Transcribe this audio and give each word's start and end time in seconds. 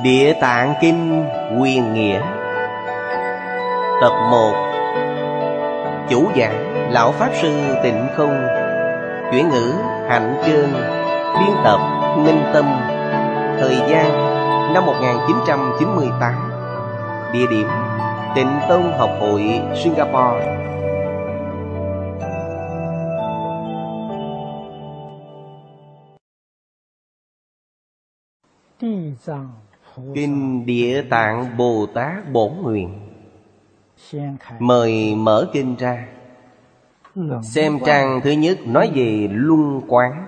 Địa 0.00 0.32
Tạng 0.40 0.74
Kinh 0.80 1.24
Quyền 1.60 1.94
Nghĩa. 1.94 2.20
Tập 4.00 4.12
1 4.30 4.52
Chủ 6.10 6.30
giảng 6.36 6.90
Lão 6.92 7.12
Pháp 7.12 7.30
Sư 7.42 7.52
Tịnh 7.82 8.06
Không. 8.16 8.46
Chuyển 9.32 9.48
ngữ 9.48 9.72
Hạnh 10.08 10.42
Trương 10.46 10.72
Biên 11.38 11.56
tập 11.64 11.78
Minh 12.16 12.42
Tâm. 12.54 12.64
Thời 13.60 13.76
gian 13.76 14.12
năm 14.74 14.86
1998 14.86 16.50
Địa 17.32 17.46
điểm 17.50 17.68
Tịnh 18.34 18.60
Tông 18.68 18.98
Học 18.98 19.10
hội, 19.20 19.60
Singapore. 19.84 20.62
Kinh 30.14 30.66
Địa 30.66 31.02
Tạng 31.10 31.56
Bồ 31.56 31.86
Tát 31.94 32.32
Bổn 32.32 32.52
Nguyện. 32.62 33.00
Mời 34.58 35.14
mở 35.14 35.50
kinh 35.52 35.76
ra. 35.76 36.08
Xem 37.42 37.78
trang 37.86 38.20
thứ 38.24 38.30
nhất 38.30 38.58
nói 38.66 38.90
về 38.94 39.28
luân 39.32 39.80
quán. 39.88 40.26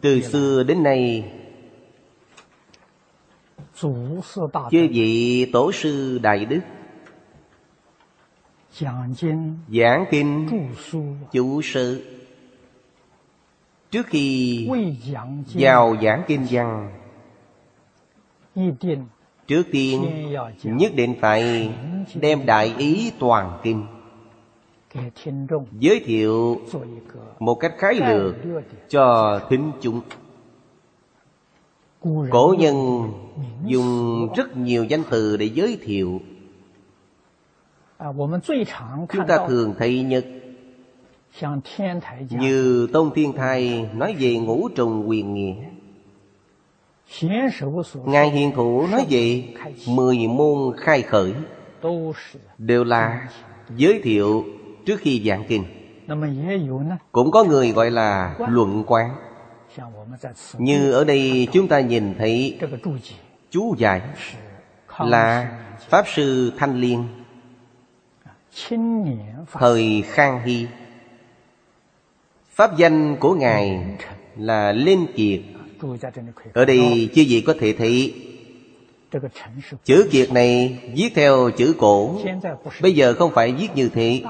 Từ 0.00 0.20
xưa 0.20 0.62
đến 0.62 0.82
nay, 0.82 1.32
Chư 4.70 4.88
vị 4.90 5.50
tổ 5.52 5.72
sư 5.72 6.18
Đại 6.22 6.44
Đức 6.44 6.60
Giảng 9.68 10.04
kinh 10.10 10.48
Chủ 11.32 11.62
sự 11.62 12.16
Trước 13.90 14.06
khi 14.06 14.68
vào 15.54 15.96
giảng 16.02 16.22
kinh 16.26 16.46
văn 16.50 16.92
Trước 19.46 19.62
tiên 19.72 20.04
nhất 20.64 20.92
định 20.94 21.14
phải 21.20 21.70
đem 22.14 22.46
đại 22.46 22.74
ý 22.78 23.12
toàn 23.18 23.58
kinh. 23.62 23.86
Giới 25.80 26.00
thiệu 26.04 26.60
một 27.38 27.54
cách 27.54 27.74
khái 27.78 27.94
lược 27.94 28.34
cho 28.88 29.40
thính 29.50 29.72
chúng. 29.80 30.00
Cổ 32.30 32.54
nhân 32.58 33.02
dùng 33.64 34.28
rất 34.36 34.56
nhiều 34.56 34.84
danh 34.84 35.02
từ 35.10 35.36
để 35.36 35.46
giới 35.46 35.78
thiệu. 35.82 36.20
Chúng 39.08 39.26
ta 39.28 39.46
thường 39.48 39.74
thấy 39.78 40.02
nhất 40.02 40.26
như 42.30 42.88
Tôn 42.92 43.10
Thiên 43.14 43.32
Thai 43.32 43.88
nói 43.94 44.14
về 44.18 44.34
ngũ 44.36 44.68
trùng 44.68 45.08
quyền 45.08 45.34
nghĩa 45.34 45.54
Ngài 48.04 48.30
Hiền 48.30 48.52
Thủ 48.54 48.86
nói 48.86 49.06
về 49.10 49.44
Mười 49.88 50.28
môn 50.28 50.76
khai 50.76 51.02
khởi. 51.02 51.34
Đều 52.58 52.84
là 52.84 53.28
giới 53.76 54.00
thiệu 54.02 54.44
trước 54.86 55.00
khi 55.00 55.22
giảng 55.26 55.44
kinh. 55.48 55.64
Cũng 57.12 57.30
có 57.30 57.44
người 57.44 57.72
gọi 57.72 57.90
là 57.90 58.36
luận 58.48 58.84
quán. 58.86 59.16
Như 60.58 60.92
ở 60.92 61.04
đây 61.04 61.48
chúng 61.52 61.68
ta 61.68 61.80
nhìn 61.80 62.14
thấy 62.18 62.58
Chú 63.50 63.74
giải 63.78 64.00
Là 64.98 65.58
Pháp 65.88 66.04
Sư 66.14 66.52
Thanh 66.58 66.80
Liên. 66.80 67.08
Thời 69.52 70.02
Khang 70.06 70.40
Hy. 70.44 70.66
Pháp 72.50 72.76
danh 72.76 73.16
của 73.16 73.34
Ngài 73.34 73.84
là 74.36 74.72
Linh 74.72 75.06
Kiệt 75.14 75.40
Ở 76.52 76.64
đây 76.64 77.10
chư 77.14 77.24
vị 77.28 77.44
có 77.46 77.54
thể 77.60 77.72
thấy. 77.72 78.14
Chữ 79.84 80.08
Kiệt 80.10 80.32
này 80.32 80.78
viết 80.96 81.10
theo 81.14 81.50
chữ 81.50 81.74
cổ. 81.78 82.20
Bây 82.82 82.94
giờ 82.94 83.14
không 83.14 83.32
phải 83.34 83.52
viết 83.52 83.68
như 83.74 83.88
thế. 83.88 84.22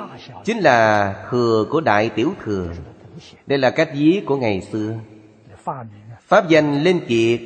Chính 0.44 0.58
là 0.58 1.12
thừa 1.30 1.66
của 1.70 1.80
Đại 1.80 2.10
Tiểu 2.10 2.32
Thừa. 2.44 2.72
Đây 3.46 3.58
là 3.58 3.70
cách 3.70 3.90
viết 3.94 4.22
của 4.26 4.36
ngày 4.36 4.60
xưa. 4.60 4.94
Pháp 6.20 6.48
danh 6.48 6.82
Linh 6.82 7.00
Kiệt. 7.08 7.40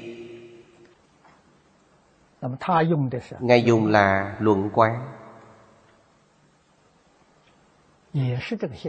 Ngài 3.40 3.62
dùng 3.62 3.86
là 3.86 4.36
luận 4.40 4.70
quán. 4.74 5.08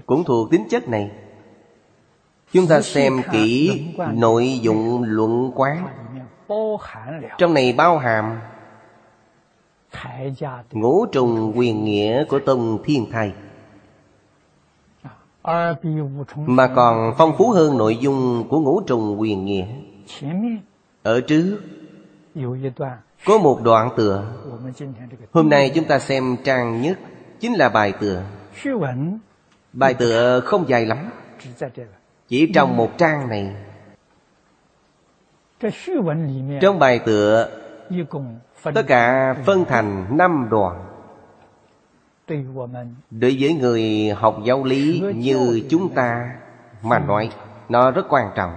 Cũng 0.06 0.24
thuộc 0.24 0.52
tính 0.52 0.68
chất 0.70 0.88
này 0.88 1.12
Chúng 2.54 2.68
ta 2.68 2.82
xem 2.82 3.22
kỹ 3.32 3.82
nội 4.14 4.60
dụng 4.62 5.04
luận 5.04 5.52
quán. 5.56 5.88
Trong 7.38 7.54
này 7.54 7.74
bao 7.74 7.98
hàm 7.98 8.40
Ngũ 10.72 11.06
trùng 11.06 11.54
quyền 11.56 11.86
nghĩa 11.86 12.26
của 12.26 12.40
Tông 12.40 12.84
Thiên 12.84 13.06
Thầy 13.12 13.32
Mà 16.36 16.68
còn 16.76 17.14
phong 17.18 17.38
phú 17.38 17.50
hơn 17.50 17.78
nội 17.78 17.98
dung 18.02 18.48
của 18.50 18.60
ngũ 18.60 18.82
trùng 18.82 19.20
quyền 19.20 19.46
nghĩa. 19.46 19.66
Ở 21.04 21.22
trước 21.22 21.60
Có 23.26 23.38
một 23.38 23.62
đoạn 23.64 23.90
tựa. 23.98 24.26
Hôm 25.32 25.50
nay 25.50 25.72
chúng 25.76 25.86
ta 25.86 26.00
xem 26.00 26.38
trang 26.44 26.82
nhất 26.82 27.00
Chính 27.40 27.54
là 27.54 27.70
bài 27.70 27.94
tựa. 28.00 28.24
Bài 29.74 29.94
tựa 29.94 30.40
không 30.40 30.70
dài 30.70 30.86
lắm 30.86 31.10
chỉ 32.32 32.52
trong 32.54 32.78
một 32.78 32.98
trang 32.98 33.30
này. 33.30 33.56
Trong 36.62 36.80
bài 36.80 37.00
tựa, 37.00 37.50
Tất 38.64 38.88
cả 38.88 39.34
phân 39.46 39.66
thành 39.66 40.18
năm 40.18 40.48
đoạn. 40.52 40.86
Đối 43.12 43.38
với 43.40 43.54
người 43.54 44.10
học 44.10 44.38
giáo 44.46 44.64
lý 44.64 45.04
như 45.16 45.62
chúng 45.70 45.90
ta 45.94 46.36
Mà 46.84 47.00
nói, 47.00 47.30
Nó 47.70 47.92
rất 47.92 48.06
quan 48.10 48.32
trọng. 48.36 48.54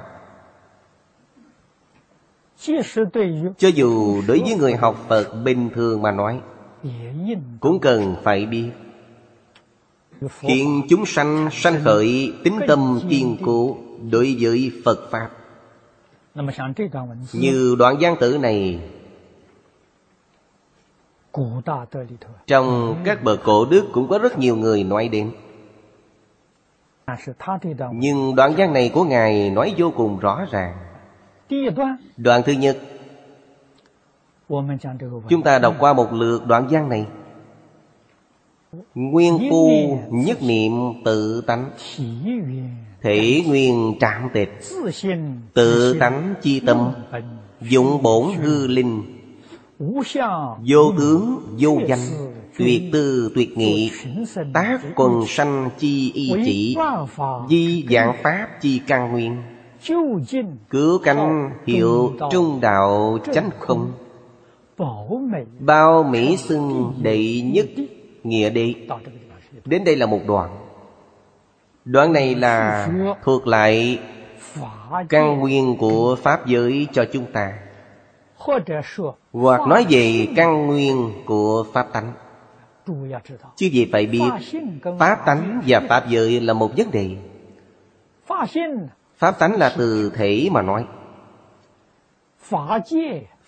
Cho 3.59 3.69
dù 3.75 4.23
đối 4.29 4.41
với 4.41 4.57
người 4.59 4.75
học 4.75 4.97
Phật 5.09 5.35
bình 5.45 5.71
thường 5.75 6.03
mà 6.03 6.11
nói, 6.11 6.41
Cũng 7.61 7.81
cần 7.81 8.17
phải 8.23 8.47
biết 8.47 8.71
Khiến 10.39 10.83
chúng 10.89 11.07
sanh 11.07 11.49
sanh 11.53 11.81
khởi 11.85 12.33
tính 12.45 12.59
tâm 12.69 13.01
kiên 13.11 13.37
cố 13.45 13.77
Đối 14.11 14.37
với 14.41 14.73
Phật 14.85 15.11
Pháp. 15.11 15.31
Như 17.33 17.77
đoạn 17.79 17.97
văn 18.01 18.17
tử 18.21 18.39
này, 18.39 18.81
Trong 22.47 22.97
các 23.05 23.25
bờ 23.25 23.37
cổ 23.45 23.65
đức 23.65 23.85
cũng 23.93 24.09
có 24.09 24.19
rất 24.19 24.39
nhiều 24.39 24.57
người 24.57 24.85
nói 24.85 25.09
đến. 25.09 25.33
Nhưng 27.93 28.35
đoạn 28.37 28.55
văn 28.57 28.73
này 28.73 28.91
của 28.95 29.05
Ngài 29.05 29.51
nói 29.51 29.75
vô 29.79 29.93
cùng 29.97 30.19
rõ 30.19 30.47
ràng. 30.51 30.77
Đoạn 32.17 32.43
thứ 32.47 32.53
nhất, 32.53 32.79
Chúng 35.29 35.43
ta 35.45 35.59
đọc 35.59 35.75
qua 35.79 35.93
một 35.93 36.13
lượt 36.13 36.47
đoạn 36.47 36.69
văn 36.71 36.89
này. 36.89 37.07
Nguyên 38.95 39.39
phu 39.51 39.99
nhất 40.11 40.43
niệm 40.43 40.73
tự 41.05 41.41
tánh. 41.47 41.71
Thể 43.03 43.43
nguyên 43.47 43.95
trạng 44.01 44.29
tịch. 44.35 44.61
Tự 45.55 45.97
tánh 46.01 46.35
chi 46.43 46.61
tâm. 46.61 46.93
Dụng 47.61 48.03
bổn 48.03 48.35
hư 48.35 48.67
linh. 48.67 49.03
Vô 50.69 50.93
tướng 50.99 51.41
vô 51.59 51.79
danh 51.89 51.99
Tuyệt 52.59 52.83
tư 52.93 53.33
tuyệt 53.35 53.59
nghị. 53.59 53.91
Tác 54.53 54.81
quần 54.97 55.27
sanh 55.27 55.71
chi 55.79 56.13
y 56.15 56.33
chỉ. 56.45 56.77
Di 57.49 57.87
dạng 57.91 58.17
pháp 58.23 58.49
chi 58.61 58.81
căn 58.87 59.13
nguyên. 59.13 59.37
Cứu 60.71 60.99
cánh 60.99 61.51
hiệu 61.67 62.13
trung 62.31 62.59
đạo 62.61 63.19
chánh 63.33 63.51
không. 63.59 63.93
Bao 65.61 66.03
mỹ 66.03 66.37
xưng 66.37 66.93
đệ 67.03 67.41
nhất 67.41 67.67
nghĩa 68.25 68.51
đế 68.51 68.75
Đến 69.65 69.85
đây 69.85 69.97
là 69.97 70.07
một 70.07 70.21
đoạn. 70.27 70.51
Đoạn 71.85 72.13
này 72.13 72.35
là 72.35 72.89
thuộc 73.23 73.47
lại 73.47 74.01
căn 75.09 75.39
nguyên 75.39 75.77
của 75.79 76.17
Pháp 76.23 76.47
giới 76.47 76.87
cho 76.93 77.05
chúng 77.13 77.33
ta. 77.33 77.59
Hoặc 79.33 79.61
nói 79.69 79.87
về 79.91 80.29
căn 80.37 80.67
nguyên 80.67 81.13
của 81.27 81.67
Pháp 81.73 81.93
tánh. 81.93 82.13
Chứ 83.57 83.67
gì 83.67 83.89
phải 83.93 84.07
biết, 84.07 84.31
Pháp 84.99 85.27
tánh 85.27 85.63
và 85.67 85.81
Pháp 85.89 86.09
giới 86.09 86.41
là 86.41 86.53
một 86.53 86.71
vấn 86.77 86.91
đề. 86.91 87.17
Pháp 89.19 89.39
tánh 89.39 89.59
là 89.59 89.75
từ 89.79 90.13
thể 90.15 90.49
mà 90.53 90.63
nói. 90.63 90.87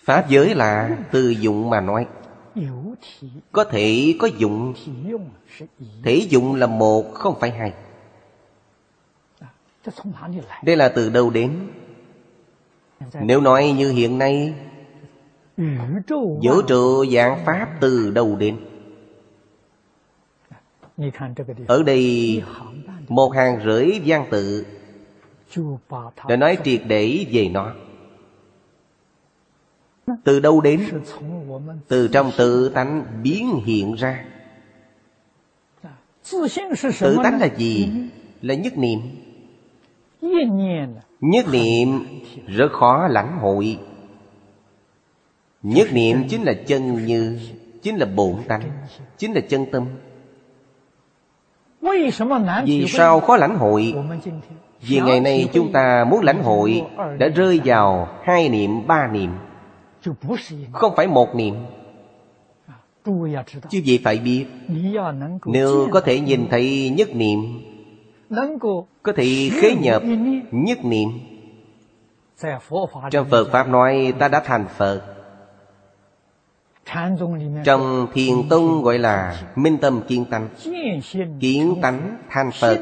Pháp 0.05 0.29
giới 0.29 0.55
là 0.55 0.91
từ 1.11 1.29
dụng 1.29 1.71
mà 1.71 1.81
nói 1.81 2.07
có 3.53 3.65
thể 3.65 4.15
có 4.19 4.29
dụng. 4.39 4.75
Thể 6.03 6.27
dụng 6.31 6.55
là 6.55 6.67
một, 6.67 7.15
không 7.15 7.35
phải 7.41 7.51
hai. 7.51 7.73
Đây 10.65 10.77
là 10.77 10.89
từ 10.89 11.11
đâu 11.11 11.31
đến? 11.31 11.69
Nếu 13.21 13.41
nói 13.41 13.75
như 13.79 13.91
hiện 13.91 14.19
nay, 14.19 14.55
Vũ 16.17 16.63
trụ 16.69 17.07
dạng 17.07 17.45
Pháp 17.45 17.69
từ 17.81 18.11
đâu 18.11 18.37
đến? 18.37 18.57
Ở 21.67 21.83
đây, 21.83 22.43
Một 23.09 23.29
hàng 23.29 23.61
rưỡi 23.65 24.01
văn 24.07 24.27
tự 24.31 24.67
Đã 26.29 26.37
nói 26.37 26.59
triệt 26.65 26.83
để 26.87 27.27
về 27.31 27.49
nó. 27.49 27.73
Từ 30.25 30.41
đâu 30.41 30.61
đến? 30.61 30.81
Từ 31.89 32.09
trong 32.09 32.31
tự 32.37 32.69
tánh 32.69 33.05
biến 33.23 33.61
hiện 33.65 33.95
ra. 33.95 34.25
Tự 37.01 37.17
tánh 37.23 37.41
là 37.41 37.49
gì? 37.57 37.93
Là 38.43 38.55
nhất 38.55 38.79
niệm. 38.79 39.01
Nhất 41.21 41.47
niệm, 41.53 42.05
rất 42.47 42.73
khó 42.73 43.09
lãnh 43.11 43.39
hội. 43.39 43.79
Nhất 45.63 45.89
niệm 45.93 46.29
chính 46.29 46.43
là 46.43 46.53
chân 46.67 47.07
như, 47.07 47.39
Chính 47.83 47.97
là 47.97 48.07
bổn 48.07 48.37
tánh, 48.49 48.63
Chính 49.19 49.33
là 49.33 49.41
chân 49.41 49.67
tâm. 49.73 49.87
Vì 52.67 52.87
sao 52.89 53.21
khó 53.21 53.37
lãnh 53.37 53.59
hội? 53.59 53.95
Vì 54.81 55.01
ngày 55.01 55.21
nay 55.21 55.49
chúng 55.53 55.73
ta 55.73 56.05
muốn 56.11 56.25
lãnh 56.25 56.43
hội 56.43 56.83
Đã 57.19 57.29
rơi 57.29 57.61
vào 57.65 58.09
hai 58.25 58.49
niệm, 58.49 58.87
ba 58.87 59.07
niệm. 59.07 59.31
Không 60.73 60.97
phải 60.97 61.07
một 61.07 61.35
niệm. 61.35 61.55
Chứ 63.71 63.79
gì 63.79 63.99
phải 64.05 64.19
biết. 64.19 64.47
Nếu 65.47 65.89
có 65.93 66.01
thể 66.01 66.21
nhìn 66.21 66.49
thấy 66.51 66.93
nhất 66.97 67.09
niệm 67.15 67.41
Có 69.03 69.13
thể 69.17 69.51
khế 69.53 69.75
nhập 69.75 70.03
nhất 70.51 70.85
niệm. 70.85 71.09
Trong 73.11 73.27
Phật 73.31 73.49
Pháp 73.53 73.69
nói 73.69 74.15
ta 74.19 74.29
đã 74.29 74.43
thành 74.45 74.67
Phật. 74.77 75.03
Trong 77.65 78.07
thiền 78.13 78.49
tông 78.49 78.83
gọi 78.83 78.99
là 78.99 79.43
Minh 79.57 79.79
tâm 79.79 80.01
kiên 80.09 80.25
tánh. 80.25 80.49
Kiến 81.41 81.75
tánh 81.83 82.19
thành 82.31 82.51
Phật. 82.61 82.79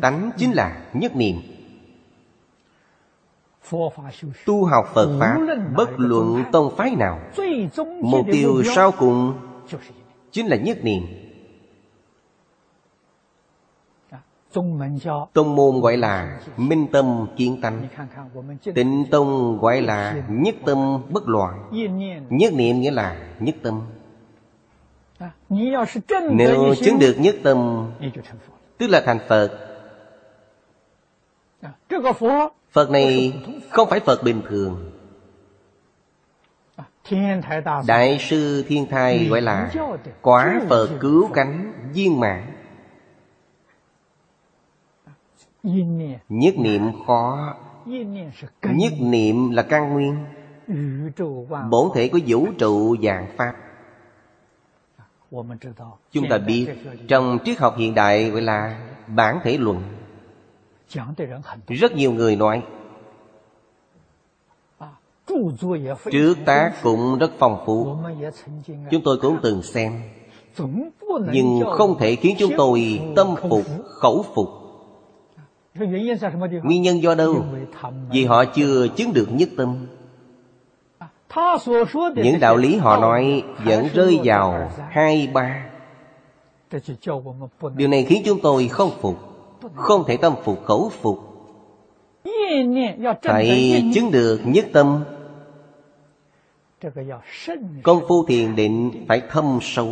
Tánh 0.00 0.30
chính 0.36 0.52
là 0.52 0.76
nhất 0.92 1.16
niệm 1.16 1.36
Tu 4.46 4.64
học 4.64 4.86
Phật 4.94 5.18
Pháp 5.20 5.38
Bất 5.76 5.90
luận 5.96 6.44
tông 6.52 6.76
phái 6.76 6.94
nào. 6.96 7.20
Mục 8.02 8.26
tiêu 8.32 8.62
sau 8.74 8.92
cùng 8.98 9.34
Chính 10.30 10.46
là 10.46 10.56
nhất 10.56 10.78
niệm. 10.82 11.02
Tông 15.32 15.56
môn 15.56 15.80
gọi 15.80 15.96
là 15.96 16.40
Minh 16.56 16.86
tâm 16.92 17.26
kiến 17.36 17.60
tánh. 17.62 17.88
Tịnh 18.74 19.04
tông 19.10 19.58
gọi 19.58 19.82
là 19.82 20.22
Nhất 20.28 20.54
tâm 20.66 21.02
bất 21.10 21.28
loạn. 21.28 21.68
Nhất 22.30 22.52
niệm 22.52 22.80
nghĩa 22.80 22.90
là 22.90 23.16
nhất 23.38 23.54
tâm. 23.62 23.80
Nếu 26.32 26.74
chứng 26.74 26.98
được 26.98 27.14
nhất 27.18 27.36
tâm 27.42 27.90
Tức 28.78 28.86
là 28.86 29.02
thành 29.06 29.18
Phật 29.28 29.70
Phật 32.72 32.90
này 32.90 33.32
không 33.70 33.88
phải 33.90 34.00
Phật 34.00 34.22
bình 34.22 34.42
thường. 34.48 34.90
Đại 37.86 38.18
sư 38.20 38.64
Thiên 38.68 38.86
Thai 38.86 39.26
gọi 39.30 39.40
là 39.40 39.70
Quả 40.22 40.60
Phật 40.68 40.88
cứu 41.00 41.28
cánh 41.34 41.72
viên 41.92 42.20
mãn. 42.20 42.46
Nhất 46.28 46.54
niệm 46.58 46.82
khó, 47.06 47.54
Nhất 48.62 48.92
niệm 49.00 49.50
là 49.50 49.62
căn 49.62 49.92
nguyên. 49.92 50.24
Bổn 51.70 51.90
thể 51.94 52.08
của 52.08 52.18
vũ 52.26 52.46
trụ 52.58 52.96
dạng 53.02 53.26
Pháp. 53.36 53.54
Chúng 56.10 56.28
ta 56.30 56.38
biết 56.38 56.68
Trong 57.08 57.38
triết 57.44 57.58
học 57.58 57.74
hiện 57.78 57.94
đại 57.94 58.30
gọi 58.30 58.42
là 58.42 58.80
Bản 59.06 59.38
thể 59.42 59.58
luận. 59.58 59.82
Rất 61.68 61.92
nhiều 61.92 62.12
người 62.12 62.36
nói. 62.36 62.62
Trước 66.12 66.34
tác 66.44 66.72
cũng 66.82 67.18
rất 67.18 67.30
phong 67.38 67.62
phú. 67.66 67.96
Chúng 68.90 69.02
tôi 69.04 69.18
cũng 69.22 69.38
từng 69.42 69.62
xem. 69.62 70.02
Nhưng 71.32 71.60
không 71.72 71.98
thể 71.98 72.16
khiến 72.16 72.36
chúng 72.38 72.52
tôi 72.56 73.00
tâm 73.16 73.34
phục, 73.50 73.64
khẩu 73.84 74.24
phục. 74.34 74.48
Nguyên 76.62 76.82
nhân 76.82 77.02
do 77.02 77.14
đâu? 77.14 77.44
Vì 78.10 78.24
họ 78.24 78.44
chưa 78.44 78.88
chứng 78.88 79.12
được 79.12 79.28
nhất 79.32 79.48
tâm. 79.56 79.86
Những 82.14 82.40
đạo 82.40 82.56
lý 82.56 82.76
họ 82.76 83.00
nói 83.00 83.44
vẫn 83.64 83.88
rơi 83.94 84.20
vào 84.24 84.70
hai 84.90 85.28
ba. 85.32 85.70
Điều 87.74 87.88
này 87.88 88.04
khiến 88.04 88.22
chúng 88.24 88.40
tôi 88.42 88.68
không 88.68 88.90
phục 89.00 89.29
không 89.74 90.04
thể 90.06 90.16
tâm 90.16 90.34
phục 90.44 90.64
khẩu 90.64 90.90
phục. 91.00 91.18
Phải 93.22 93.82
chứng 93.94 94.10
được 94.12 94.40
nhất 94.44 94.66
tâm. 94.72 95.04
Công 97.82 98.00
phu 98.08 98.26
thiền 98.26 98.56
định 98.56 99.04
phải 99.08 99.22
thâm 99.30 99.58
sâu. 99.62 99.88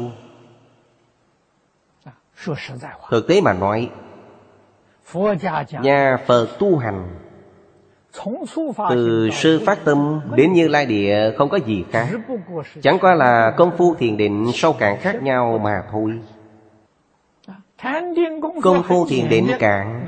Thực 3.11 3.29
tế 3.29 3.41
mà 3.41 3.53
nói, 3.53 3.91
Nhà 5.83 6.17
Phật 6.27 6.47
tu 6.59 6.77
hành, 6.77 7.09
Từ 8.91 9.31
sư 9.33 9.63
phát 9.67 9.85
tâm 9.85 10.21
đến 10.37 10.53
như 10.53 10.69
lai 10.69 10.87
địa 10.87 11.33
không 11.39 11.49
có 11.49 11.59
gì 11.67 11.85
khác. 11.91 12.09
Chẳng 12.83 12.99
qua 12.99 13.15
là 13.15 13.55
công 13.57 13.77
phu 13.79 13.95
thiền 13.95 14.17
định 14.17 14.51
sâu 14.55 14.73
cạn 14.73 14.97
khác 15.01 15.23
nhau 15.23 15.59
mà 15.65 15.83
thôi. 15.93 16.13
Công 18.63 18.83
phu 18.83 19.07
thiền 19.07 19.29
định 19.29 19.49
cạn 19.59 20.07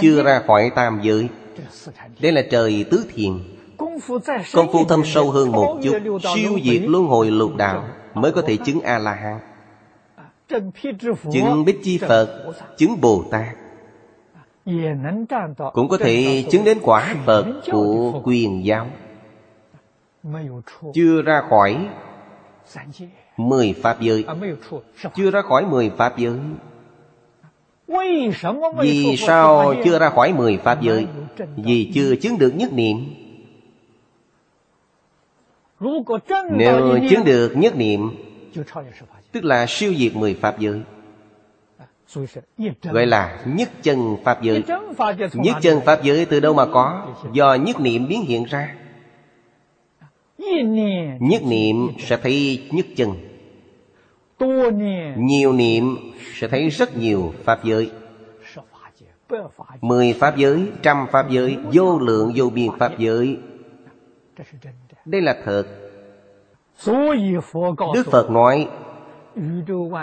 Chưa 0.00 0.22
ra 0.22 0.42
khỏi 0.46 0.70
tam 0.74 1.00
giới. 1.02 1.28
Đây 2.20 2.32
là 2.32 2.42
trời 2.50 2.84
tứ 2.90 3.06
thiền. 3.14 3.32
Công 3.76 4.00
phu 4.72 4.84
thâm 4.88 5.04
sâu 5.04 5.30
hơn 5.30 5.52
một 5.52 5.80
chút 5.82 5.98
Siêu 6.34 6.58
diệt 6.64 6.82
luân 6.82 7.06
hồi 7.06 7.30
lục 7.30 7.56
đạo 7.56 7.84
Mới 8.14 8.32
có 8.32 8.42
thể 8.42 8.56
chứng 8.56 8.80
A-la-hán. 8.80 9.38
Chứng 11.32 11.64
Bích 11.64 11.80
Chi 11.82 11.98
Phật 11.98 12.54
Chứng 12.76 13.00
Bồ 13.00 13.24
Tát. 13.30 13.56
Cũng 15.72 15.88
có 15.88 15.98
thể 15.98 16.44
chứng 16.50 16.64
đến 16.64 16.78
quả 16.82 17.14
Phật 17.26 17.44
của 17.72 18.20
quyền 18.24 18.64
giáo. 18.64 18.86
Chưa 20.94 21.22
ra 21.22 21.42
khỏi 21.48 21.88
Mười 23.36 23.74
Pháp 23.82 24.00
giới. 24.00 24.24
Chưa 25.14 25.30
ra 25.30 25.42
khỏi 25.42 25.66
mười 25.66 25.90
Pháp 25.90 26.18
giới 26.18 26.38
Vì 28.80 29.16
sao 29.16 29.74
chưa 29.84 29.98
ra 29.98 30.10
khỏi 30.10 30.32
mười 30.32 30.56
Pháp 30.56 30.82
giới? 30.82 31.06
Vì 31.56 31.90
chưa 31.94 32.16
chứng 32.16 32.38
được 32.38 32.52
nhất 32.56 32.72
niệm. 32.72 32.96
nếu 36.50 36.98
chứng 37.10 37.24
được 37.24 37.52
nhất 37.56 37.76
niệm 37.76 38.10
Tức 39.32 39.44
là 39.44 39.66
siêu 39.68 39.94
diệt 39.94 40.16
mười 40.16 40.34
Pháp 40.34 40.58
giới. 40.58 40.80
Gọi 42.82 43.06
là 43.06 43.42
nhất 43.46 43.70
chân 43.82 44.16
Pháp 44.24 44.42
giới. 44.42 44.62
Nhất 45.32 45.56
chân 45.62 45.80
Pháp 45.80 46.02
giới 46.02 46.24
từ 46.24 46.40
đâu 46.40 46.54
mà 46.54 46.66
có? 46.66 47.06
Do 47.32 47.54
nhất 47.54 47.80
niệm 47.80 48.08
biến 48.08 48.22
hiện 48.22 48.44
ra. 48.44 48.74
Nhất 51.20 51.42
niệm 51.42 51.88
sẽ 51.98 52.16
thấy 52.16 52.62
nhất 52.70 52.86
chân 52.96 53.33
Nhiều 55.16 55.52
niệm 55.52 55.96
sẽ 56.34 56.48
thấy 56.48 56.68
rất 56.68 56.96
nhiều 56.96 57.32
Pháp 57.44 57.64
giới. 57.64 57.90
Mười 59.80 60.12
Pháp 60.12 60.36
giới, 60.36 60.68
trăm 60.82 61.06
Pháp 61.12 61.30
giới 61.30 61.56
Vô 61.72 61.98
lượng 61.98 62.32
vô 62.36 62.50
biên 62.50 62.70
Pháp 62.78 62.98
giới. 62.98 63.38
Đây 65.04 65.22
là 65.22 65.36
thật. 65.44 65.64
Đức 67.94 68.06
Phật 68.10 68.30
nói 68.30 68.68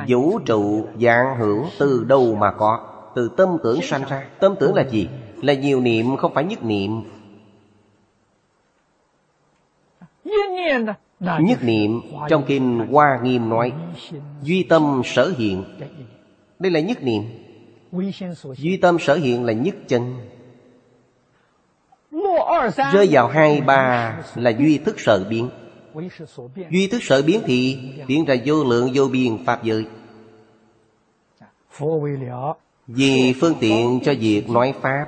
Vũ 0.08 0.40
trụ 0.40 0.88
dạng 1.02 1.38
hữu 1.40 1.66
từ 1.80 2.04
đâu 2.04 2.36
mà 2.36 2.52
có? 2.52 2.88
Từ 3.16 3.32
tâm 3.38 3.58
tưởng 3.64 3.82
sanh 3.82 4.04
ra. 4.10 4.28
Tâm 4.40 4.56
tưởng 4.60 4.74
là 4.74 4.84
gì? 4.90 5.10
Là 5.42 5.54
nhiều 5.54 5.82
niệm 5.82 6.18
không 6.18 6.34
phải 6.34 6.44
nhất 6.44 6.64
niệm 6.64 7.02
Nhất 11.22 11.64
niệm 11.64 12.02
trong 12.30 12.44
kinh 12.48 12.80
Hoa 12.92 13.20
Nghiêm 13.24 13.50
nói, 13.50 13.74
Duy 14.44 14.64
tâm 14.64 15.02
sở 15.06 15.34
hiện. 15.38 15.64
Đây 16.60 16.72
là 16.72 16.80
nhất 16.80 17.04
niệm. 17.04 17.24
Duy 18.56 18.78
tâm 18.78 19.00
sở 19.00 19.16
hiện 19.16 19.46
là 19.46 19.54
nhất 19.54 19.76
chân. 19.88 20.16
Rơi 22.94 23.08
vào 23.12 23.28
hai 23.28 23.62
ba 23.62 24.18
là 24.36 24.50
duy 24.50 24.78
thức 24.78 25.00
sở 25.00 25.26
biến. 25.30 25.50
Duy 26.70 26.88
thức 26.88 27.04
sở 27.04 27.22
biến 27.22 27.42
thì 27.46 27.80
Biến 28.08 28.26
ra 28.26 28.36
vô 28.46 28.64
lượng 28.64 28.92
vô 28.94 29.08
biên 29.08 29.46
Pháp 29.46 29.64
giới. 29.64 29.86
Vì 32.88 33.34
phương 33.42 33.54
tiện 33.60 34.00
cho 34.04 34.14
việc 34.20 34.50
nói 34.50 34.74
Pháp, 34.82 35.06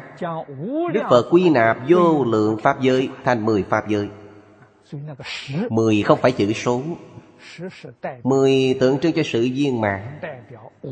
Đức 0.93 1.01
Phật 1.09 1.27
quy 1.31 1.49
nạp 1.49 1.77
vô 1.89 2.23
lượng 2.23 2.57
Pháp 2.57 2.81
giới 2.81 3.09
thành 3.23 3.45
mười 3.45 3.63
Pháp 3.63 3.89
giới. 3.89 4.07
Mười 5.69 6.01
không 6.01 6.19
phải 6.21 6.31
chữ 6.31 6.53
số. 6.53 6.81
Mười 8.23 8.77
tượng 8.79 8.99
trưng 8.99 9.13
cho 9.13 9.21
sự 9.25 9.49
viên 9.53 9.81
mãn 9.81 10.19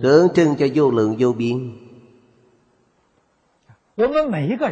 Tượng 0.01 0.27
trưng 0.33 0.55
cho 0.55 0.67
vô 0.75 0.91
lượng 0.91 1.15
vô 1.19 1.33
biên. 1.33 1.71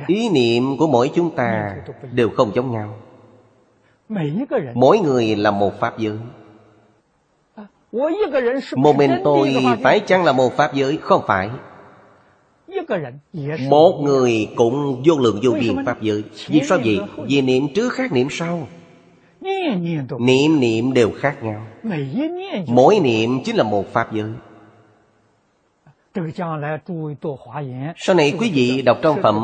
Ý 0.08 0.30
niệm 0.30 0.78
của 0.78 0.88
mỗi 0.88 1.12
chúng 1.16 1.36
ta 1.36 1.76
đều 2.12 2.30
không 2.30 2.52
giống 2.56 2.72
nhau. 2.72 2.96
Mỗi 4.74 5.00
người 5.00 5.36
là 5.36 5.52
một 5.52 5.80
Pháp 5.80 5.98
giới. 5.98 6.18
Một 8.76 8.96
mình 8.96 9.12
tôi 9.24 9.56
phải 9.84 10.00
chăng 10.00 10.24
là 10.24 10.32
một 10.32 10.54
Pháp 10.58 10.74
giới? 10.74 10.98
Không 11.02 11.22
phải. 11.28 11.50
Một 13.70 14.02
người 14.04 14.50
cũng 14.56 15.04
vô 15.06 15.20
lượng 15.20 15.40
vô 15.44 15.52
biên 15.60 15.86
Pháp 15.86 16.02
giới. 16.02 16.24
Vì 16.48 16.62
sao 16.64 16.78
vậy? 16.86 17.00
Vì 17.28 17.42
niệm 17.42 17.64
trước 17.76 17.94
khác 17.94 18.12
niệm 18.12 18.28
sau 18.32 18.68
Niệm 20.20 20.60
niệm 20.60 20.94
đều 20.94 21.12
khác 21.20 21.44
nhau. 21.44 21.62
Mỗi 22.68 23.00
niệm 23.00 23.44
chính 23.46 23.56
là 23.56 23.64
một 23.64 23.94
Pháp 23.94 24.14
giới. 24.14 24.32
Sau 27.98 28.16
này 28.16 28.34
quý 28.40 28.52
vị 28.54 28.82
đọc 28.82 28.98
trong 29.02 29.22
phẩm 29.24 29.36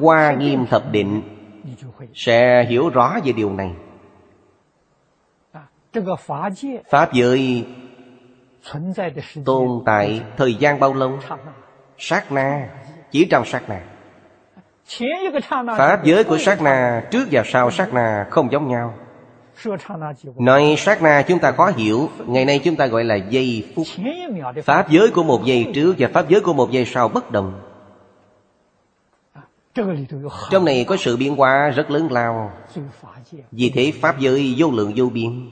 Hoa 0.00 0.32
Nghiêm 0.32 0.66
Thập 0.66 0.92
Định 0.92 1.22
Sẽ 2.14 2.64
hiểu 2.68 2.88
rõ 2.88 3.18
về 3.24 3.32
điều 3.32 3.52
này. 3.52 3.72
Pháp 6.90 7.12
giới 7.12 7.66
tồn 9.44 9.68
tại 9.86 10.22
thời 10.36 10.54
gian 10.54 10.80
bao 10.80 10.94
lâu? 10.94 11.18
Sát 11.98 12.32
na 12.32 12.68
Chỉ 13.10 13.26
trong 13.30 13.44
sát 13.44 13.62
na. 13.68 13.80
Pháp 15.78 16.04
giới 16.04 16.24
của 16.24 16.38
sát 16.38 16.62
na 16.62 17.04
Trước 17.10 17.28
và 17.30 17.42
sau 17.46 17.70
sát 17.70 17.94
na 17.94 18.26
không 18.30 18.52
giống 18.52 18.68
nhau 18.68 18.94
Nói 20.38 20.74
sát 20.78 21.02
na 21.02 21.22
chúng 21.28 21.38
ta 21.38 21.52
khó 21.52 21.70
hiểu. 21.76 22.08
Ngày 22.26 22.44
nay 22.44 22.60
chúng 22.64 22.76
ta 22.76 22.86
gọi 22.86 23.04
là 23.04 23.14
giây 23.14 23.64
phút. 23.74 23.86
Pháp 24.64 24.90
giới 24.90 25.10
của 25.10 25.22
một 25.22 25.44
giây 25.44 25.66
trước 25.74 25.94
Và 25.98 26.08
pháp 26.12 26.28
giới 26.28 26.40
của 26.40 26.52
một 26.52 26.70
giây 26.70 26.84
sau 26.84 27.08
bất 27.08 27.30
đồng. 27.30 27.60
Trong 30.50 30.64
này 30.64 30.84
có 30.84 30.96
sự 30.96 31.16
biến 31.16 31.36
hóa 31.36 31.70
rất 31.76 31.90
lớn 31.90 32.08
lao. 32.10 32.52
Vì 33.52 33.70
thế 33.70 33.92
Pháp 34.00 34.20
giới 34.20 34.54
vô 34.58 34.70
lượng 34.70 34.92
vô 34.96 35.06
biên. 35.06 35.50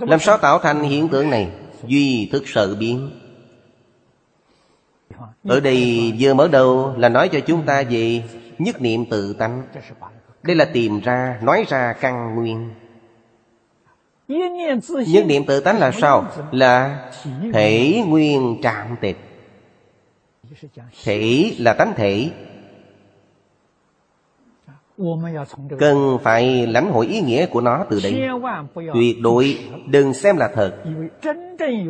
Làm 0.00 0.20
sao 0.20 0.38
tạo 0.38 0.58
thành 0.58 0.82
hiện 0.82 1.08
tượng 1.08 1.30
này? 1.30 1.50
Duy 1.86 2.28
thức 2.32 2.42
sợ 2.46 2.74
biến. 2.74 3.10
Ở 5.44 5.60
đây 5.60 6.12
vừa 6.18 6.34
mở 6.34 6.48
đầu 6.48 6.94
là 6.96 7.08
nói 7.08 7.28
cho 7.28 7.40
chúng 7.40 7.62
ta 7.62 7.82
về 7.90 8.22
Nhất 8.58 8.82
niệm 8.82 9.04
tự 9.04 9.32
tánh 9.32 9.62
đây 10.42 10.56
là 10.56 10.64
tìm 10.64 11.00
ra, 11.00 11.38
nói 11.42 11.64
ra 11.68 11.92
căn 12.00 12.34
nguyên. 12.34 12.70
Nhất 15.08 15.26
niệm 15.26 15.44
tự 15.46 15.60
tánh 15.60 15.78
là 15.78 15.90
sao? 15.90 16.24
Là 16.52 17.04
thể 17.52 18.02
nguyên 18.06 18.60
trạng 18.62 18.96
tịch. 19.00 19.16
Thể 21.04 21.52
là 21.58 21.72
tánh 21.72 21.92
thể. 21.96 22.30
Cần 25.78 26.18
phải 26.22 26.66
lãnh 26.66 26.90
hội 26.90 27.06
ý 27.06 27.20
nghĩa 27.20 27.46
của 27.46 27.60
nó 27.60 27.84
từ 27.90 28.00
đây. 28.02 28.28
Tuyệt 28.94 29.16
đối 29.20 29.58
đừng 29.86 30.14
xem 30.14 30.36
là 30.36 30.50
thật. 30.54 30.72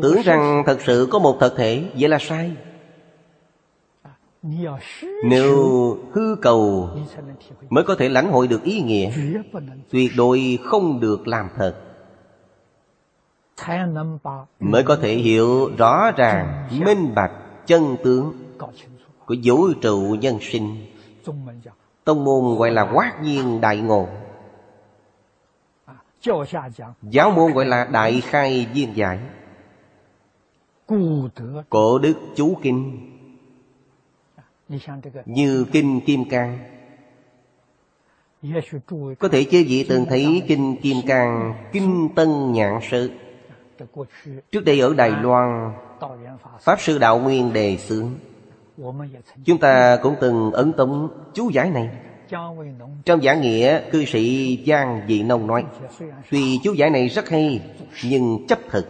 Tưởng 0.03 0.23
rằng 0.25 0.63
thật 0.67 0.79
sự 0.87 1.09
có 1.11 1.19
một 1.19 1.37
thật 1.41 1.55
thể 1.57 1.83
Vậy 1.99 2.09
là 2.09 2.19
sai 2.19 2.51
nếu 5.25 5.99
hư 6.13 6.37
cầu 6.43 6.91
Mới 7.69 7.85
có 7.85 7.95
thể 7.95 8.09
lãnh 8.09 8.33
hội 8.33 8.49
được 8.49 8.63
ý 8.63 8.81
nghĩa, 8.81 9.13
Tuyệt 9.91 10.11
đối 10.17 10.59
không 10.65 11.01
được 11.01 11.29
làm 11.29 11.49
thật. 11.57 11.75
Mới 14.61 14.83
có 14.83 14.97
thể 14.97 15.15
hiểu 15.15 15.71
rõ 15.79 16.11
ràng, 16.17 16.69
Minh 16.85 17.15
bạch 17.15 17.33
chân 17.67 17.97
tướng 18.05 18.33
Của 19.27 19.37
vũ 19.45 19.73
trụ 19.73 20.17
nhân 20.21 20.39
sinh. 20.41 20.87
Tông 22.05 22.25
môn 22.25 22.59
gọi 22.59 22.71
là 22.71 22.91
quát 22.95 23.19
nhiên 23.23 23.61
đại 23.61 23.77
ngộ. 23.77 24.09
Giáo 27.03 27.31
môn 27.31 27.53
gọi 27.53 27.67
là 27.67 27.85
đại 27.85 28.21
khai 28.21 28.67
viên 28.73 28.97
giải. 28.97 29.19
Cổ 31.71 31.99
đức 31.99 32.15
chú 32.37 32.57
kinh 32.63 33.08
như 35.27 35.67
Kinh 35.73 36.01
Kim 36.01 36.29
Cang. 36.29 36.59
Có 39.19 39.29
thể 39.29 39.45
chế 39.45 39.63
vị 39.63 39.87
từng 39.89 40.07
thấy 40.09 40.43
Kinh 40.49 40.77
Kim 40.83 40.97
Cang 41.07 41.55
Kinh 41.73 42.09
Tân 42.17 42.53
Nhạn 42.53 42.81
Sự 42.91 43.11
Trước 44.53 44.65
đây 44.65 44.81
ở 44.81 44.95
Đài 44.95 45.11
Loan 45.11 45.73
Pháp 46.61 46.81
Sư 46.81 46.99
Đạo 46.99 47.19
Nguyên 47.19 47.53
đề 47.53 47.77
xướng. 47.77 48.11
Chúng 49.45 49.59
ta 49.59 49.99
cũng 50.03 50.15
từng 50.21 50.51
ấn 50.53 50.73
tống 50.73 51.09
chú 51.35 51.51
giải 51.51 51.71
này. 51.71 51.91
Trong 53.05 53.23
giảng 53.23 53.41
nghĩa 53.41 53.91
cư 53.91 54.05
sĩ 54.05 54.65
Giang 54.67 55.03
Dị 55.09 55.23
Nông 55.23 55.47
nói 55.47 55.65
Tuy 56.31 56.61
chú 56.65 56.73
giải 56.73 56.91
này 56.91 57.09
rất 57.09 57.29
hay 57.29 57.63
Nhưng 58.05 58.47
chấp 58.47 58.59
thực. 58.71 58.87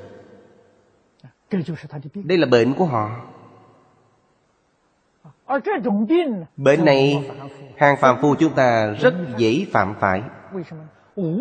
Đây 2.14 2.38
là 2.38 2.47
bệnh 2.47 2.75
của 2.75 2.85
họ 2.85 3.11
Bệnh 6.56 6.85
này 6.85 7.30
hàng 7.76 7.97
phạm 8.00 8.16
phu 8.23 8.35
chúng 8.35 8.52
ta 8.52 8.94
rất 9.00 9.14
dễ 9.37 9.66
phạm 9.73 9.94
phải. 10.00 10.23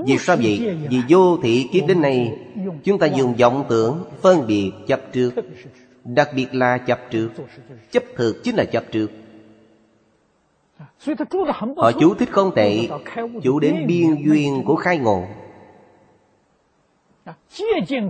Vì 0.05 0.17
sao 0.17 0.35
vậy? 0.35 0.77
Vì 0.89 1.01
vô 1.09 1.37
thị 1.37 1.69
kiếp 1.71 1.87
đến 1.87 2.01
nay 2.01 2.37
Chúng 2.83 2.99
ta 2.99 3.07
dùng 3.07 3.35
vọng 3.35 3.65
tưởng 3.69 4.05
phân 4.21 4.47
biệt 4.47 4.71
chấp 4.87 5.01
trước. 5.13 5.31
Đặc 6.03 6.29
biệt 6.35 6.47
là 6.51 6.77
chấp 6.77 6.99
trước. 7.11 7.29
Chấp 7.91 8.03
thực 8.15 8.43
chính 8.43 8.55
là 8.55 8.65
chấp 8.65 8.83
trước. 8.91 9.11
Họ 11.77 11.91
chú 11.99 12.13
thích 12.13 12.29
không 12.31 12.51
tệ. 12.55 12.87
Chú 13.43 13.59
đến 13.59 13.87
biên 13.87 14.15
duyên 14.25 14.63
của 14.65 14.75
khai 14.75 14.97
ngộ. 14.97 15.23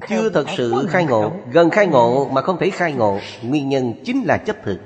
Chưa 0.10 0.30
thật 0.30 0.46
sự 0.58 0.88
khai 0.90 1.06
ngộ. 1.06 1.32
Gần 1.52 1.70
khai 1.70 1.88
ngộ 1.88 2.30
mà 2.34 2.42
không 2.42 2.58
thể 2.60 2.70
khai 2.70 2.94
ngộ 2.94 3.20
Nguyên 3.44 3.70
nhân 3.70 3.94
chính 4.06 4.24
là 4.24 4.38
chấp 4.38 4.56
thực 4.64 4.80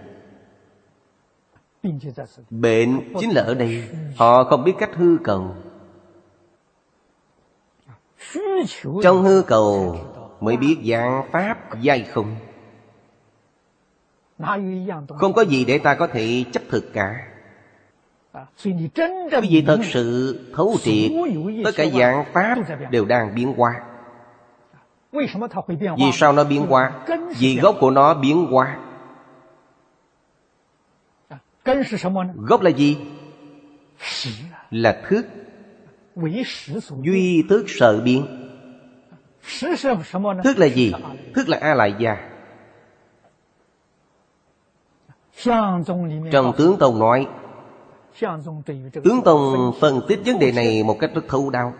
Bệnh 2.49 3.13
chính 3.19 3.31
là 3.31 3.41
ở 3.41 3.53
đây. 3.53 3.83
Họ 4.17 4.43
không 4.43 4.63
biết 4.63 4.73
cách 4.79 4.89
hư 4.95 5.17
cầu. 5.23 5.55
Trong 9.03 9.23
hư 9.23 9.41
cầu 9.41 9.97
Mới 10.41 10.57
biết 10.57 10.77
dạng 10.83 11.29
Pháp 11.31 11.81
giai 11.81 12.03
không. 12.03 12.35
Không 15.17 15.33
có 15.33 15.41
gì 15.41 15.65
để 15.65 15.77
ta 15.77 15.95
có 15.95 16.07
thể 16.07 16.43
chấp 16.51 16.63
thực 16.69 16.93
cả. 16.93 17.27
Quý 18.63 19.49
vị 19.49 19.63
thật 19.67 19.79
sự 19.83 20.39
thấu 20.55 20.75
triệt 20.81 21.11
Tất 21.65 21.71
cả 21.75 21.85
dạng 21.93 22.25
Pháp 22.33 22.57
đều 22.91 23.05
đang 23.05 23.35
biến 23.35 23.53
hóa. 23.57 23.73
Vì 25.97 26.11
sao 26.13 26.33
nó 26.33 26.43
biến 26.43 26.65
hóa? 26.65 26.91
Vì 27.39 27.59
gốc 27.61 27.75
của 27.79 27.91
nó 27.91 28.13
biến 28.13 28.45
hóa 28.45 28.77
Gốc 32.35 32.61
là 32.61 32.69
gì? 32.69 32.97
Là 34.71 35.01
thức 35.09 35.25
Duy 37.01 37.43
thức 37.49 37.65
sợ 37.67 38.01
biến. 38.05 38.25
Thức 40.43 40.57
là 40.57 40.65
gì? 40.65 40.93
Thức 41.35 41.49
là 41.49 41.57
A 41.61 41.73
Lại 41.73 41.95
Gia. 41.99 42.17
Trong 46.31 46.53
tướng 46.57 46.77
Tông 46.79 46.99
nói 46.99 47.27
Tướng 49.03 49.21
Tông 49.25 49.73
phân 49.79 50.01
tích 50.07 50.19
vấn 50.25 50.39
đề 50.39 50.51
này 50.51 50.83
một 50.83 50.97
cách 50.99 51.11
rất 51.15 51.21
thâu 51.27 51.49
đáo. 51.49 51.73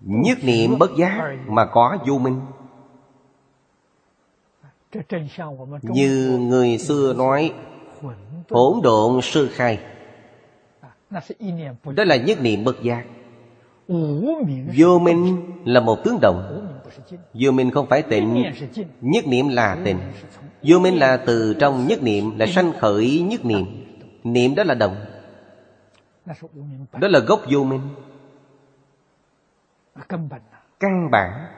Nhất 0.00 0.36
niệm 0.42 0.78
bất 0.78 0.90
giác 0.98 1.36
mà 1.46 1.66
có 1.66 1.98
vô 2.06 2.18
minh. 2.18 2.40
Như 5.82 6.38
người 6.40 6.78
xưa 6.78 7.14
nói 7.16 7.52
Hỗn 8.50 8.82
độn 8.82 9.20
sơ 9.22 9.46
khai. 9.52 9.78
Đó 11.84 12.04
là 12.04 12.16
nhất 12.16 12.40
niệm 12.40 12.64
bất 12.64 12.82
giác. 12.82 13.04
Vô 14.76 14.98
minh 14.98 15.52
là 15.64 15.80
một 15.80 16.04
tướng 16.04 16.18
động 16.22 16.68
Vô 17.34 17.50
minh 17.50 17.70
không 17.70 17.86
phải 17.86 18.02
tịnh 18.02 18.44
Nhất 19.00 19.26
niệm 19.26 19.48
là 19.48 19.78
tịnh. 19.84 19.98
Vô 20.62 20.78
minh 20.78 20.98
là 20.98 21.16
từ 21.16 21.54
trong 21.60 21.86
nhất 21.86 22.02
niệm 22.02 22.38
Là 22.38 22.46
sanh 22.46 22.72
khởi 22.80 23.20
nhất 23.20 23.44
niệm. 23.44 23.66
Niệm 24.24 24.54
đó 24.54 24.64
là 24.64 24.74
động 24.74 24.96
Đó 26.92 27.08
là 27.08 27.18
gốc 27.18 27.40
vô 27.50 27.64
minh. 27.64 27.80
Căn 30.80 31.10
bản 31.10 31.53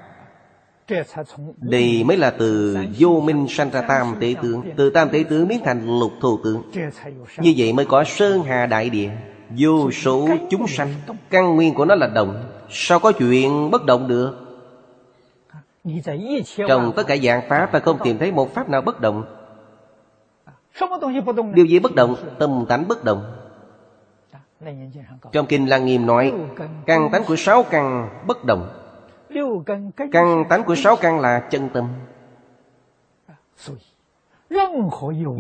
đây 1.57 2.05
mới 2.05 2.16
là 2.16 2.31
từ 2.31 2.76
vô 2.99 3.21
minh 3.21 3.47
sanh 3.49 3.71
ra 3.71 3.81
tam 3.81 4.16
tế 4.21 4.35
tướng. 4.43 4.62
Từ 4.76 4.90
tam 4.90 5.11
tế 5.11 5.25
tướng 5.28 5.49
biến 5.49 5.61
thành 5.64 5.99
lục 5.99 6.12
thù 6.21 6.38
tướng. 6.45 6.62
Như 7.38 7.55
vậy 7.57 7.73
mới 7.73 7.87
có 7.87 8.05
sơn 8.05 8.43
hà 8.43 8.66
đại 8.66 8.90
địa, 8.90 9.11
Vô 9.59 9.90
số 9.90 10.28
chúng 10.50 10.66
sanh. 10.66 10.95
Căn 11.31 11.57
nguyên 11.57 11.75
của 11.75 11.85
nó 11.85 11.95
là 11.95 12.07
động 12.07 12.45
Sao 12.71 12.99
có 12.99 13.12
chuyện 13.12 13.71
bất 13.71 13.85
động 13.85 14.09
được? 14.09 14.35
Trong 16.69 16.93
tất 16.97 17.07
cả 17.07 17.16
dạng 17.16 17.49
Pháp 17.49 17.73
ta 17.73 17.78
không 17.78 17.99
tìm 18.05 18.19
thấy 18.19 18.33
một 18.33 18.55
Pháp 18.55 18.69
nào 18.69 18.83
bất 18.83 19.00
động. 19.00 19.25
Điều 21.55 21.66
gì 21.66 21.78
bất 21.78 21.95
động? 21.95 22.16
Tâm 22.38 22.64
tánh 22.69 22.88
bất 22.88 23.05
động. 23.05 23.33
Trong 25.33 25.47
Kinh 25.47 25.69
Lăng 25.69 25.87
Nghiêm 25.87 26.07
nói, 26.07 26.33
Căn 26.87 27.09
tánh 27.12 27.25
của 27.25 27.37
sáu 27.37 27.62
căn 27.62 28.09
bất 28.26 28.45
động. 28.45 28.86
Căn 30.12 30.45
tánh 30.49 30.64
của 30.64 30.75
sáu 30.75 30.97
căn 30.97 31.21
là 31.21 31.40
chân 31.50 31.68
tâm. 31.68 31.88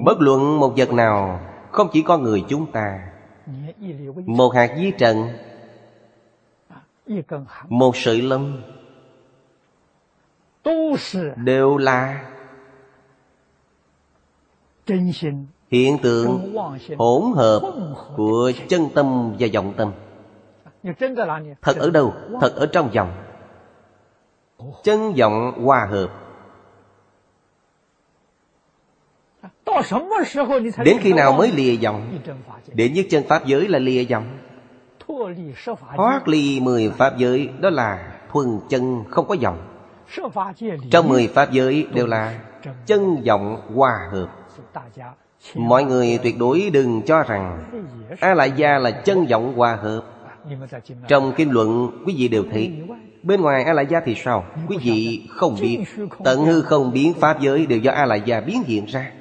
Bất 0.04 0.20
luận 0.20 0.60
một 0.60 0.74
vật 0.76 0.92
nào 0.92 1.40
Không 1.70 1.88
chỉ 1.92 2.02
có 2.02 2.18
người 2.18 2.44
chúng 2.48 2.72
ta. 2.72 3.08
Một 4.26 4.54
hạt 4.54 4.74
di 4.76 4.90
trần 4.98 5.28
Một 7.68 7.96
sợi 7.96 8.22
lông. 8.22 8.62
Đều 11.36 11.76
là 11.76 12.24
Hiện 15.70 15.98
tượng 16.02 16.56
hỗn 16.98 17.22
hợp 17.34 17.60
Của 18.16 18.52
chân 18.68 18.88
tâm 18.94 19.36
và 19.38 19.48
vọng 19.54 19.72
tâm. 19.76 19.92
Thật 21.62 21.76
ở 21.76 21.90
đâu? 21.90 22.14
Thật 22.40 22.56
ở 22.56 22.66
trong 22.66 22.90
vọng 22.90 23.25
Chân 24.82 25.14
vọng 25.14 25.52
hòa 25.64 25.88
hợp. 25.90 26.08
Đến 30.84 30.96
khi 31.00 31.12
nào 31.12 31.32
mới 31.32 31.52
lìa 31.52 31.76
vọng? 31.76 32.18
Đến 32.72 32.92
nhất 32.92 33.06
chân 33.10 33.24
Pháp 33.28 33.46
giới 33.46 33.68
là 33.68 33.78
lìa 33.78 34.04
vọng. 34.04 34.38
Thoát 35.96 36.28
ly 36.28 36.60
mười 36.60 36.90
Pháp 36.90 37.18
giới, 37.18 37.48
Đó 37.60 37.70
là 37.70 38.12
thuần 38.32 38.60
chân 38.68 39.04
không 39.10 39.28
có 39.28 39.36
vọng. 39.42 39.58
Trong 40.90 41.08
mười 41.08 41.28
Pháp 41.28 41.52
giới 41.52 41.86
đều 41.92 42.06
là 42.06 42.40
chân 42.86 43.22
vọng 43.26 43.62
hòa 43.74 44.08
hợp. 44.12 44.28
Mọi 45.54 45.84
người 45.84 46.18
tuyệt 46.22 46.38
đối 46.38 46.70
đừng 46.72 47.02
cho 47.06 47.22
rằng 47.22 47.64
A 48.20 48.34
Lại 48.34 48.52
Gia 48.56 48.78
là 48.78 48.90
chân 48.90 49.26
vọng 49.26 49.54
hòa 49.56 49.76
hợp. 49.76 50.02
Trong 51.08 51.32
kinh 51.36 51.50
luận, 51.50 51.90
quý 52.06 52.14
vị 52.18 52.28
đều 52.28 52.44
thấy 52.50 52.72
Bên 53.26 53.40
ngoài 53.40 53.64
A 53.64 53.72
Lại 53.72 53.86
Gia 53.90 54.00
thì 54.00 54.14
sao? 54.14 54.44
Quý 54.68 54.76
vị 54.82 55.28
không 55.30 55.56
biết 55.60 55.84
Tận 56.24 56.44
hư 56.44 56.62
không 56.62 56.92
biến 56.92 57.14
Pháp 57.14 57.40
giới 57.40 57.66
đều 57.66 57.78
do 57.78 57.92
A 57.92 58.06
Lại 58.06 58.22
Gia 58.24 58.40
biến 58.40 58.62
hiện 58.66 58.86
ra. 58.86 59.12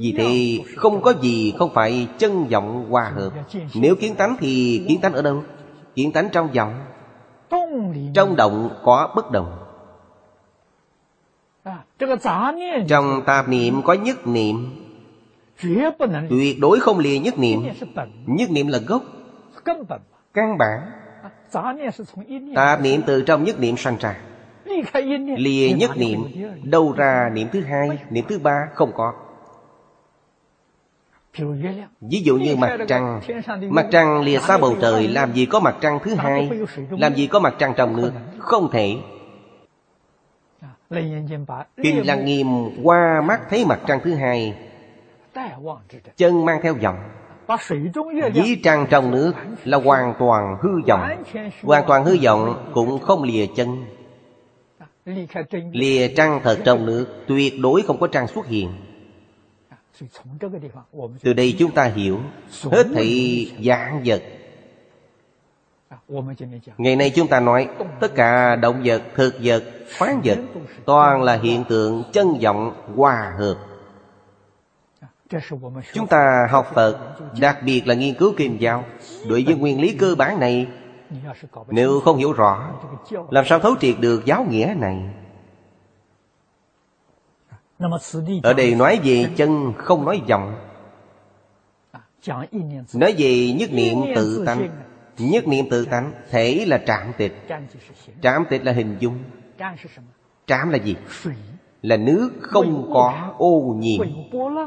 Vì 0.00 0.14
thế 0.18 0.58
không 0.76 1.02
có 1.02 1.14
gì 1.20 1.54
không 1.58 1.70
phải 1.74 2.08
chân 2.18 2.44
vọng 2.44 2.86
hòa 2.90 3.12
hợp. 3.14 3.32
Nếu 3.74 3.94
kiến 3.94 4.14
tánh 4.14 4.36
thì 4.40 4.84
kiến 4.88 5.00
tánh 5.00 5.12
ở 5.12 5.22
đâu? 5.22 5.42
Kiến 5.94 6.12
tánh 6.12 6.28
trong 6.32 6.52
vọng. 6.52 6.84
Trong 8.14 8.36
động 8.36 8.70
có 8.84 9.12
bất 9.16 9.30
động. 9.30 9.58
Trong 12.88 13.22
tạp 13.26 13.48
niệm 13.48 13.82
có 13.82 13.92
nhất 13.92 14.26
niệm. 14.26 14.84
Tuyệt 16.30 16.60
đối 16.60 16.80
không 16.80 16.98
lìa 16.98 17.18
nhất 17.18 17.38
niệm. 17.38 17.64
Nhất 18.26 18.50
niệm 18.50 18.68
là 18.68 18.78
gốc. 18.78 19.02
Căn 20.34 20.58
bản 20.58 20.80
Tạp 22.54 22.80
niệm 22.80 23.00
từ 23.06 23.22
trong 23.22 23.44
nhất 23.44 23.60
niệm 23.60 23.76
sanh 23.76 23.96
ra. 24.00 24.16
Lìa 25.36 25.68
nhất 25.76 25.90
niệm 25.96 26.24
Đâu 26.62 26.94
ra 26.96 27.30
niệm 27.32 27.48
thứ 27.52 27.60
hai 27.60 27.98
Niệm 28.10 28.24
thứ 28.28 28.38
ba 28.38 28.68
không 28.74 28.92
có. 28.94 29.12
Ví 32.00 32.22
dụ 32.22 32.36
như 32.36 32.56
mặt 32.56 32.76
trăng. 32.88 33.20
Mặt 33.70 33.86
trăng 33.90 34.20
lìa 34.20 34.38
xa 34.38 34.58
bầu 34.58 34.76
trời 34.80 35.08
Làm 35.08 35.32
gì 35.32 35.46
có 35.46 35.60
mặt 35.60 35.76
trăng 35.80 35.98
thứ 36.02 36.14
hai? 36.14 36.50
Làm 36.90 37.14
gì 37.14 37.26
có 37.26 37.38
mặt 37.38 37.54
trăng 37.58 37.74
trong 37.76 37.96
nước? 37.96 38.12
Không 38.38 38.70
thể. 38.70 38.96
Kinh 41.82 42.06
Lăng 42.06 42.24
Nghiêm 42.24 42.46
qua 42.82 43.22
mắt 43.24 43.40
thấy 43.50 43.64
mặt 43.64 43.80
trăng 43.86 44.00
thứ 44.04 44.14
hai. 44.14 44.54
Chân 46.16 46.44
mang 46.44 46.60
theo 46.62 46.74
dòng 46.80 46.96
Dí 48.34 48.56
trăng 48.56 48.86
trong 48.90 49.10
nước 49.10 49.32
là 49.64 49.78
hoàn 49.78 50.14
toàn 50.18 50.56
hư 50.60 50.70
vọng. 50.88 51.24
Hoàn 51.62 51.84
toàn 51.86 52.04
hư 52.04 52.16
vọng 52.22 52.70
cũng 52.74 52.98
không 52.98 53.22
lìa 53.22 53.46
chân. 53.56 53.84
Lìa 55.72 56.08
trăng 56.08 56.40
thật 56.44 56.58
trong 56.64 56.86
nước 56.86 57.06
Tuyệt 57.26 57.54
đối 57.60 57.82
không 57.82 58.00
có 58.00 58.06
trăng 58.06 58.26
xuất 58.28 58.46
hiện. 58.46 58.72
Từ 61.22 61.32
đây 61.32 61.56
chúng 61.58 61.70
ta 61.70 61.84
hiểu 61.84 62.20
Hết 62.62 62.86
thảy 62.94 63.52
dạng 63.64 64.02
vật. 64.04 64.22
Ngày 66.78 66.96
nay 66.96 67.12
chúng 67.14 67.28
ta 67.28 67.40
nói 67.40 67.68
Tất 68.00 68.14
cả 68.14 68.56
động 68.56 68.82
vật, 68.84 69.02
thực 69.14 69.34
vật, 69.42 69.64
khoáng 69.98 70.20
vật 70.24 70.38
Toàn 70.84 71.22
là 71.22 71.38
hiện 71.42 71.64
tượng 71.68 72.02
chân 72.12 72.38
vọng 72.42 72.92
hòa 72.96 73.32
hợp 73.38 73.67
Chúng 75.92 76.06
ta 76.06 76.46
học 76.50 76.70
Phật 76.74 77.16
Đặc 77.40 77.58
biệt 77.64 77.86
là 77.86 77.94
nghiên 77.94 78.14
cứu 78.14 78.34
kinh 78.36 78.60
giáo 78.60 78.84
Đối 79.28 79.44
với 79.44 79.54
nguyên 79.54 79.80
lý 79.80 79.96
cơ 79.98 80.14
bản 80.18 80.40
này 80.40 80.66
Nếu 81.68 82.00
không 82.00 82.16
hiểu 82.16 82.32
rõ 82.32 82.72
Làm 83.30 83.44
sao 83.46 83.58
thấu 83.58 83.74
triệt 83.80 83.94
được 84.00 84.24
giáo 84.24 84.46
nghĩa 84.50 84.74
này? 84.78 85.02
Ở 88.42 88.52
đây 88.52 88.74
nói 88.74 89.00
về 89.04 89.30
chân 89.36 89.72
không 89.78 90.04
nói 90.04 90.22
vọng. 90.28 90.54
Nói 92.94 93.14
về 93.18 93.52
nhất 93.52 93.72
niệm 93.72 93.98
tự 94.16 94.44
tánh. 94.46 94.68
Nhất 95.18 95.48
niệm 95.48 95.70
tự 95.70 95.84
tánh 95.84 96.12
Thể 96.30 96.64
là 96.68 96.78
trạm 96.86 97.12
tịch. 97.16 97.48
Trạm 98.22 98.44
tịch 98.50 98.64
là 98.64 98.72
hình 98.72 98.96
dung. 99.00 99.18
Trạm 100.46 100.70
là 100.70 100.78
gì? 100.78 100.96
Là 101.82 101.96
nước 101.96 102.30
không 102.40 102.90
có 102.92 103.34
ô 103.38 103.76
nhiễm 103.78 104.06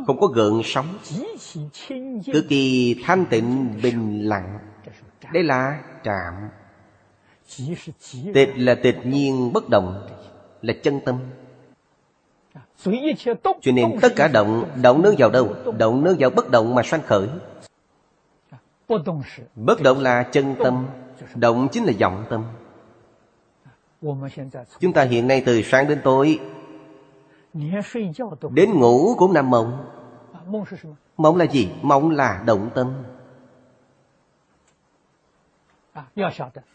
Không 0.08 0.20
có 0.20 0.28
gợn 0.28 0.62
sóng. 0.64 0.86
Cực 2.34 2.46
kỳ 2.50 2.96
thanh 3.06 3.26
tịnh 3.26 3.80
bình 3.84 4.30
lặng. 4.30 4.60
Đây 5.34 5.44
là 5.44 5.82
trạm. 6.04 6.34
Tịch 8.34 8.50
là 8.56 8.76
tịch 8.76 9.06
nhiên 9.06 9.54
bất 9.54 9.70
động 9.70 10.08
Là 10.62 10.74
chân 10.84 11.00
tâm. 11.06 11.20
Cho 13.62 13.72
nên 13.72 14.00
tất 14.02 14.14
cả 14.16 14.28
động 14.28 14.66
Động 14.82 15.02
nương 15.02 15.16
vào 15.18 15.30
đâu? 15.30 15.56
Động 15.78 16.04
nương 16.04 16.16
vào 16.20 16.30
bất 16.30 16.52
động 16.52 16.76
mà 16.76 16.84
sanh 16.84 17.02
khởi. 17.02 17.28
Bất 19.56 19.82
động 19.82 20.00
là 20.00 20.24
chân 20.24 20.56
tâm 20.64 20.88
Động 21.36 21.68
chính 21.72 21.84
là 21.84 21.94
vọng 22.00 22.26
tâm. 22.30 22.44
Chúng 24.80 24.94
ta 24.94 25.04
hiện 25.04 25.28
nay 25.28 25.44
từ 25.46 25.62
sáng 25.62 25.88
đến 25.88 26.02
tối 26.04 26.40
Đến 28.52 28.80
ngủ 28.80 29.16
cũng 29.18 29.34
nằm 29.34 29.50
mộng. 29.50 29.86
Mộng 31.18 31.38
là 31.38 31.46
gì? 31.46 31.70
Mộng 31.82 32.10
là 32.10 32.44
động 32.46 32.70
tâm. 32.76 32.94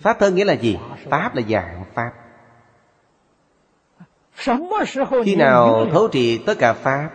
Pháp 0.00 0.16
thân 0.18 0.34
nghĩa 0.34 0.44
là 0.44 0.52
gì? 0.52 0.78
Pháp 1.10 1.34
là 1.34 1.42
dạng 1.48 1.84
Pháp 1.94 2.23
Khi 5.24 5.36
nào 5.36 5.86
thấu 5.92 6.08
trì 6.08 6.38
tất 6.38 6.58
cả 6.58 6.72
Pháp 6.72 7.10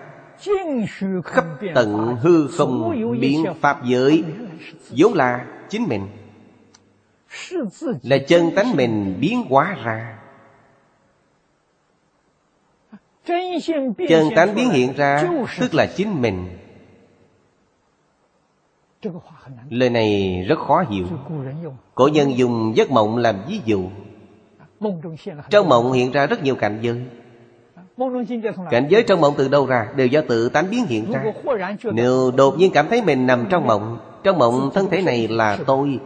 Khắp 1.23 1.45
tận 1.75 2.15
hư 2.21 2.47
không 2.47 2.93
biến 3.19 3.45
Pháp 3.61 3.85
giới 3.85 4.23
vốn 4.89 5.13
là 5.13 5.45
chính 5.69 5.83
mình. 5.83 6.07
Là 8.03 8.17
chân 8.27 8.51
tánh 8.55 8.75
mình 8.75 9.17
biến 9.19 9.43
hóa 9.49 9.77
ra. 9.83 10.19
Chân 14.09 14.29
tánh 14.35 14.55
biến 14.55 14.69
hiện 14.69 14.93
ra 14.95 15.23
Tức 15.59 15.73
là 15.73 15.85
chính 15.85 16.21
mình. 16.21 16.57
Lời 19.69 19.89
này 19.89 20.43
rất 20.47 20.59
khó 20.59 20.83
hiểu. 20.89 21.07
Cổ 21.95 22.07
nhân 22.07 22.37
dùng 22.37 22.73
giấc 22.75 22.91
mộng 22.91 23.17
làm 23.17 23.35
ví 23.47 23.61
dụ. 23.65 23.89
Trong 25.49 25.69
mộng 25.69 25.91
hiện 25.91 26.11
ra 26.11 26.25
rất 26.25 26.43
nhiều 26.43 26.55
cảnh 26.55 26.79
giới 26.81 27.05
Cảnh 28.71 28.87
giới 28.89 29.03
trong 29.03 29.21
mộng 29.21 29.33
từ 29.37 29.47
đâu 29.47 29.65
ra? 29.65 29.87
Đều 29.95 30.07
do 30.07 30.21
tự 30.21 30.49
tánh 30.49 30.69
biến 30.71 30.85
hiện 30.85 31.11
ra. 31.11 31.23
Nếu 31.83 32.31
đột 32.31 32.57
nhiên 32.57 32.71
cảm 32.73 32.87
thấy 32.87 33.01
mình 33.01 33.27
nằm 33.27 33.47
trong 33.49 33.67
mộng 33.67 33.99
Trong 34.23 34.37
mộng 34.37 34.71
thân 34.73 34.89
thể 34.89 35.01
này 35.01 35.27
là 35.27 35.57
tôi. 35.65 35.99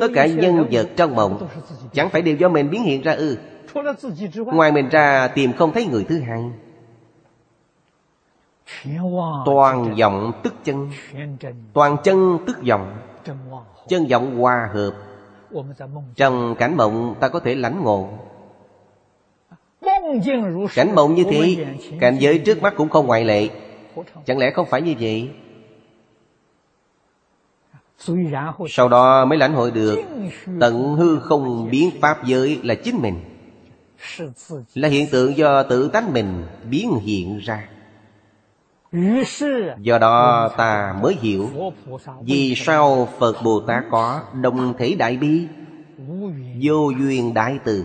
Tất 0.00 0.08
cả 0.14 0.26
nhân 0.26 0.66
vật 0.70 0.88
trong 0.96 1.14
mộng 1.14 1.48
Chẳng 1.92 2.08
phải 2.08 2.22
đều 2.22 2.36
do 2.36 2.48
mình 2.48 2.70
biến 2.70 2.82
hiện 2.82 3.02
ra 3.02 3.12
ư. 3.12 3.36
Ngoài 4.36 4.72
mình 4.72 4.88
ra 4.88 5.28
tìm 5.28 5.52
không 5.52 5.72
thấy 5.72 5.86
người 5.86 6.04
thứ 6.04 6.20
hai. 6.20 6.44
Toàn 9.44 9.94
vọng 10.00 10.32
tức 10.42 10.54
chân. 10.64 10.90
Toàn 11.72 11.96
chân 12.04 12.38
tức 12.46 12.58
vọng. 12.68 12.96
Chân 13.88 14.06
vọng 14.06 14.38
hòa 14.38 14.70
hợp. 14.74 14.92
Trong 16.14 16.54
cảnh 16.58 16.76
mộng 16.76 17.14
ta 17.20 17.28
có 17.28 17.40
thể 17.40 17.54
lãnh 17.54 17.82
ngộ 17.82 18.08
Cảnh 20.74 20.94
mộng 20.94 21.14
như 21.14 21.24
thế 21.30 21.66
Cảnh 22.00 22.16
giới 22.20 22.38
trước 22.38 22.62
mắt 22.62 22.74
cũng 22.76 22.88
không 22.88 23.06
ngoại 23.06 23.24
lệ. 23.24 23.48
Chẳng 24.26 24.38
lẽ 24.38 24.50
không 24.50 24.66
phải 24.70 24.82
như 24.82 24.94
vậy? 25.00 25.30
Sau 28.68 28.88
đó 28.88 29.24
mới 29.24 29.38
lãnh 29.38 29.54
hội 29.54 29.70
được 29.70 29.98
Tận 30.60 30.94
hư 30.94 31.20
không 31.20 31.70
biến 31.70 31.90
pháp 32.00 32.24
giới 32.24 32.60
là 32.62 32.74
chính 32.74 33.02
mình. 33.02 33.20
Là 34.74 34.88
hiện 34.88 35.06
tượng 35.10 35.36
do 35.36 35.62
tự 35.62 35.88
tánh 35.88 36.12
mình 36.12 36.44
biến 36.70 36.98
hiện 36.98 37.38
ra. 37.38 37.68
Do 39.78 39.98
đó 39.98 40.48
ta 40.56 40.94
mới 41.02 41.16
hiểu 41.20 41.48
Vì 42.20 42.54
sao 42.56 43.08
Phật 43.18 43.36
Bồ 43.44 43.60
Tát 43.60 43.84
có 43.90 44.20
đồng 44.42 44.74
thể 44.78 44.94
đại 44.98 45.16
bi 45.16 45.46
Vô 46.62 46.90
duyên 46.90 47.34
đại 47.34 47.58
từ 47.64 47.84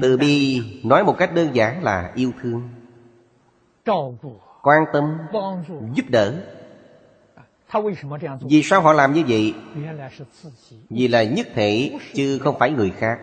Từ 0.00 0.16
bi 0.16 0.62
nói 0.84 1.04
một 1.04 1.14
cách 1.18 1.34
đơn 1.34 1.54
giản 1.54 1.82
là 1.82 2.12
yêu 2.14 2.32
thương. 2.42 2.68
Quan 4.62 4.84
tâm 4.92 5.18
Giúp 5.94 6.04
đỡ. 6.08 6.34
Vì 8.50 8.62
sao 8.62 8.80
họ 8.80 8.92
làm 8.92 9.12
như 9.12 9.24
vậy? 9.28 9.54
Vì 10.90 11.08
là 11.08 11.22
nhất 11.22 11.46
thể 11.54 11.98
chứ 12.14 12.38
không 12.38 12.58
phải 12.58 12.70
người 12.70 12.90
khác. 12.90 13.18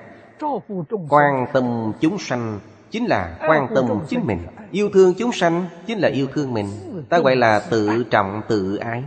Quan 1.09 1.45
tâm 1.53 1.91
chúng 1.99 2.17
sanh 2.19 2.59
chính 2.91 3.05
là 3.05 3.37
quan 3.47 3.67
tâm 3.75 3.85
chính 4.09 4.25
mình. 4.25 4.39
Yêu 4.71 4.89
thương 4.93 5.13
chúng 5.17 5.31
sanh 5.31 5.67
chính 5.87 5.99
là 5.99 6.09
yêu 6.09 6.27
thương 6.33 6.53
mình. 6.53 6.67
Ta 7.09 7.19
gọi 7.19 7.35
là 7.35 7.59
tự 7.59 8.03
trọng 8.03 8.41
tự 8.47 8.75
ái. 8.75 9.03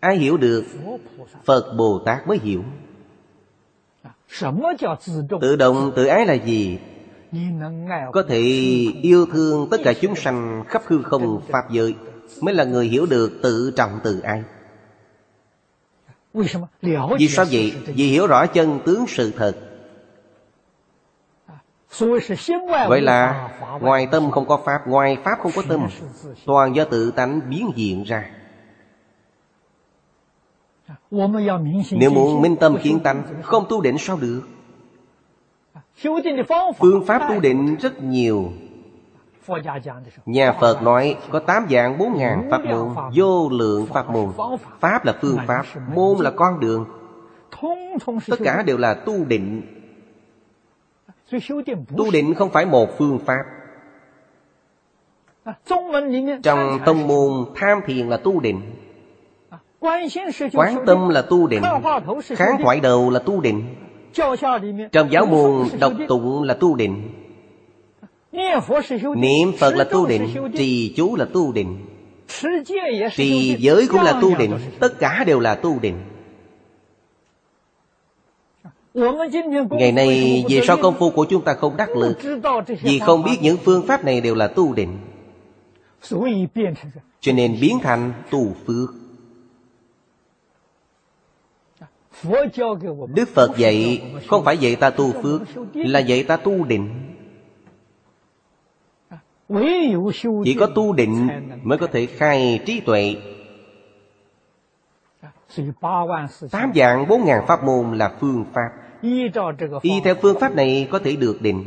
Ai 0.00 0.16
hiểu 0.16 0.36
được? 0.36 0.64
Phật 1.44 1.74
bồ 1.78 1.98
tát 1.98 2.28
mới 2.28 2.38
hiểu 2.38 2.62
tự 5.40 5.56
động 5.56 5.92
tự 5.96 6.06
ái 6.06 6.26
là 6.26 6.34
gì? 6.34 6.78
Có 8.12 8.22
thể 8.28 8.40
yêu 9.02 9.26
thương 9.32 9.68
tất 9.70 9.76
cả 9.84 9.92
chúng 10.00 10.16
sanh 10.16 10.64
khắp 10.68 10.82
hư 10.86 11.02
không 11.02 11.40
pháp 11.48 11.70
giới 11.70 11.94
mới 12.40 12.54
là 12.54 12.64
người 12.64 12.86
hiểu 12.86 13.06
được 13.06 13.32
tự 13.42 13.72
trọng 13.76 14.00
tự 14.04 14.20
ái. 14.20 14.42
vì 17.18 17.28
sao 17.28 17.44
vậy? 17.50 17.72
vì 17.86 18.10
hiểu 18.10 18.26
rõ 18.26 18.46
chân 18.46 18.80
tướng 18.84 19.04
sự 19.08 19.32
thật. 19.36 19.56
Vậy 22.88 23.00
là 23.00 23.48
ngoài 23.80 24.08
tâm 24.10 24.30
không 24.30 24.46
có 24.46 24.60
Pháp 24.64 24.86
Ngoài 24.86 25.16
Pháp 25.24 25.38
không 25.42 25.52
có 25.56 25.62
tâm. 25.68 25.88
Toàn 26.46 26.76
do 26.76 26.84
tự 26.84 27.10
tánh 27.10 27.40
biến 27.50 27.70
hiện 27.76 28.04
ra 28.04 28.30
Nếu 31.90 32.10
muốn 32.10 32.42
minh 32.42 32.56
tâm 32.56 32.76
kiến 32.82 33.00
tánh 33.00 33.22
Không 33.42 33.66
tu 33.68 33.80
định 33.80 33.98
sao 33.98 34.18
được? 34.20 34.42
Phương 36.78 37.04
pháp 37.06 37.28
tu 37.28 37.40
định 37.40 37.76
rất 37.76 38.02
nhiều. 38.02 38.52
Nhà 40.26 40.52
Phật 40.52 40.82
nói 40.82 41.16
có 41.30 41.38
tám 41.38 41.66
dạng 41.70 41.98
bốn 41.98 42.18
ngàn 42.18 42.48
pháp 42.50 42.64
môn 42.64 42.88
Vô 43.14 43.48
lượng 43.48 43.86
pháp 43.86 44.10
môn. 44.10 44.32
Pháp 44.80 45.04
là 45.04 45.14
phương 45.20 45.38
pháp 45.46 45.66
Môn 45.94 46.18
là 46.18 46.30
con 46.30 46.60
đường. 46.60 46.86
Tất 48.26 48.36
cả 48.44 48.62
đều 48.62 48.78
là 48.78 48.94
tu 48.94 49.24
định. 49.24 49.62
Tu 51.96 52.10
định 52.12 52.34
không 52.34 52.50
phải 52.50 52.66
một 52.66 52.98
phương 52.98 53.18
pháp. 53.18 53.44
Trong 56.42 56.78
tông 56.84 57.06
môn 57.06 57.44
tham 57.54 57.80
thiền 57.86 58.08
là 58.08 58.16
tu 58.16 58.40
định 58.40 58.60
Quán 60.52 60.78
tâm 60.86 61.08
là 61.08 61.22
tu 61.22 61.46
định 61.46 61.62
Kháng 62.24 62.56
thoại 62.62 62.80
đầu 62.80 63.10
là 63.10 63.18
tu 63.18 63.40
định 63.40 63.64
Trong 64.92 65.12
giáo 65.12 65.26
môn 65.26 65.68
độc 65.80 65.92
tụng 66.08 66.42
là 66.42 66.54
tu 66.54 66.74
định 66.74 67.10
Niệm 69.16 69.52
Phật 69.58 69.76
là 69.76 69.84
tu 69.84 70.06
định 70.06 70.28
Trì 70.56 70.94
chú 70.96 71.16
là 71.16 71.24
tu 71.32 71.52
định 71.52 71.78
Trì 73.14 73.56
giới 73.58 73.86
cũng 73.88 74.00
là 74.00 74.18
tu 74.22 74.34
định 74.34 74.58
Tất 74.80 74.98
cả 74.98 75.24
đều 75.26 75.40
là 75.40 75.54
tu 75.54 75.78
định 75.78 75.96
Ngày 79.70 79.92
nay 79.92 80.44
vì 80.48 80.60
sao 80.66 80.76
công 80.82 80.94
phu 80.94 81.10
của 81.10 81.24
chúng 81.24 81.42
ta 81.42 81.54
không 81.54 81.76
đắc 81.76 81.88
lực 81.96 82.18
Vì 82.82 82.98
không 82.98 83.22
biết 83.22 83.36
những 83.40 83.56
phương 83.64 83.86
pháp 83.86 84.04
này 84.04 84.20
đều 84.20 84.34
là 84.34 84.46
tu 84.46 84.74
định 84.74 84.98
Cho 87.20 87.32
nên 87.32 87.56
biến 87.60 87.78
thành 87.82 88.12
tu 88.30 88.52
phước 88.66 89.03
Đức 93.14 93.28
Phật 93.28 93.56
dạy, 93.56 94.02
Không 94.26 94.44
phải 94.44 94.58
dạy 94.58 94.76
ta 94.76 94.90
tu 94.90 95.12
phước, 95.22 95.42
Là 95.74 95.98
dạy 95.98 96.22
ta 96.22 96.36
tu 96.36 96.64
định. 96.64 96.88
Chỉ 100.44 100.54
có 100.60 100.66
tu 100.66 100.92
định 100.92 101.28
Mới 101.62 101.78
có 101.78 101.86
thể 101.86 102.06
khai 102.06 102.60
trí 102.66 102.80
tuệ. 102.80 103.16
Tám 106.50 106.72
dạng 106.74 107.08
bốn 107.08 107.24
ngàn 107.24 107.44
pháp 107.46 107.64
môn 107.64 107.98
là 107.98 108.16
phương 108.20 108.44
pháp. 108.52 108.68
Y 109.82 110.00
theo 110.04 110.14
phương 110.22 110.40
pháp 110.40 110.54
này 110.54 110.88
có 110.90 110.98
thể 110.98 111.16
được 111.16 111.42
định. 111.42 111.64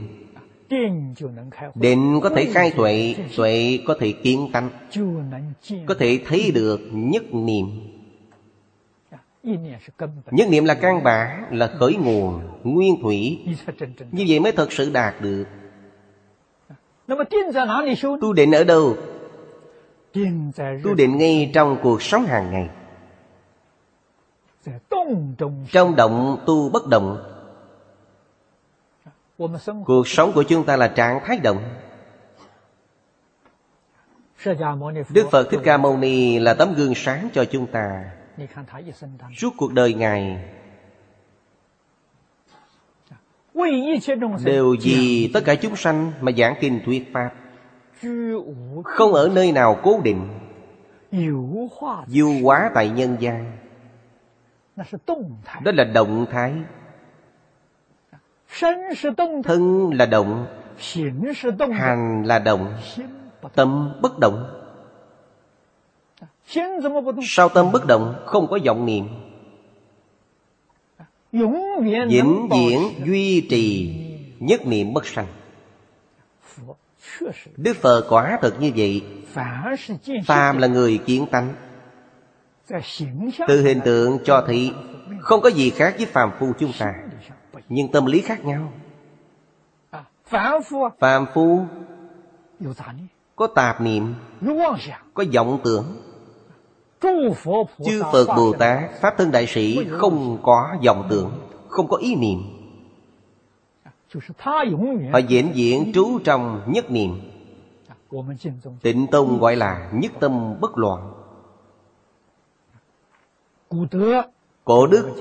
Định 1.75 2.19
có 2.23 2.29
thể 2.29 2.45
khai 2.53 2.71
tuệ 2.77 3.15
Tuệ 3.37 3.79
có 3.85 3.95
thể 3.99 4.11
kiến 4.11 4.49
tánh, 4.53 4.69
Có 5.85 5.95
thể 5.99 6.19
thấy 6.27 6.51
được 6.51 6.79
nhất 6.91 7.23
niệm. 7.33 7.65
Nhất 10.31 10.47
niệm 10.49 10.65
là 10.65 10.73
căn 10.73 11.03
bản 11.03 11.45
Là 11.51 11.67
khởi 11.79 11.95
nguồn 11.95 12.41
Nguyên 12.63 13.01
thủy. 13.01 13.45
Như 14.11 14.25
vậy 14.27 14.39
mới 14.39 14.51
thật 14.51 14.71
sự 14.71 14.89
đạt 14.93 15.13
được. 15.21 15.45
Tu 18.21 18.33
định 18.33 18.51
ở 18.51 18.63
đâu? 18.63 18.95
Tu 20.83 20.93
định 20.97 21.17
ngay 21.17 21.51
trong 21.53 21.77
cuộc 21.83 22.01
sống 22.01 22.25
hàng 22.25 22.51
ngày. 22.51 22.69
Trong 25.71 25.95
động 25.95 26.43
tu 26.45 26.69
bất 26.69 26.87
động. 26.87 27.33
Cuộc 29.85 30.07
sống 30.07 30.31
của 30.33 30.43
chúng 30.43 30.65
ta 30.65 30.77
là 30.77 30.87
trạng 30.87 31.19
thái 31.25 31.39
động. 31.39 31.63
Đức 35.09 35.27
Phật 35.31 35.47
Thích 35.51 35.59
Ca 35.63 35.77
Mâu 35.77 35.97
Ni 35.97 36.39
là 36.39 36.53
tấm 36.53 36.73
gương 36.73 36.95
sáng 36.95 37.29
cho 37.33 37.45
chúng 37.45 37.67
ta 37.67 38.11
Suốt 39.37 39.53
cuộc 39.57 39.73
đời 39.73 39.93
Ngài 39.93 40.43
Đều 44.43 44.75
vì 44.81 45.31
tất 45.33 45.39
cả 45.45 45.55
chúng 45.55 45.75
sanh 45.75 46.11
mà 46.21 46.31
giảng 46.31 46.55
kinh 46.61 46.79
thuyết 46.85 47.13
Pháp. 47.13 47.31
Không 48.83 49.13
ở 49.13 49.29
nơi 49.35 49.51
nào 49.51 49.79
cố 49.83 50.01
định 50.03 50.29
Du 52.07 52.33
hóa 52.43 52.71
tại 52.73 52.89
nhân 52.89 53.17
gian. 53.19 53.57
đó 55.63 55.71
là 55.75 55.83
động 55.83 56.25
thái. 56.31 56.53
Thân 59.43 59.93
là 59.93 60.05
động. 60.05 60.45
Hành 61.71 62.23
là 62.25 62.39
động. 62.39 62.73
Tâm 63.55 63.93
bất 64.01 64.19
động 64.19 64.56
Sao 67.23 67.49
tâm 67.49 67.71
bất 67.71 67.85
động 67.85 68.15
Không 68.25 68.47
có 68.47 68.59
vọng 68.65 68.85
niệm? 68.85 69.07
Vĩnh 72.09 72.49
viễn 72.51 72.79
duy 73.05 73.41
trì 73.49 73.95
Nhất 74.39 74.67
niệm 74.67 74.93
bất 74.93 75.05
sanh. 75.05 75.27
Đức 77.57 77.77
Phật 77.81 78.05
quả 78.09 78.39
thật 78.41 78.55
như 78.59 78.71
vậy. 78.75 79.03
Phàm 80.25 80.57
là 80.57 80.67
người 80.67 80.97
kiến 80.97 81.25
tánh. 81.31 81.53
Từ 83.47 83.61
hình 83.61 83.79
tượng 83.85 84.19
cho 84.25 84.43
thấy 84.47 84.73
Không 85.19 85.41
có 85.41 85.49
gì 85.49 85.69
khác 85.69 85.93
với 85.97 86.05
phàm 86.05 86.31
phu 86.39 86.53
chúng 86.59 86.71
ta. 86.79 86.93
Nhưng 87.69 87.91
tâm 87.91 88.05
lý 88.05 88.21
khác 88.21 88.45
nhau. 88.45 88.73
Phàm 90.99 91.25
phu 91.33 91.65
Có 93.35 93.47
tạp 93.47 93.81
niệm 93.81 94.13
Có 95.13 95.23
vọng 95.33 95.59
tưởng 95.63 96.06
Chư 97.85 98.03
Phật 98.11 98.27
Bồ 98.37 98.53
Tát 98.59 99.01
Pháp 99.01 99.13
thân 99.17 99.31
Đại 99.31 99.47
Sĩ 99.47 99.85
Không 99.91 100.39
có 100.43 100.77
vọng 100.85 101.07
tưởng 101.09 101.31
Không 101.67 101.87
có 101.87 101.97
ý 101.97 102.15
niệm. 102.15 102.39
Họ 105.11 105.17
diễn 105.27 105.51
diễn 105.53 105.91
trú 105.93 106.19
trong 106.23 106.61
nhất 106.67 106.91
niệm. 106.91 107.21
Tịnh 108.81 109.07
Tông 109.07 109.39
gọi 109.39 109.55
là 109.55 109.91
nhất 109.93 110.11
tâm 110.19 110.55
bất 110.61 110.77
loạn. 110.77 111.13
Cổ 114.63 114.87
đức 114.87 115.15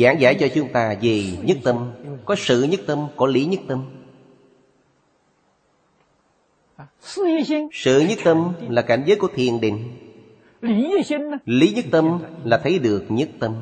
giảng 0.00 0.20
giải 0.20 0.34
cho 0.40 0.48
chúng 0.54 0.72
ta 0.72 0.94
về 1.02 1.24
nhất 1.42 1.58
tâm 1.64 1.92
Có 2.24 2.34
sự 2.38 2.62
nhất 2.62 2.80
tâm, 2.86 3.06
có 3.16 3.26
lý 3.26 3.44
nhất 3.44 3.60
tâm. 3.68 3.84
Sự 7.72 8.00
nhất 8.08 8.18
tâm 8.24 8.52
là 8.68 8.82
cảnh 8.82 9.02
giới 9.06 9.16
của 9.16 9.28
thiền 9.34 9.60
định. 9.60 10.01
Lý 11.46 11.72
nhất 11.74 11.84
tâm. 11.90 12.18
Là 12.44 12.58
thấy 12.58 12.78
được 12.78 13.04
nhất 13.08 13.28
tâm. 13.40 13.54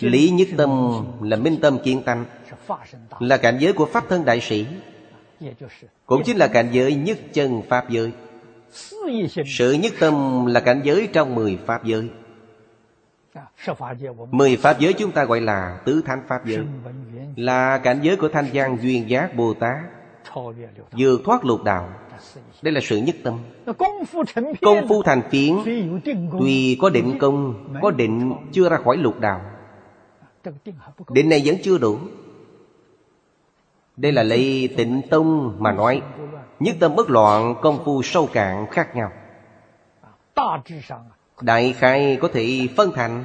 Lý 0.00 0.30
nhất 0.30 0.48
tâm. 0.56 0.70
Là 1.22 1.36
minh 1.36 1.56
tâm 1.62 1.78
kiến 1.84 2.02
tánh. 2.02 2.24
Là 3.18 3.36
cảnh 3.36 3.56
giới 3.60 3.72
của 3.72 3.86
Pháp 3.86 4.08
thân 4.08 4.24
đại 4.24 4.40
sĩ. 4.40 4.66
Cũng 6.06 6.22
chính 6.24 6.36
là 6.36 6.48
cảnh 6.48 6.68
giới 6.72 6.94
nhất 6.94 7.18
chân 7.32 7.62
Pháp 7.68 7.90
giới. 7.90 8.12
Sự 9.46 9.72
nhất 9.72 9.92
tâm 10.00 10.46
là 10.46 10.60
cảnh 10.60 10.80
giới 10.84 11.08
trong 11.12 11.34
mười 11.34 11.58
Pháp 11.66 11.84
giới. 11.84 12.08
Mười 14.30 14.56
Pháp 14.56 14.78
giới 14.78 14.92
chúng 14.92 15.12
ta 15.12 15.24
gọi 15.24 15.40
là 15.40 15.80
Tứ 15.84 16.02
Thánh 16.06 16.22
Pháp 16.28 16.46
giới. 16.46 16.64
Là 17.36 17.78
cảnh 17.78 17.98
giới 18.02 18.16
của 18.16 18.28
Thanh 18.28 18.46
văn 18.52 18.78
Duyên 18.80 19.10
Giác 19.10 19.36
Bồ 19.36 19.54
Tát. 19.54 19.76
Vượt 20.92 21.20
thoát 21.24 21.44
lục 21.44 21.64
đạo 21.64 21.88
đây 22.62 22.72
là 22.72 22.80
sự 22.84 22.96
nhất 22.96 23.16
tâm. 23.24 23.38
Công 24.60 24.88
phu 24.88 25.02
thành 25.02 25.22
phiến 25.30 25.54
tuy 26.40 26.78
có 26.80 26.90
định 26.90 27.18
công 27.18 27.54
có 27.82 27.90
định 27.90 28.32
chưa 28.52 28.68
ra 28.68 28.76
khỏi 28.76 28.96
lục 28.96 29.20
đạo. 29.20 29.40
Định 31.08 31.28
này 31.28 31.42
vẫn 31.44 31.56
chưa 31.62 31.78
đủ. 31.78 31.98
Đây 33.96 34.12
là 34.12 34.22
lấy 34.22 34.68
tịnh 34.76 35.02
tông 35.10 35.56
mà 35.58 35.72
nói. 35.72 36.02
Nhất 36.60 36.76
tâm 36.80 36.96
bất 36.96 37.10
loạn 37.10 37.54
công 37.62 37.84
phu 37.84 38.02
sâu 38.02 38.28
cạn 38.32 38.66
khác 38.70 38.96
nhau. 38.96 39.12
Đại 41.40 41.72
khai 41.72 42.18
có 42.20 42.28
thể 42.32 42.68
phân 42.76 42.92
thành 42.92 43.24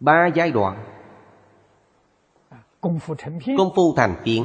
ba 0.00 0.26
giai 0.26 0.50
đoạn 0.50 0.91
Công 2.82 3.00
phu 3.00 3.14
thành 3.96 4.16
phiến 4.24 4.44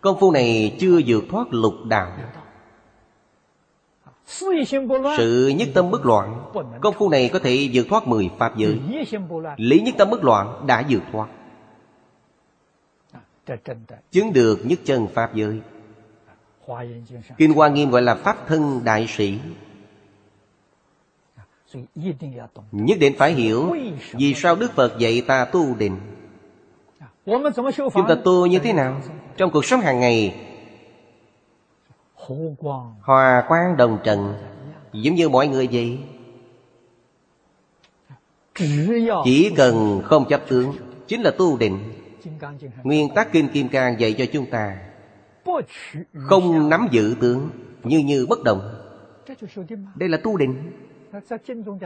Công 0.00 0.20
phu 0.20 0.32
này 0.32 0.76
chưa 0.80 1.00
vượt 1.06 1.24
thoát 1.30 1.46
lục 1.50 1.74
đạo. 1.84 2.12
Sự 5.16 5.52
nhất 5.56 5.68
tâm 5.74 5.90
bất 5.90 6.06
loạn. 6.06 6.50
Công 6.80 6.94
phu 6.94 7.08
này 7.08 7.30
có 7.32 7.38
thể 7.38 7.70
vượt 7.72 7.86
thoát 7.88 8.06
mười 8.06 8.30
pháp 8.38 8.56
giới. 8.56 8.80
Lý 9.56 9.80
nhất 9.80 9.94
tâm 9.98 10.10
bất 10.10 10.24
loạn 10.24 10.64
đã 10.66 10.84
vượt 10.88 11.02
thoát. 11.12 11.28
Chứng 14.10 14.32
được 14.32 14.60
nhất 14.64 14.78
chân 14.84 15.06
pháp 15.14 15.34
giới. 15.34 15.60
Kinh 17.38 17.52
Hoa 17.52 17.68
Nghiêm 17.68 17.90
gọi 17.90 18.02
là 18.02 18.14
Pháp 18.14 18.48
thân 18.48 18.80
đại 18.84 19.06
sĩ. 19.08 19.38
Nhất 22.72 22.96
định 23.00 23.14
phải 23.18 23.32
hiểu 23.32 23.76
Vì 24.12 24.34
sao 24.34 24.56
Đức 24.56 24.72
Phật 24.72 24.98
dạy 24.98 25.22
ta 25.26 25.44
tu 25.44 25.74
định 25.74 25.96
Chúng 27.26 28.06
ta 28.08 28.14
tu 28.24 28.46
như 28.46 28.58
thế 28.58 28.72
nào? 28.72 29.00
Trong 29.36 29.50
cuộc 29.50 29.64
sống 29.64 29.80
hàng 29.80 30.00
ngày, 30.00 30.34
Hòa 33.00 33.44
quang 33.48 33.76
đồng 33.76 33.98
trần, 34.04 34.34
Giống 34.92 35.14
như 35.14 35.28
mọi 35.28 35.48
người 35.48 35.68
vậy. 35.72 35.98
Chỉ 39.24 39.52
cần 39.56 40.02
không 40.04 40.24
chấp 40.28 40.40
tướng, 40.48 40.72
Chính 41.06 41.22
là 41.22 41.30
tu 41.30 41.56
định. 41.56 41.78
Nguyên 42.82 43.14
tắc 43.14 43.32
Kinh 43.32 43.48
Kim 43.48 43.68
Cang 43.68 44.00
dạy 44.00 44.12
cho 44.18 44.24
chúng 44.32 44.46
ta, 44.50 44.76
Không 46.14 46.68
nắm 46.68 46.88
giữ 46.90 47.14
tướng, 47.20 47.50
Như 47.84 47.98
như 47.98 48.26
bất 48.28 48.38
động. 48.44 48.74
Đây 49.94 50.08
là 50.08 50.18
tu 50.24 50.36
định. 50.36 50.72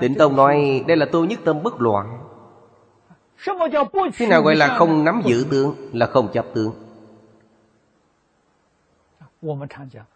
Tịnh 0.01 0.15
Tông 0.15 0.37
nói, 0.37 0.85
Đây 0.87 0.97
là 0.97 1.07
tu 1.07 1.25
nhất 1.25 1.41
tâm 1.45 1.63
bất 1.63 1.81
loạn. 1.81 2.19
Thế 4.17 4.27
nào 4.27 4.43
gọi 4.43 4.57
là 4.57 4.79
không 4.79 5.05
nắm 5.05 5.23
giữ 5.25 5.47
tướng, 5.51 5.75
Là 5.93 6.07
không 6.07 6.29
chấp 6.33 6.47
tướng. 6.55 6.73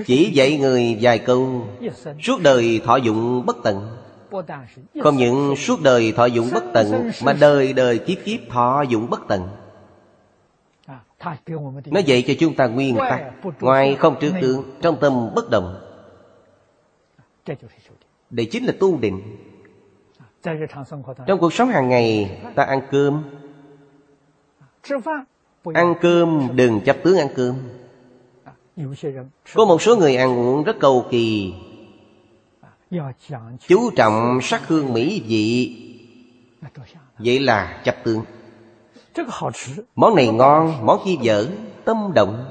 Chỉ 0.05 0.31
dạy 0.33 0.57
người 0.57 0.97
vài 1.01 1.19
câu. 1.19 1.67
Suốt 2.21 2.41
đời 2.41 2.81
thọ 2.85 2.95
dụng 2.95 3.45
bất 3.45 3.57
tận. 3.63 3.97
Không 5.01 5.17
những 5.17 5.55
suốt 5.55 5.81
đời 5.81 6.11
thọ 6.11 6.25
dụng 6.25 6.49
bất 6.53 6.63
tận 6.73 7.11
Mà 7.23 7.33
đời 7.33 7.73
đời 7.73 7.99
kiếp 7.99 8.17
kiếp 8.25 8.39
thọ 8.49 8.81
dụng 8.81 9.09
bất 9.09 9.21
tận 9.27 9.47
nó 11.85 11.99
dạy 11.99 12.23
cho 12.27 12.33
chúng 12.39 12.55
ta 12.55 12.67
nguyên 12.67 12.97
tắc 12.97 13.21
Ngoài 13.59 13.95
không 13.95 14.15
trước 14.21 14.31
tướng 14.41 14.63
Trong 14.81 14.97
tâm 15.01 15.29
bất 15.35 15.49
động. 15.51 15.75
Đây 18.29 18.45
chính 18.45 18.65
là 18.65 18.73
tu 18.79 18.97
định. 18.97 19.21
Trong 21.27 21.39
cuộc 21.39 21.53
sống 21.53 21.69
hàng 21.69 21.89
ngày 21.89 22.39
ta 22.55 22.63
ăn 22.63 22.81
cơm. 22.91 23.23
Ăn 25.73 25.93
cơm 26.01 26.47
đừng 26.55 26.81
chấp 26.81 26.97
tướng 27.03 27.17
ăn 27.17 27.27
cơm. 27.35 27.55
Có 29.53 29.65
một 29.65 29.81
số 29.81 29.95
người 29.95 30.15
ăn 30.15 30.39
uống 30.39 30.63
rất 30.63 30.75
cầu 30.79 31.05
kỳ. 31.11 31.53
Chú 33.67 33.89
trọng 33.95 34.39
sắc 34.41 34.67
hương 34.67 34.93
mỹ 34.93 35.23
vị. 35.27 35.75
Vậy 37.17 37.39
là 37.39 37.81
chấp 37.83 37.95
tướng 38.03 38.23
Món 39.95 40.15
này 40.15 40.27
ngon, 40.27 40.85
món 40.85 40.99
kia 41.05 41.15
dở 41.21 41.45
Tâm 41.85 42.11
động. 42.15 42.45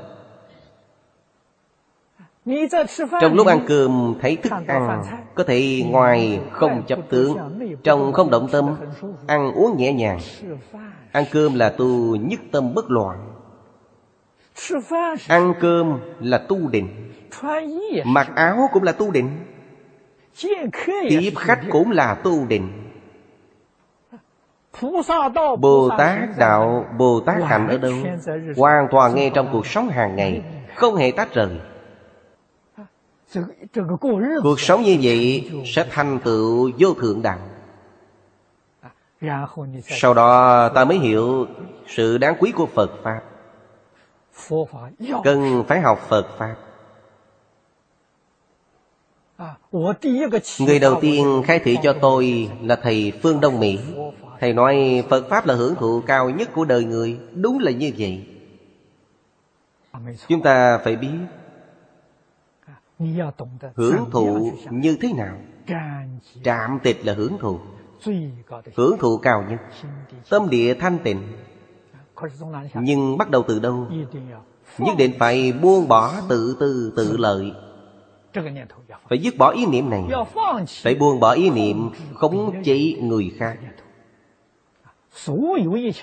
Trong 3.21 3.35
lúc 3.35 3.47
ăn 3.47 3.65
cơm 3.69 4.15
thấy 4.21 4.37
thức 4.37 4.53
ăn 4.67 5.03
Có 5.35 5.45
thể 5.45 5.83
ngoài 5.87 6.41
không 6.53 6.83
chấp 6.87 6.99
tướng 7.09 7.37
Trong 7.83 8.13
không 8.13 8.31
động 8.31 8.49
tâm 8.53 8.77
Ăn 9.27 9.53
uống 9.53 9.77
nhẹ 9.77 9.93
nhàng. 9.93 10.19
Ăn 11.13 11.25
cơm 11.33 11.55
là 11.55 11.69
tu 11.69 12.17
nhất 12.17 12.41
tâm 12.53 12.75
bất 12.75 12.91
loạn. 12.91 13.35
Ăn 15.29 15.55
cơm 15.61 16.01
là 16.21 16.39
tu 16.39 16.69
định. 16.69 17.13
Mặc 18.05 18.31
áo 18.35 18.69
cũng 18.73 18.83
là 18.83 18.93
tu 18.93 19.11
định. 19.11 19.31
Tiếp 21.09 21.33
khách 21.37 21.61
cũng 21.71 21.91
là 21.91 22.15
tu 22.15 22.47
định 22.47 22.88
Bồ 25.61 25.91
Tát 25.99 26.19
Đạo 26.39 26.87
Bồ 26.99 27.21
Tát 27.21 27.43
Hạnh 27.43 27.69
ở 27.69 27.79
đâu? 27.79 27.95
Hoàn 28.57 28.89
toàn 28.91 29.15
nghe 29.15 29.31
trong 29.35 29.49
cuộc 29.53 29.67
sống 29.67 29.89
hàng 29.89 30.17
ngày 30.17 30.43
Không 30.75 30.97
hề 30.97 31.11
tách 31.11 31.35
rời. 31.35 31.61
Cuộc 34.43 34.61
sống 34.61 34.83
như 34.83 34.99
vậy 35.03 35.51
sẽ 35.67 35.87
thành 35.91 36.19
tựu 36.25 36.71
vô 36.79 36.95
thượng 36.95 37.23
đạo. 37.23 37.39
Sau 39.89 40.15
đó 40.15 40.69
ta 40.69 40.85
mới 40.85 40.99
hiểu 40.99 41.47
sự 41.87 42.19
đáng 42.19 42.35
quý 42.39 42.53
của 42.53 42.67
Phật 42.67 42.91
Pháp. 43.03 43.21
Cần 45.25 45.65
phải 45.69 45.81
học 45.81 45.99
Phật 46.09 46.27
Pháp. 46.39 46.57
Người 50.59 50.79
đầu 50.79 50.99
tiên 51.01 51.43
khai 51.47 51.59
thị 51.59 51.79
cho 51.83 51.93
tôi 52.01 52.51
là 52.63 52.77
Thầy 52.77 53.13
Phương 53.23 53.41
Đông 53.41 53.61
Mỹ 53.61 53.79
Thầy 54.41 54.53
nói 54.53 55.05
Phật 55.11 55.29
Pháp 55.29 55.47
là 55.47 55.55
hưởng 55.55 55.75
thụ 55.75 56.01
cao 56.07 56.31
nhất 56.31 56.49
của 56.55 56.65
đời 56.65 56.85
người. 56.85 57.19
Đúng 57.35 57.59
là 57.59 57.71
như 57.71 57.93
vậy. 57.99 58.27
Chúng 60.29 60.43
ta 60.43 60.79
phải 60.85 60.97
biết 60.97 61.19
Hưởng 63.75 64.11
thụ 64.11 64.53
như 64.71 64.97
thế 65.01 65.13
nào. 65.13 65.37
Trạm 66.45 66.79
tịch 66.83 67.07
là 67.07 67.15
hưởng 67.15 67.39
thụ. 67.41 67.59
Hưởng 68.77 68.99
thụ 68.99 69.19
cao 69.19 69.45
nhất. 69.49 69.61
Tâm 70.31 70.51
địa 70.51 70.75
thanh 70.75 70.99
tịnh. 70.99 71.23
Nhưng 72.75 73.19
bắt 73.19 73.31
đầu 73.31 73.45
từ 73.49 73.59
đâu? 73.59 73.87
Nhất 74.79 74.95
định 74.99 75.13
phải 75.19 75.53
buông 75.53 75.89
bỏ 75.89 76.15
tự 76.29 76.57
tư 76.61 76.93
tự 76.97 77.17
lợi. 77.17 77.53
Phải 79.09 79.19
dứt 79.19 79.39
bỏ 79.39 79.51
ý 79.51 79.67
niệm 79.67 79.91
này. 79.91 80.05
Phải 80.83 80.95
buông 80.95 81.21
bỏ 81.21 81.33
ý 81.33 81.51
niệm 81.51 81.91
khống 82.15 82.63
chế 82.65 82.95
người 83.01 83.35
khác 83.39 83.59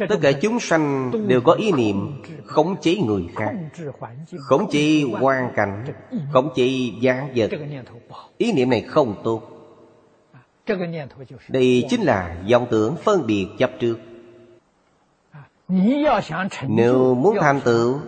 Tất 0.10 0.18
cả 0.22 0.32
chúng 0.42 0.60
sanh 0.60 1.12
đều 1.28 1.42
có 1.42 1.54
ý 1.54 1.72
niệm 1.72 2.24
khống 2.46 2.76
chế 2.82 2.96
người 2.96 3.24
khác 3.36 3.52
Khống 4.38 4.72
chế 4.72 5.02
hoàn 5.20 5.52
cảnh 5.56 5.86
Khống 6.32 6.50
chế 6.56 6.68
giá 7.02 7.28
vật. 7.36 7.52
Ý 8.38 8.52
niệm 8.52 8.70
này 8.70 8.82
không 8.82 9.16
tốt. 9.24 9.42
Đây 11.48 11.86
chính 11.90 12.02
là 12.02 12.38
dòng 12.46 12.68
tưởng 12.72 12.96
phân 13.04 13.28
biệt 13.28 13.48
chấp 13.58 13.72
trước. 13.80 13.98
Nếu 16.68 17.16
muốn 17.16 17.38
thành 17.42 17.62
tựu 17.62 18.00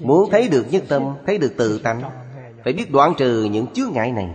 Muốn 0.00 0.30
thấy 0.30 0.48
được 0.48 0.66
nhất 0.70 0.84
tâm 0.88 1.02
Thấy 1.26 1.38
được 1.38 1.54
tự 1.56 1.78
tánh 1.78 2.02
Phải 2.64 2.72
biết 2.72 2.90
đoạn 2.90 3.14
trừ 3.16 3.48
những 3.50 3.66
chướng 3.66 3.92
ngại 3.92 4.12
này 4.12 4.28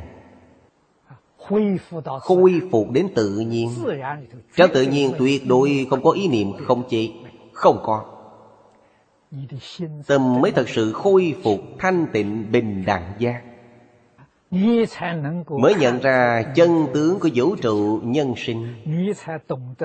khôi 2.22 2.62
phục 2.72 2.92
đến 2.92 3.08
tự 3.16 3.40
nhiên. 3.40 3.70
Trong 4.56 4.70
tự 4.74 4.82
nhiên 4.82 5.14
tuyệt 5.20 5.48
đối 5.48 5.88
không 5.90 6.04
có 6.04 6.12
ý 6.12 6.28
niệm 6.28 6.54
không 6.66 6.84
chế 6.90 7.10
không 7.54 7.80
có. 7.84 8.06
Tâm 10.08 10.42
mới 10.42 10.52
thật 10.52 10.70
sự 10.70 10.94
khôi 10.94 11.36
phục 11.44 11.60
thanh 11.80 12.08
tịnh 12.14 12.52
bình 12.52 12.84
đẳng 12.86 13.14
giác. 13.20 13.42
Mới 15.50 15.76
nhận 15.80 16.00
ra 16.00 16.44
chân 16.56 16.88
tướng 16.94 17.20
của 17.20 17.30
vũ 17.36 17.56
trụ 17.56 18.00
nhân 18.04 18.34
sinh. 18.38 18.74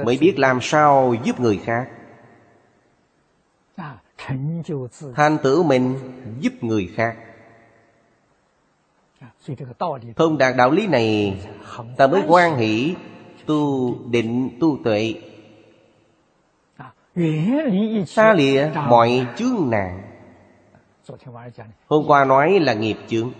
Mới 0.04 0.18
biết 0.20 0.38
làm 0.38 0.58
sao 0.62 1.14
giúp 1.24 1.40
người 1.40 1.60
khác. 1.64 1.88
Thành 5.14 5.38
tựu 5.42 5.62
mình 5.62 5.94
giúp 6.40 6.52
người 6.60 6.90
khác 6.94 7.16
Thông 10.16 10.38
đạt 10.38 10.56
đạo 10.56 10.70
lý 10.70 10.86
này, 10.86 11.40
Ta 11.96 12.06
mới 12.06 12.22
quan 12.26 12.56
hỷ 12.56 12.94
Tu 13.46 13.94
định 14.10 14.50
tu 14.60 14.78
tuệ. 14.84 15.14
Xa 18.06 18.32
lìa 18.32 18.70
mọi 18.88 19.26
chướng 19.36 19.70
nạn. 19.70 20.02
Hôm 21.88 22.04
qua 22.06 22.24
nói 22.24 22.60
là 22.60 22.74
nghiệp 22.74 22.96
chướng. 23.08 23.32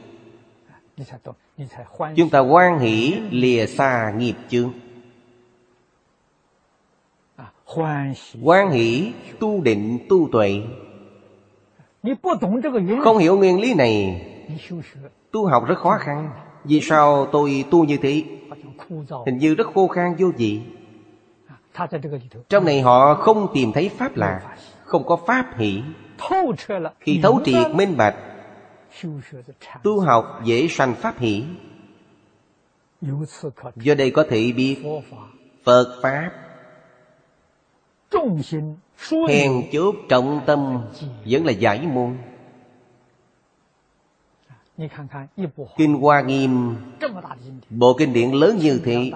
Chúng 2.17 2.31
ta 2.31 2.39
quan 2.39 2.79
hỷ 2.79 3.15
lìa 3.31 3.67
xa 3.67 4.13
nghiệp 4.17 4.35
chướng. 4.49 4.73
Quan 8.43 8.71
hỷ 8.71 9.13
tu 9.41 9.61
định 9.61 9.99
tu 10.09 10.29
tuệ. 10.33 10.63
Không 13.05 13.19
hiểu 13.19 13.37
nguyên 13.37 13.61
lý 13.61 13.75
này. 13.75 14.27
Tu 15.33 15.47
học 15.47 15.65
rất 15.67 15.79
khó 15.79 15.99
khăn. 16.01 16.31
Vì 16.65 16.81
sao 16.81 17.27
tôi 17.33 17.65
tu 17.71 17.85
như 17.85 17.97
thế? 17.97 18.25
Hình 19.27 19.39
như 19.39 19.55
rất 19.55 19.67
khô 19.75 19.89
khan 19.89 20.15
vô 20.19 20.29
vị. 20.37 20.61
Trong 22.49 22.65
này 22.65 22.81
họ 22.81 23.15
không 23.15 23.47
tìm 23.55 23.73
thấy 23.73 23.89
pháp 23.89 24.17
lạ, 24.17 24.57
Không 24.85 25.07
có 25.07 25.17
pháp 25.17 25.47
hỷ. 25.57 25.83
Khi 27.01 27.21
thấu 27.23 27.41
triệt 27.45 27.75
minh 27.75 27.97
bạch, 27.97 28.17
Tu 29.83 30.01
học 30.01 30.41
dễ 30.45 30.69
sanh 30.69 30.95
pháp 30.95 31.19
hỷ. 31.19 31.45
Do 33.77 33.95
đây 33.95 34.11
có 34.11 34.25
thể 34.29 34.53
biết 34.57 34.77
Phật 35.65 36.01
Pháp. 36.03 36.31
Hèn 39.29 39.53
chốt 39.73 39.95
trọng 40.09 40.41
tâm 40.47 40.79
Vẫn 41.25 41.47
là 41.47 41.53
giải 41.53 41.87
môn. 41.87 42.17
Kinh 45.77 45.95
Hoa 45.95 46.21
Nghiêm 46.21 46.77
Bộ 47.71 47.95
kinh 47.99 48.13
điển 48.13 48.31
lớn 48.31 48.57
như 48.57 48.81
thế 48.85 49.11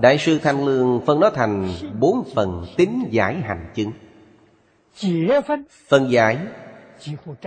Đại 0.00 0.18
sư 0.18 0.38
Thanh 0.42 0.64
Lương 0.64 1.00
phân 1.06 1.20
nó 1.20 1.30
thành 1.30 1.68
bốn 2.00 2.24
phần 2.34 2.66
tính 2.76 3.08
giải 3.10 3.34
hành 3.34 3.66
chứng. 3.74 3.92
Phần 5.88 6.10
giải 6.10 6.38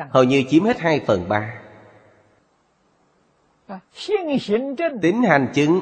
Hầu 0.10 0.23
như 0.23 0.43
chiếm 0.49 0.63
hết 0.63 0.80
hai 0.80 0.99
phần 0.99 1.30
ba. 1.30 1.62
Tính 5.01 5.23
hành 5.23 5.51
chứng 5.54 5.82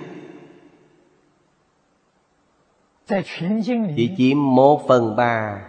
Chỉ 3.96 4.12
chiếm 4.18 4.56
một 4.56 4.88
phần 4.88 5.16
ba 5.16 5.62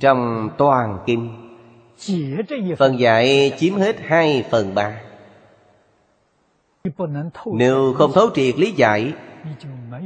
Trong 0.00 0.50
toàn 0.58 0.98
kinh 1.06 1.51
Phần 2.78 2.98
dạy 2.98 3.52
chiếm 3.58 3.74
hết 3.74 3.96
hai 4.00 4.44
phần 4.50 4.74
ba. 4.74 5.00
Nếu 7.46 7.94
không 7.98 8.12
thấu 8.14 8.30
triệt 8.34 8.58
lý 8.58 8.72
giải 8.72 9.12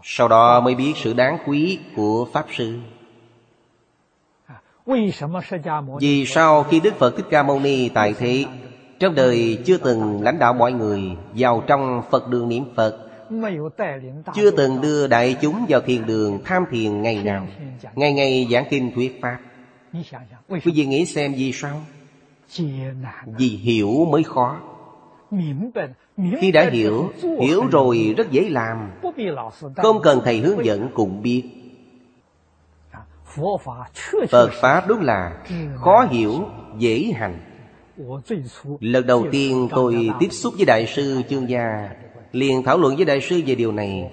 sau 0.03 0.27
đó 0.27 0.61
mới 0.61 0.75
biết 0.75 0.93
sự 0.95 1.13
đáng 1.13 1.37
quý 1.45 1.79
của 1.95 2.27
Pháp 2.33 2.45
Sư. 2.51 2.79
Vì 5.99 6.25
sao 6.25 6.63
khi 6.63 6.79
Đức 6.79 6.93
Phật 6.99 7.17
Thích 7.17 7.25
Ca 7.29 7.43
Mâu 7.43 7.59
Ni 7.59 7.89
tại 7.89 8.13
thế 8.13 8.45
Trong 8.99 9.15
đời 9.15 9.57
chưa 9.65 9.77
từng 9.77 10.21
lãnh 10.21 10.39
đạo 10.39 10.53
mọi 10.53 10.71
người 10.71 11.01
Vào 11.33 11.63
trong 11.67 12.01
Phật 12.11 12.27
đường 12.27 12.49
niệm 12.49 12.63
Phật 12.75 12.97
Chưa 14.35 14.51
từng 14.51 14.81
đưa 14.81 15.07
đại 15.07 15.35
chúng 15.41 15.65
vào 15.69 15.81
thiền 15.81 16.05
đường 16.05 16.39
tham 16.45 16.65
thiền 16.71 17.01
ngày 17.01 17.23
nào 17.23 17.47
Ngày 17.95 18.13
ngày 18.13 18.47
giảng 18.51 18.65
kinh 18.69 18.91
thuyết 18.95 19.19
Pháp. 19.21 19.37
Quý 20.49 20.59
vị 20.65 20.85
nghĩ 20.85 21.05
xem 21.05 21.33
vì 21.33 21.51
sao 21.53 21.81
Vì 23.37 23.47
hiểu 23.47 24.05
mới 24.11 24.23
khó 24.23 24.59
Khi 26.41 26.51
đã 26.51 26.69
hiểu 26.69 27.11
Hiểu 27.39 27.63
rồi 27.71 28.13
rất 28.17 28.31
dễ 28.31 28.49
làm. 28.49 28.91
Không 29.75 30.01
cần 30.03 30.21
thầy 30.25 30.39
hướng 30.39 30.65
dẫn 30.65 30.89
cũng 30.93 31.21
biết. 31.21 31.43
Phật 34.29 34.49
Pháp 34.61 34.87
đúng 34.87 35.01
là 35.01 35.43
khó 35.75 36.07
hiểu, 36.09 36.47
dễ 36.77 37.11
hành. 37.15 37.39
Lần 38.79 39.07
đầu 39.07 39.25
tiên 39.31 39.67
tôi 39.71 40.09
tiếp 40.19 40.29
xúc 40.31 40.53
với 40.57 40.65
Đại 40.65 40.85
sư 40.87 41.21
Chương 41.29 41.49
Gia 41.49 41.89
liền 42.31 42.63
thảo 42.63 42.77
luận 42.77 42.95
với 42.95 43.05
Đại 43.05 43.21
sư 43.21 43.41
về 43.45 43.55
điều 43.55 43.71
này. 43.71 44.11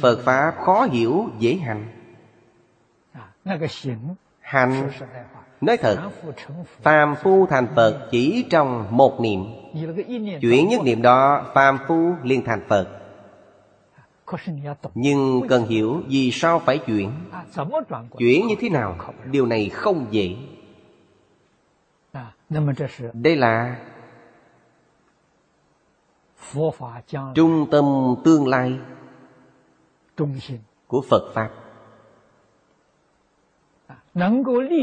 Phật 0.00 0.20
Pháp 0.24 0.54
khó 0.64 0.86
hiểu, 0.92 1.28
dễ 1.38 1.54
hành. 1.54 1.86
Hành 4.40 4.90
Nói 5.62 5.76
thật, 5.76 6.10
Phàm 6.82 7.14
phu 7.22 7.46
thành 7.46 7.66
Phật 7.76 8.08
chỉ 8.10 8.44
trong 8.50 8.86
một 8.90 9.20
niệm. 9.20 9.44
Chuyển 10.40 10.68
nhất 10.68 10.80
niệm 10.84 11.02
đó, 11.02 11.46
Phàm 11.54 11.78
phu 11.88 12.14
liền 12.22 12.44
thành 12.44 12.60
Phật. 12.68 12.88
Nhưng 14.94 15.48
cần 15.48 15.66
hiểu 15.66 16.02
vì 16.06 16.30
sao 16.32 16.58
phải 16.58 16.78
chuyển. 16.78 17.12
Chuyển 18.18 18.46
như 18.46 18.54
thế 18.60 18.68
nào? 18.68 18.96
Điều 19.30 19.46
này 19.46 19.68
không 19.68 20.06
dễ. 20.10 20.36
Đây 23.12 23.36
là 23.36 23.78
Trung 27.34 27.66
tâm 27.70 28.14
tương 28.24 28.48
lai 28.48 28.78
Của 30.86 31.02
Phật 31.10 31.32
Pháp 31.34 31.50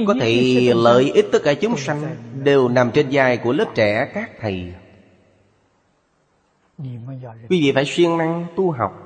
có 0.08 0.16
thể 0.20 0.74
lợi 0.76 1.12
ích 1.14 1.26
tất 1.32 1.40
cả 1.44 1.54
chúng 1.54 1.78
sanh 1.78 2.16
Đều 2.44 2.70
nằm 2.70 2.92
trên 2.92 3.08
vai 3.12 3.38
của 3.38 3.54
lớp 3.54 3.66
trẻ 3.76 4.12
các 4.14 4.32
thầy. 4.40 4.74
Quý 7.50 7.62
vị 7.62 7.72
phải 7.76 7.86
siêng 7.86 8.18
năng 8.18 8.46
tu 8.56 8.72
học. 8.72 9.06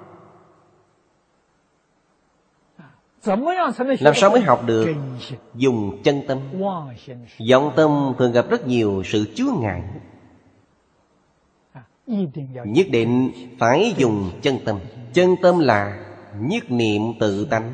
Làm 3.99 4.15
sao 4.15 4.30
mới 4.30 4.41
học 4.41 4.63
được? 4.65 4.95
Dùng 5.55 6.01
chân 6.03 6.21
tâm. 6.28 6.39
Vọng 7.51 7.74
tâm 7.76 8.13
thường 8.19 8.32
gặp 8.32 8.45
rất 8.49 8.67
nhiều 8.67 9.03
sự 9.05 9.26
chứa 9.36 9.51
ngại. 9.61 9.84
Nhất 12.65 12.88
định 12.91 13.32
phải 13.59 13.93
dùng 13.97 14.32
chân 14.41 14.57
tâm. 14.65 14.80
Chân 15.13 15.36
tâm 15.41 15.59
là 15.59 16.05
nhất 16.39 16.71
niệm 16.71 17.01
tự 17.19 17.45
tánh 17.45 17.71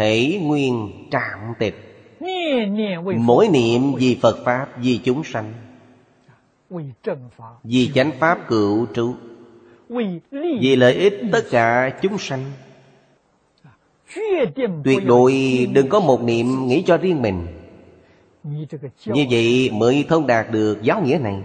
Thể 0.00 0.40
nguyên 0.42 0.90
trạm 1.10 1.38
tịch. 1.58 1.74
Mỗi 3.16 3.48
niệm 3.48 3.94
vì 3.94 4.18
Phật 4.22 4.44
Pháp 4.44 4.66
Vì 4.82 5.00
chúng 5.04 5.24
sanh. 5.24 5.52
Vì 7.64 7.90
chánh 7.94 8.10
Pháp 8.18 8.48
cựu 8.48 8.86
trụ. 8.94 9.14
Vì 10.60 10.76
lợi 10.76 10.94
ích 10.94 11.20
tất 11.32 11.44
cả 11.50 11.98
chúng 12.02 12.18
sanh. 12.18 12.44
Tuyệt 14.84 15.04
đối 15.06 15.34
đừng 15.72 15.88
có 15.88 16.00
một 16.00 16.22
niệm 16.22 16.66
nghĩ 16.66 16.82
cho 16.86 16.96
riêng 16.96 17.22
mình. 17.22 17.46
Như 19.06 19.26
vậy 19.30 19.70
mới 19.72 20.04
thông 20.08 20.26
đạt 20.26 20.50
được 20.50 20.82
giáo 20.82 21.02
nghĩa 21.02 21.18
này. 21.18 21.42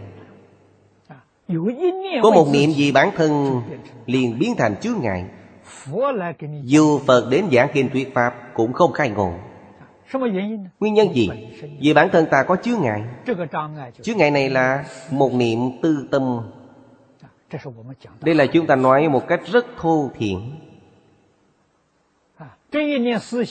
Có 2.23 2.31
một 2.31 2.47
niệm 2.53 2.71
gì 2.71 2.91
bản 2.91 3.09
thân 3.15 3.61
liền 4.05 4.39
biến 4.39 4.55
thành 4.57 4.75
chướng 4.81 4.99
ngại 5.01 5.25
dù 6.63 6.99
Phật 6.99 7.29
đến 7.29 7.45
giảng 7.51 7.69
kinh 7.73 7.89
thuyết 7.89 8.13
Pháp 8.13 8.33
Cũng 8.53 8.73
không 8.73 8.91
khai 8.91 9.09
ngộ. 9.09 9.33
Nguyên 10.79 10.93
nhân 10.93 11.13
gì? 11.13 11.29
Vì 11.79 11.93
bản 11.93 12.09
thân 12.11 12.25
ta 12.31 12.43
có 12.43 12.55
chướng 12.55 12.81
ngại. 12.81 13.03
Chướng 14.01 14.17
ngại 14.17 14.31
này 14.31 14.49
là 14.49 14.85
Một 15.11 15.33
niệm 15.33 15.59
tư 15.81 16.07
tâm. 16.11 16.39
Đây 18.21 18.35
là 18.35 18.45
chúng 18.45 18.67
ta 18.67 18.75
nói 18.75 19.09
một 19.09 19.27
cách 19.27 19.41
rất 19.51 19.65
thô 19.77 20.09
thiện. 20.17 20.51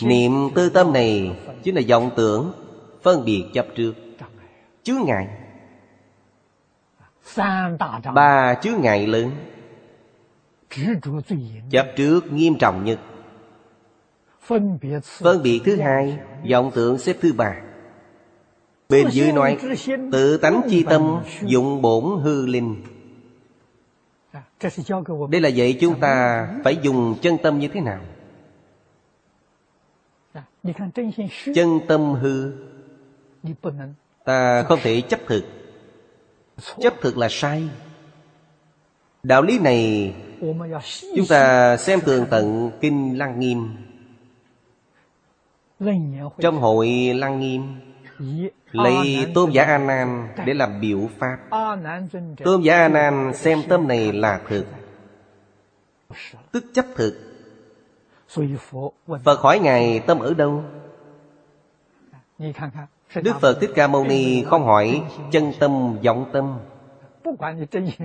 Niệm 0.02 0.50
tư 0.54 0.68
tâm 0.68 0.92
này 0.92 1.36
Chính 1.62 1.74
là 1.74 1.82
vọng 1.88 2.10
tưởng, 2.16 2.52
Phân 3.02 3.24
biệt 3.24 3.44
chấp 3.54 3.66
trước. 3.74 3.94
Chướng 4.82 5.04
ngại. 5.06 5.28
Ba 8.14 8.54
chướng 8.54 8.80
ngại 8.80 9.06
lớn. 9.06 9.30
Chấp 11.70 11.86
trước 11.96 12.32
nghiêm 12.32 12.54
trọng 12.58 12.84
nhất. 12.84 13.00
Phân 14.40 15.42
biệt 15.42 15.60
thứ 15.64 15.76
hai 15.76 16.18
vọng 16.50 16.70
tưởng 16.74 16.98
xếp 16.98 17.16
thứ 17.20 17.32
ba. 17.32 17.56
Bên 18.88 19.08
dưới 19.10 19.32
nói 19.32 19.58
Tự 20.12 20.36
tánh 20.36 20.62
chi 20.70 20.84
tâm 20.90 21.22
Dụng 21.42 21.82
bổn 21.82 22.22
hư 22.22 22.46
linh. 22.46 22.82
Đây 25.30 25.40
là 25.40 25.48
dạy 25.48 25.78
chúng 25.80 26.00
ta 26.00 26.48
Phải 26.64 26.78
dùng 26.82 27.14
chân 27.22 27.36
tâm 27.42 27.58
như 27.58 27.68
thế 27.68 27.80
nào? 27.80 28.00
Chân 31.54 31.80
tâm 31.88 32.14
hư. 32.14 32.52
Ta 34.24 34.62
không 34.62 34.78
thể 34.82 35.00
chấp 35.00 35.20
thực. 35.26 35.44
Chấp 36.80 36.94
thực 37.00 37.18
là 37.18 37.28
sai. 37.30 37.68
Đạo 39.22 39.42
lý 39.42 39.58
này 39.58 40.14
Chúng 41.16 41.26
ta 41.28 41.76
xem 41.76 42.00
tường 42.00 42.26
tận 42.30 42.70
Kinh 42.80 43.18
Lăng 43.18 43.40
Nghiêm. 43.40 43.68
Trong 46.38 46.58
hội 46.58 46.88
Lăng 47.14 47.40
Nghiêm 47.40 47.62
Lấy 48.70 49.26
Tôn 49.34 49.50
giả 49.50 49.64
A 49.64 49.78
Nan 49.78 50.28
để 50.46 50.54
làm 50.54 50.80
biểu 50.80 51.08
pháp. 51.18 51.38
Tôn 52.44 52.62
giả 52.62 52.76
A 52.76 52.88
Nan 52.88 53.32
xem 53.34 53.62
tâm 53.68 53.88
này 53.88 54.12
là 54.12 54.40
thực. 54.48 54.66
Tức 56.52 56.64
chấp 56.74 56.86
thực. 56.96 57.18
Phật 59.24 59.40
hỏi 59.40 59.58
Ngài 59.58 60.00
tâm 60.06 60.18
ở 60.18 60.34
đâu? 60.34 60.64
Đức 63.14 63.32
Phật 63.40 63.58
Thích 63.60 63.70
Ca 63.74 63.86
Mâu 63.86 64.04
Ni 64.04 64.44
không 64.44 64.64
hỏi 64.64 65.02
chân 65.30 65.52
tâm 65.60 65.98
vọng 66.04 66.30
tâm 66.32 66.58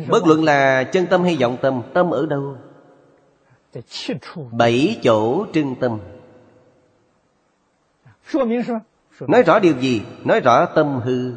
Bất 0.10 0.28
luận 0.28 0.44
là 0.44 0.84
chân 0.84 1.06
tâm 1.10 1.24
hay 1.24 1.38
vọng 1.42 1.58
tâm 1.62 1.82
Tâm 1.94 2.10
ở 2.10 2.26
đâu? 2.26 2.58
Bảy 4.52 5.00
chỗ 5.04 5.46
trưng 5.54 5.76
tâm. 5.76 6.00
Nói 9.28 9.44
rõ 9.44 9.60
điều 9.60 9.74
gì? 9.80 10.02
Nói 10.24 10.40
rõ 10.40 10.66
tâm 10.66 11.00
hư. 11.04 11.34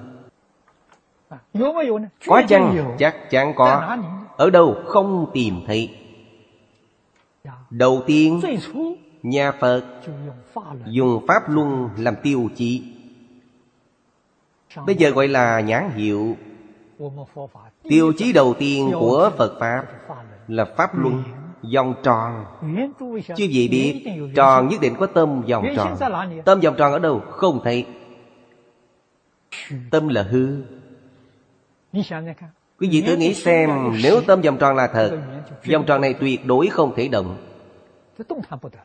Có 2.26 2.42
chăng? 2.48 2.96
Chắc 2.98 3.30
chắn 3.30 3.52
có. 3.56 3.98
Ở 4.36 4.50
đâu? 4.50 4.76
Không 4.86 5.30
tìm 5.32 5.54
thấy. 5.66 5.96
Đầu 7.70 8.02
tiên 8.06 8.40
Nhà 9.22 9.52
Phật 9.52 9.82
Dùng 10.86 11.26
Pháp 11.28 11.50
Luân 11.50 11.88
làm 11.96 12.14
tiêu 12.22 12.48
chí. 12.56 12.82
Bây 14.86 14.94
giờ 14.94 15.10
gọi 15.10 15.28
là 15.28 15.60
nhãn 15.60 15.90
hiệu 15.90 16.36
Tiêu 17.88 18.12
chí 18.18 18.32
đầu 18.32 18.54
tiên 18.58 18.92
của 18.98 19.30
Phật 19.36 19.56
Pháp 19.60 19.84
Là 20.48 20.64
Pháp 20.64 20.98
Luân, 20.98 21.22
Vòng 21.74 21.94
tròn. 22.02 22.44
Chứ 23.36 23.44
gì 23.44 23.68
biết, 23.68 24.04
Tròn 24.34 24.68
nhất 24.68 24.80
định 24.80 24.94
có 24.98 25.06
tâm 25.06 25.42
vòng 25.42 25.66
tròn. 25.76 25.96
Tâm 26.44 26.60
vòng 26.60 26.74
tròn 26.78 26.92
ở 26.92 26.98
đâu? 26.98 27.22
Không 27.30 27.60
thấy. 27.64 27.86
Tâm 29.90 30.08
là 30.08 30.22
hư. 30.22 30.56
Quý 32.80 32.88
vị 32.90 33.02
thử 33.06 33.16
nghĩ 33.16 33.34
xem, 33.34 33.70
Nếu 34.02 34.20
tâm 34.26 34.40
vòng 34.40 34.58
tròn 34.58 34.76
là 34.76 34.86
thật, 34.86 35.18
Vòng 35.72 35.84
tròn 35.86 36.00
này 36.00 36.14
tuyệt 36.14 36.46
đối 36.46 36.66
không 36.66 36.94
thể 36.96 37.08
động. 37.08 37.36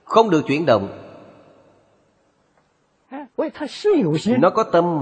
Không 0.03 0.29
được 0.29 0.41
chuyển 0.47 0.65
động 0.65 1.06
nó 4.37 4.49
có 4.49 4.63
tâm 4.63 5.01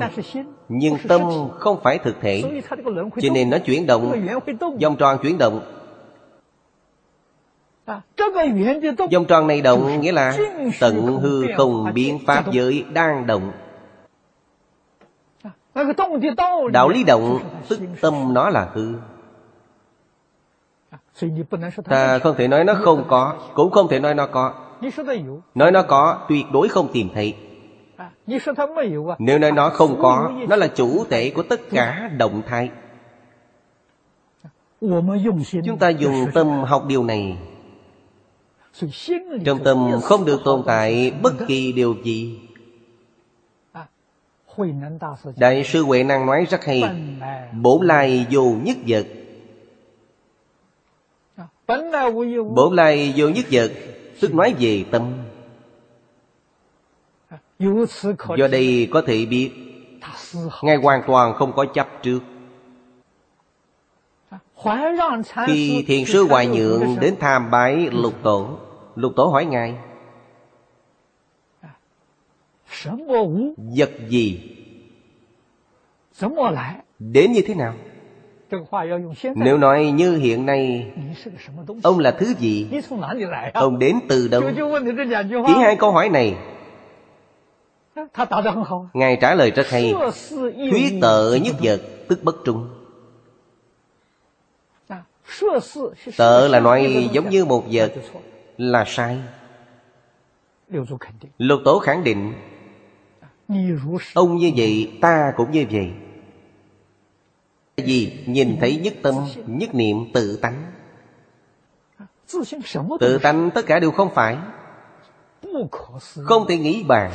Nhưng 0.69 0.97
tâm 1.07 1.21
không 1.57 1.79
phải 1.83 1.97
thực 1.97 2.15
thể 2.21 2.43
Cho 3.21 3.29
nên 3.33 3.49
nó 3.49 3.57
chuyển 3.57 3.87
động 3.87 4.11
Vòng 4.81 4.95
tròn 4.95 5.17
chuyển 5.21 5.37
động 5.37 5.61
Vòng 9.11 9.25
tròn 9.25 9.47
này 9.47 9.61
động 9.61 10.01
Nghĩa 10.01 10.11
là 10.11 10.37
tận 10.79 11.19
hư 11.21 11.43
không 11.57 11.93
biến 11.93 12.19
pháp 12.25 12.51
giới 12.51 12.85
đang 12.93 13.27
động 13.27 13.51
Đạo 16.71 16.89
lý 16.89 17.03
động 17.03 17.39
Tức 17.69 17.79
tâm 18.01 18.33
nó 18.33 18.49
là 18.49 18.69
hư 18.73 18.93
Ta 21.83 22.19
không 22.19 22.35
thể 22.37 22.47
nói 22.47 22.63
nó 22.63 22.73
không 22.73 23.03
có 23.07 23.35
Cũng 23.53 23.71
không 23.71 23.87
thể 23.87 23.99
nói 23.99 24.15
nó 24.15 24.27
có 24.27 24.53
Nói 25.55 25.71
nó 25.71 25.81
có 25.81 26.25
tuyệt 26.29 26.45
đối 26.53 26.67
không 26.67 26.87
tìm 26.93 27.09
thấy 27.13 27.35
nếu 29.19 29.39
nói 29.39 29.51
nó 29.51 29.69
không 29.69 30.01
có 30.01 30.31
Nó 30.49 30.55
là 30.55 30.67
chủ 30.67 31.05
thể 31.09 31.29
của 31.29 31.43
tất 31.43 31.61
cả 31.69 32.09
động 32.17 32.41
thái 32.47 32.69
Chúng 35.65 35.77
ta 35.79 35.89
dùng 35.89 36.25
tâm 36.33 36.47
học 36.47 36.85
điều 36.87 37.03
này. 37.03 37.37
Trong 39.45 39.63
tâm 39.63 39.91
không 40.03 40.25
được 40.25 40.41
tồn 40.45 40.63
tại 40.65 41.11
bất 41.21 41.33
kỳ 41.47 41.71
điều 41.71 41.95
gì. 42.03 42.39
Đại 45.37 45.63
sư 45.63 45.83
Huệ 45.83 46.03
Năng 46.03 46.25
nói 46.25 46.45
rất 46.49 46.65
hay 46.65 46.83
Bổn 47.61 47.85
lai 47.85 48.25
vô 48.31 48.43
nhất 48.63 48.77
vật. 48.87 49.05
Bổn 52.55 52.75
lai 52.75 53.13
vô 53.15 53.29
nhất 53.29 53.45
vật 53.51 53.71
Tức 54.21 54.33
nói 54.33 54.55
về 54.59 54.83
tâm 54.91 55.24
Do 58.37 58.47
đây 58.51 58.89
có 58.91 59.01
thể 59.01 59.25
biết 59.25 59.51
Ngài 60.61 60.75
hoàn 60.75 61.03
toàn 61.07 61.33
không 61.33 61.53
có 61.55 61.65
chấp 61.65 61.87
trước. 62.03 62.19
Khi 65.47 65.83
thiền 65.87 66.05
sư 66.05 66.27
Hoài 66.29 66.47
Nhượng 66.47 66.95
đến 67.01 67.15
tham 67.19 67.51
bái 67.51 67.89
lục 67.91 68.13
tổ 68.23 68.57
Lục 68.95 69.13
tổ 69.15 69.25
hỏi 69.25 69.45
Ngài 69.45 69.75
Vật 73.77 73.91
gì? 74.07 74.55
Đến 76.99 77.31
như 77.31 77.41
thế 77.47 77.53
nào? 77.55 77.73
Nếu 79.35 79.57
nói 79.57 79.85
như 79.85 80.17
hiện 80.17 80.45
nay 80.45 80.91
Ông 81.83 81.99
là 81.99 82.11
thứ 82.11 82.33
gì? 82.39 82.69
Ông 83.53 83.79
đến 83.79 83.99
từ 84.09 84.27
đâu? 84.27 84.41
Chỉ 85.47 85.53
hai 85.61 85.75
câu 85.75 85.91
hỏi 85.91 86.09
này 86.09 86.35
Ngài 88.93 89.17
trả 89.21 89.35
lời 89.35 89.51
rất 89.51 89.69
hay. 89.69 89.93
Thuyết 90.71 90.93
tợ 91.01 91.37
nhất 91.43 91.55
vật 91.59 91.81
Tức 92.07 92.23
bất 92.23 92.35
trung. 92.45 92.69
Tợ 96.17 96.47
là 96.47 96.59
nói 96.59 97.09
giống 97.11 97.29
như 97.29 97.45
một 97.45 97.63
vật 97.71 97.93
Là 98.57 98.83
sai. 98.87 99.17
Lục 101.37 101.59
tổ 101.65 101.79
khẳng 101.79 102.03
định 102.03 102.33
Ông 104.13 104.37
như 104.37 104.51
vậy 104.55 104.97
ta 105.01 105.33
cũng 105.37 105.51
như 105.51 105.65
vậy. 105.71 105.91
Vì 107.77 108.23
nhìn 108.25 108.57
thấy 108.59 108.77
nhất 108.77 108.93
tâm 109.01 109.15
Nhất 109.45 109.75
niệm 109.75 109.97
tự 110.13 110.39
tánh. 110.41 110.71
Tự 112.99 113.17
tánh 113.17 113.49
tất 113.55 113.65
cả 113.65 113.79
đều 113.79 113.91
không 113.91 114.09
phải. 114.13 114.37
Không 116.25 116.47
thể 116.47 116.57
nghĩ 116.57 116.83
bàn 116.83 117.11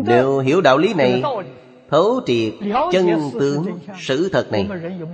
Nếu 0.05 0.39
hiểu 0.39 0.61
đạo 0.61 0.77
lý 0.77 0.93
này 0.93 1.23
Thấu 1.89 2.21
triệt 2.25 2.53
chân 2.91 3.31
tướng 3.39 3.79
sự 3.99 4.29
thật 4.29 4.51
này 4.51 4.69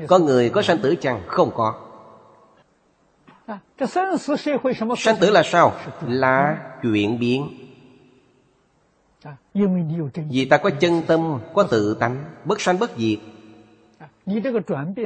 Có 0.08 0.20
người 0.20 0.50
có 0.50 0.62
sanh 0.62 0.78
tử 0.78 0.96
chăng? 0.96 1.22
Không 1.28 1.52
có. 1.56 1.74
Sanh 4.98 5.18
tử 5.20 5.30
là 5.30 5.44
sao? 5.44 5.74
Là 6.08 6.58
chuyện 6.84 7.20
biến. 7.20 7.50
Vì 10.30 10.46
ta 10.46 10.58
có 10.58 10.70
chân 10.70 11.02
tâm, 11.08 11.40
có 11.54 11.64
tự 11.64 11.98
tánh 12.00 12.24
Bất 12.46 12.62
sanh 12.62 12.80
bất 12.80 12.92
diệt 12.98 13.20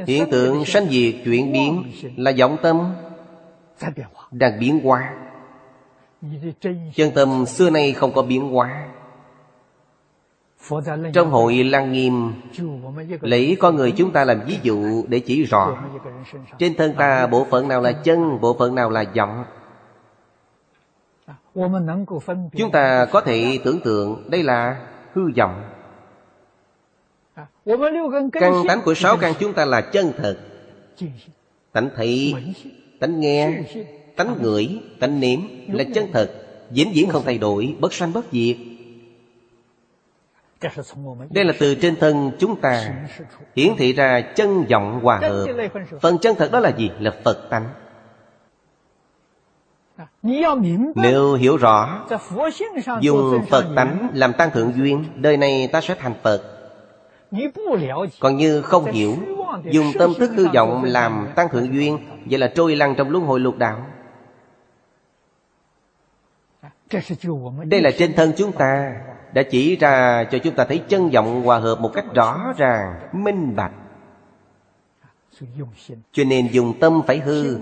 Hiện 0.06 0.30
tượng 0.30 0.64
sanh 0.64 0.88
diệt 0.90 1.14
chuyển 1.24 1.52
biến 1.52 1.92
Là 2.16 2.32
vọng 2.38 2.56
tâm 2.62 2.94
Đang 4.30 4.60
biến 4.60 4.80
hóa. 4.80 5.14
Chân 6.94 7.10
tâm 7.14 7.46
xưa 7.46 7.70
nay 7.70 7.92
không 7.92 8.12
có 8.12 8.22
biến 8.22 8.48
hóa. 8.48 8.88
Trong 11.12 11.30
hội 11.30 11.54
Lăng 11.54 11.92
Nghiêm 11.92 12.32
Lấy 13.20 13.56
con 13.60 13.76
người 13.76 13.92
chúng 13.96 14.12
ta 14.12 14.24
làm 14.24 14.40
ví 14.46 14.58
dụ 14.62 15.04
để 15.08 15.20
chỉ 15.20 15.44
rõ. 15.44 15.76
Trên 16.58 16.74
thân 16.74 16.94
ta 16.94 17.26
bộ 17.26 17.46
phận 17.50 17.68
nào 17.68 17.80
là 17.80 17.92
chân, 17.92 18.40
bộ 18.40 18.56
phận 18.58 18.74
nào 18.74 18.90
là 18.90 19.00
giọng. 19.00 19.44
Chúng 22.56 22.70
ta 22.72 23.06
có 23.12 23.20
thể 23.20 23.58
tưởng 23.64 23.80
tượng 23.80 24.30
đây 24.30 24.42
là 24.42 24.86
hư 25.14 25.22
vọng 25.36 25.69
Căn 28.32 28.64
tánh 28.68 28.80
của 28.84 28.94
sáu 28.94 29.16
căn 29.16 29.34
chúng 29.40 29.52
ta 29.52 29.64
là 29.64 29.80
chân 29.80 30.12
thật. 30.16 30.38
Tánh 31.72 31.90
thị, 31.96 32.34
tánh 33.00 33.20
nghe, 33.20 33.62
tánh 34.16 34.42
ngửi, 34.42 34.80
tánh 35.00 35.20
nếm 35.20 35.40
là 35.72 35.84
chân 35.94 36.06
thật. 36.12 36.30
Vĩnh 36.70 36.92
viễn 36.94 37.08
không 37.08 37.22
thay 37.24 37.38
đổi, 37.38 37.76
bất 37.80 37.92
sanh 37.92 38.12
bất 38.12 38.24
diệt. 38.32 38.56
Đây 41.30 41.44
là 41.44 41.52
từ 41.58 41.74
trên 41.74 41.96
thân 41.96 42.30
chúng 42.38 42.60
ta 42.60 42.94
Hiển 43.56 43.68
thị 43.78 43.92
ra 43.92 44.20
chân 44.20 44.64
vọng 44.70 45.00
hòa 45.02 45.18
hợp. 45.18 45.46
Phần 46.00 46.18
chân 46.18 46.34
thật 46.38 46.52
đó 46.52 46.60
là 46.60 46.72
gì? 46.76 46.90
Là 47.00 47.10
Phật 47.24 47.50
tánh. 47.50 47.68
Nếu 50.94 51.34
hiểu 51.34 51.56
rõ 51.56 52.06
Dùng 53.00 53.44
Phật 53.50 53.66
tánh 53.76 54.08
làm 54.14 54.32
tăng 54.32 54.50
thượng 54.50 54.72
duyên 54.76 55.04
Đời 55.14 55.36
này 55.36 55.68
ta 55.72 55.80
sẽ 55.80 55.94
thành 55.94 56.14
Phật 56.22 56.59
còn 58.20 58.36
như 58.36 58.62
không 58.62 58.84
hiểu 58.84 59.16
Dùng 59.64 59.86
tâm 59.98 60.14
thức 60.18 60.30
hư 60.36 60.48
vọng 60.48 60.84
làm 60.84 61.28
tăng 61.34 61.48
thượng 61.48 61.74
duyên 61.74 61.98
Vậy 62.24 62.38
là 62.38 62.52
trôi 62.54 62.76
lăn 62.76 62.94
trong 62.96 63.10
luân 63.10 63.24
hồi 63.24 63.40
lục 63.40 63.58
đạo. 63.58 63.86
Đây 67.64 67.80
là 67.80 67.90
trên 67.98 68.14
thân 68.14 68.32
chúng 68.36 68.52
ta 68.52 68.94
đã 69.34 69.42
chỉ 69.50 69.76
ra 69.76 70.24
cho 70.24 70.38
chúng 70.38 70.54
ta 70.54 70.64
thấy 70.64 70.82
chân 70.88 71.10
vọng 71.10 71.42
hòa 71.42 71.58
hợp 71.58 71.80
một 71.80 71.90
cách 71.94 72.04
rõ 72.14 72.52
ràng, 72.56 73.08
minh 73.12 73.56
bạch. 73.56 73.72
Cho 76.12 76.24
nên 76.24 76.48
dùng 76.52 76.80
tâm 76.80 77.02
phải 77.06 77.18
hư 77.18 77.58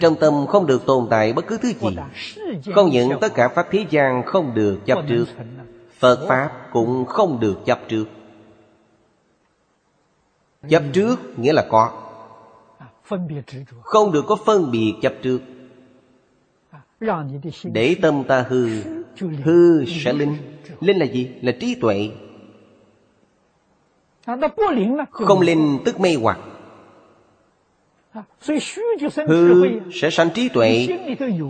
Trong 0.00 0.14
tâm 0.14 0.46
không 0.46 0.66
được 0.66 0.86
tồn 0.86 1.06
tại 1.10 1.32
bất 1.32 1.46
cứ 1.46 1.58
thứ 1.62 1.68
gì. 1.68 1.96
Không 2.74 2.90
những 2.90 3.12
tất 3.20 3.34
cả 3.34 3.48
Pháp 3.48 3.66
thế 3.70 3.86
gian 3.90 4.22
không 4.26 4.54
được 4.54 4.78
chấp 4.86 4.98
trước 5.08 5.24
Phật 5.98 6.26
Pháp 6.28 6.50
cũng 6.72 7.04
không 7.06 7.40
được 7.40 7.56
chấp 7.66 7.78
trước 7.88 8.04
Chấp 10.68 10.82
trước 10.92 11.38
nghĩa 11.38 11.52
là 11.52 11.66
có. 11.70 11.92
Không 13.82 14.12
được 14.12 14.24
có 14.26 14.36
phân 14.36 14.70
biệt 14.70 14.94
chấp 15.02 15.12
trước. 15.22 15.40
Để 17.64 17.96
tâm 18.02 18.24
ta 18.24 18.44
hư 18.48 18.68
Hư 19.44 19.84
sẽ 19.84 20.12
linh. 20.12 20.36
Linh 20.80 20.98
là 20.98 21.06
gì? 21.06 21.30
Là 21.42 21.52
trí 21.60 21.74
tuệ. 21.74 22.10
Không 25.10 25.40
linh 25.40 25.78
tức 25.84 26.00
mê 26.00 26.14
hoặc. 26.14 26.38
Hư 29.28 29.54
sẽ 29.92 30.10
sanh 30.10 30.30
trí 30.34 30.48
tuệ. 30.48 30.88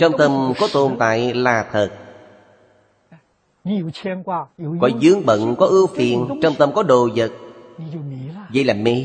Trong 0.00 0.12
tâm 0.18 0.52
có 0.60 0.68
tồn 0.72 0.96
tại 0.98 1.34
là 1.34 1.68
thật. 1.72 1.90
Có 4.80 4.90
dướng 5.02 5.26
bận, 5.26 5.54
có 5.58 5.66
ưu 5.66 5.86
phiền. 5.86 6.28
Trong 6.42 6.54
tâm 6.54 6.72
có 6.74 6.82
đồ 6.82 7.08
vật. 7.16 7.32
Vậy 8.55 8.64
là 8.64 8.74
mê. 8.74 9.05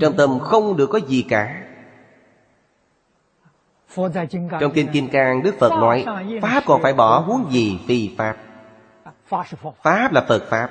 Trong 0.00 0.16
tâm 0.16 0.38
không 0.38 0.76
được 0.76 0.86
có 0.86 0.98
gì 0.98 1.24
cả. 1.28 1.62
Trong 4.60 4.72
Kinh 4.74 4.88
Kim 4.92 5.08
Cang 5.08 5.42
Đức 5.42 5.54
Phật 5.58 5.70
nói 5.70 6.04
Pháp 6.42 6.62
còn 6.66 6.82
phải 6.82 6.94
bỏ 6.94 7.18
huống 7.18 7.52
gì 7.52 7.78
phi 7.86 8.10
Pháp? 8.16 8.36
Pháp 9.82 10.12
là 10.12 10.24
Phật. 10.28 10.42
Pháp 10.50 10.70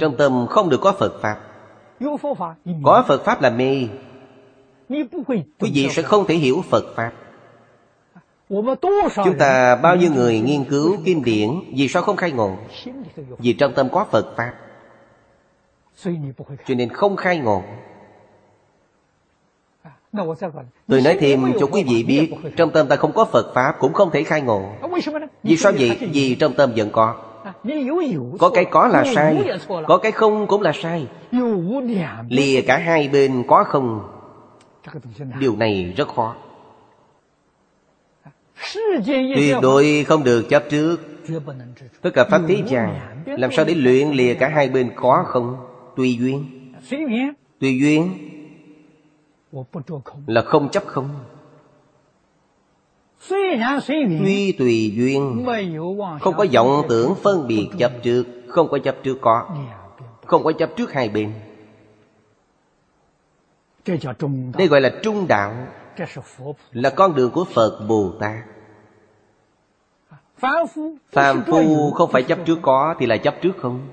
Trong 0.00 0.16
tâm 0.16 0.46
không 0.50 0.68
được 0.68 0.80
có 0.80 0.92
Phật 0.92 1.20
Pháp. 1.22 1.38
Có 2.82 3.04
Phật 3.08 3.24
Pháp 3.24 3.42
là 3.42 3.50
mê. 3.50 3.88
Quý 5.58 5.70
vị 5.74 5.88
sẽ 5.90 6.02
không 6.02 6.26
thể 6.26 6.34
hiểu 6.34 6.64
Phật 6.70 6.84
Pháp. 6.96 7.12
Chúng 9.24 9.38
ta 9.38 9.76
bao 9.76 9.96
nhiêu 9.96 10.10
người 10.14 10.40
nghiên 10.40 10.64
cứu 10.64 10.96
kinh 11.04 11.24
điển 11.24 11.50
Vì 11.76 11.88
sao 11.88 12.02
không 12.02 12.16
khai 12.16 12.32
ngộ? 12.32 12.56
Vì 13.38 13.52
trong 13.52 13.72
tâm 13.74 13.88
có 13.92 14.04
Phật 14.04 14.36
Pháp 14.36 14.52
Cho 16.66 16.74
nên 16.74 16.88
không 16.88 17.16
khai 17.16 17.38
ngộ. 17.38 17.62
Tôi 20.88 21.00
nói 21.00 21.16
thêm 21.20 21.52
cho 21.60 21.66
quý 21.66 21.84
vị 21.88 22.04
biết 22.04 22.32
Trong 22.56 22.70
tâm 22.70 22.88
ta 22.88 22.96
không 22.96 23.12
có 23.12 23.24
Phật 23.24 23.52
Pháp 23.54 23.76
Cũng 23.78 23.92
không 23.92 24.10
thể 24.10 24.22
khai 24.22 24.40
ngộ. 24.40 24.72
Vì 25.42 25.56
sao 25.56 25.72
vậy? 25.78 25.98
Vì 26.12 26.34
trong 26.34 26.54
tâm 26.54 26.72
vẫn 26.76 26.90
có. 26.92 27.16
Có 28.38 28.50
cái 28.50 28.64
có 28.64 28.86
là 28.86 29.04
sai 29.14 29.44
Có 29.88 29.98
cái 29.98 30.12
không 30.12 30.46
cũng 30.46 30.62
là 30.62 30.72
sai. 30.72 31.08
Lìa 32.28 32.62
cả 32.62 32.76
hai 32.76 33.08
bên 33.08 33.44
có 33.48 33.64
không? 33.64 34.08
Điều 35.38 35.56
này 35.56 35.94
rất 35.96 36.08
khó. 36.08 36.34
Tuyệt 39.36 39.56
đối 39.62 40.04
không 40.08 40.24
được 40.24 40.48
chấp 40.48 40.64
trước. 40.70 40.96
Tất 42.02 42.10
cả 42.14 42.24
Pháp 42.30 42.40
thế 42.48 42.62
gian 42.66 43.00
Làm 43.26 43.52
sao 43.52 43.64
để 43.64 43.74
luyện 43.74 44.08
lìa 44.08 44.34
cả 44.34 44.48
hai 44.48 44.68
bên 44.68 44.90
có 44.96 45.24
không 45.26 45.69
Tùy 46.00 46.16
duyên. 46.20 46.44
Tùy 47.60 47.78
duyên 47.78 48.18
Là 50.26 50.42
không 50.42 50.68
chấp 50.70 50.82
không. 50.86 51.08
Tuy 53.28 54.52
tùy 54.58 54.92
duyên. 54.96 55.46
Không 56.20 56.34
có 56.36 56.46
vọng 56.52 56.82
tưởng 56.88 57.14
phân 57.22 57.46
biệt 57.48 57.68
chấp 57.78 57.92
trước 58.02 58.24
Không 58.48 58.68
có 58.70 58.78
chấp 58.78 58.96
trước 59.02 59.18
có. 59.20 59.48
Không 60.26 60.44
có 60.44 60.52
chấp 60.52 60.70
trước 60.76 60.92
hai 60.92 61.08
bên. 61.08 61.32
Đây 64.58 64.68
gọi 64.68 64.80
là 64.80 64.90
trung 65.02 65.26
đạo. 65.28 65.54
Là 66.72 66.90
con 66.90 67.14
đường 67.14 67.30
của 67.30 67.44
Phật 67.44 67.80
Bồ 67.88 68.12
Tát. 68.20 68.44
Phàm 71.12 71.42
phu 71.46 71.90
không 71.90 72.10
phải 72.12 72.22
chấp 72.22 72.38
trước 72.46 72.58
có 72.62 72.94
Thì 72.98 73.06
là 73.06 73.16
chấp 73.16 73.34
trước 73.42 73.52
không 73.58 73.88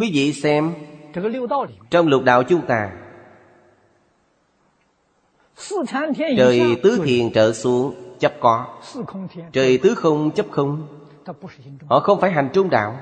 Quý 0.00 0.10
vị 0.12 0.32
xem 0.32 0.74
Trong 1.90 2.08
lục 2.08 2.24
đạo 2.24 2.42
chúng 2.42 2.66
ta. 2.66 2.92
Trời 6.36 6.76
tứ 6.82 7.00
thiền 7.04 7.32
trở 7.32 7.52
xuống 7.52 7.94
chấp 8.18 8.32
có. 8.40 8.66
Trời 9.52 9.78
tứ 9.78 9.94
không 9.94 10.30
chấp 10.30 10.46
không. 10.50 10.86
Họ 11.88 12.00
không 12.00 12.20
phải 12.20 12.30
hành 12.30 12.48
trung 12.52 12.70
đạo. 12.70 12.96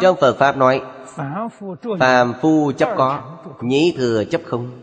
Trong 0.00 0.16
Phật 0.20 0.36
Pháp 0.38 0.56
nói 0.56 0.82
Phàm 1.98 2.34
phu 2.40 2.72
chấp 2.72 2.94
có 2.96 3.38
Nhĩ 3.60 3.94
thừa 3.96 4.24
chấp 4.24 4.40
không. 4.44 4.80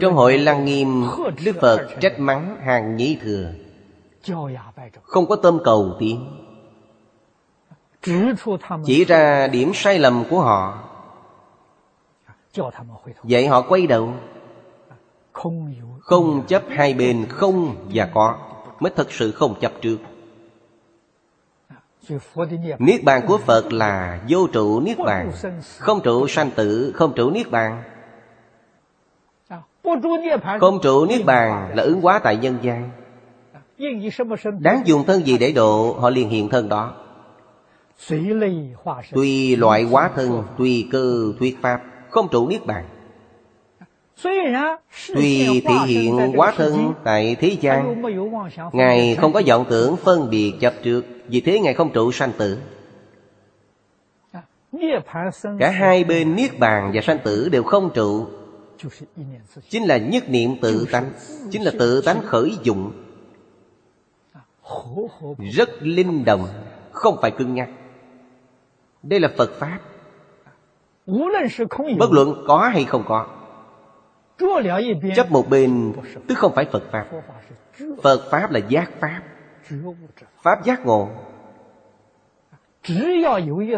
Trong 0.00 0.14
hội 0.14 0.38
Lăng 0.38 0.64
Nghiêm 0.64 1.04
Đức 1.44 1.56
Phật 1.60 1.88
trách 2.00 2.20
mắng 2.20 2.56
hàng 2.60 2.96
nhĩ 2.96 3.18
thừa 3.22 3.52
Không 5.02 5.26
có 5.26 5.36
tâm 5.36 5.58
cầu 5.64 5.96
tiến 5.98 6.38
chỉ 8.84 9.04
ra 9.04 9.46
điểm 9.46 9.70
sai 9.74 9.98
lầm 9.98 10.24
của 10.30 10.40
họ. 10.40 10.84
Vậy 13.22 13.46
họ 13.46 13.62
quay 13.62 13.86
đầu. 13.86 14.12
Không 16.00 16.44
chấp 16.48 16.62
hai 16.68 16.94
bên 16.94 17.26
không 17.28 17.76
và 17.94 18.08
có. 18.14 18.38
Mới 18.80 18.92
thật 18.96 19.12
sự 19.12 19.32
không 19.32 19.54
chấp 19.60 19.72
trước. 19.80 19.98
Niết 22.78 23.04
bàn 23.04 23.22
của 23.26 23.38
Phật 23.38 23.72
là 23.72 24.20
vô 24.28 24.46
trụ 24.52 24.80
Niết 24.80 24.98
bàn. 24.98 25.32
Không 25.78 26.00
trụ 26.00 26.28
sanh 26.28 26.50
tử 26.50 26.92
Không 26.94 27.12
trụ 27.16 27.30
Niết 27.30 27.50
bàn. 27.50 27.82
Không 30.60 30.80
trụ 30.82 31.06
Niết 31.06 31.24
bàn 31.24 31.72
là 31.76 31.82
ứng 31.82 32.00
hóa 32.00 32.18
tại 32.18 32.36
nhân 32.36 32.58
gian 32.62 32.90
Đáng 34.60 34.82
dùng 34.84 35.04
thân 35.06 35.26
gì 35.26 35.38
để 35.38 35.52
độ 35.52 35.92
Họ 35.92 36.10
liền 36.10 36.28
hiện 36.28 36.48
thân 36.48 36.68
đó. 36.68 36.94
Tùy 39.12 39.56
loại 39.56 39.82
hóa 39.82 40.10
thân 40.14 40.44
Tùy 40.58 40.88
cơ 40.92 41.32
thuyết 41.38 41.58
pháp 41.62 41.82
Không 42.10 42.28
trụ 42.30 42.48
Niết 42.48 42.66
Bàn. 42.66 42.84
Tuy 45.14 45.60
thể 45.60 45.74
hiện 45.86 46.16
hóa 46.36 46.52
thân 46.56 46.92
tại 47.04 47.36
thế 47.40 47.56
gian 47.60 48.02
Ngài 48.72 49.14
không 49.14 49.32
có 49.32 49.42
vọng 49.46 49.64
tưởng 49.68 49.96
phân 49.96 50.30
biệt 50.30 50.52
chấp 50.60 50.74
trước 50.82 51.04
Vì 51.28 51.40
thế 51.40 51.60
Ngài 51.60 51.74
không 51.74 51.92
trụ 51.92 52.12
sanh 52.12 52.32
tử. 52.38 52.58
Cả 55.58 55.70
hai 55.70 56.04
bên 56.04 56.36
Niết 56.36 56.58
Bàn 56.58 56.90
và 56.94 57.00
sanh 57.00 57.18
tử 57.24 57.48
đều 57.48 57.62
không 57.62 57.90
trụ. 57.94 58.26
Chính 59.68 59.84
là 59.84 59.96
nhất 59.96 60.24
niệm 60.28 60.56
tự 60.60 60.86
tánh 60.92 61.10
Chính 61.50 61.62
là 61.62 61.72
tự 61.78 62.00
tánh 62.00 62.22
khởi 62.22 62.56
dụng 62.62 62.92
Rất 65.52 65.68
linh 65.80 66.24
động 66.24 66.48
Không 66.92 67.18
phải 67.22 67.30
cứng 67.30 67.54
nhắc. 67.54 67.68
Đây 69.02 69.20
là 69.20 69.28
Phật 69.36 69.50
Pháp. 69.58 69.78
Bất 71.98 72.12
luận 72.12 72.44
có 72.46 72.70
hay 72.72 72.84
không 72.84 73.04
có 73.06 73.26
Chấp 75.16 75.30
một 75.30 75.48
bên 75.50 75.92
Tức 76.28 76.38
không 76.38 76.52
phải 76.54 76.64
Phật 76.72 76.82
Pháp. 76.92 77.06
Phật 78.02 78.28
Pháp 78.30 78.50
là 78.50 78.60
giác 78.68 78.90
Pháp. 79.00 79.22
Pháp 80.42 80.64
giác 80.64 80.86
ngộ. 80.86 81.08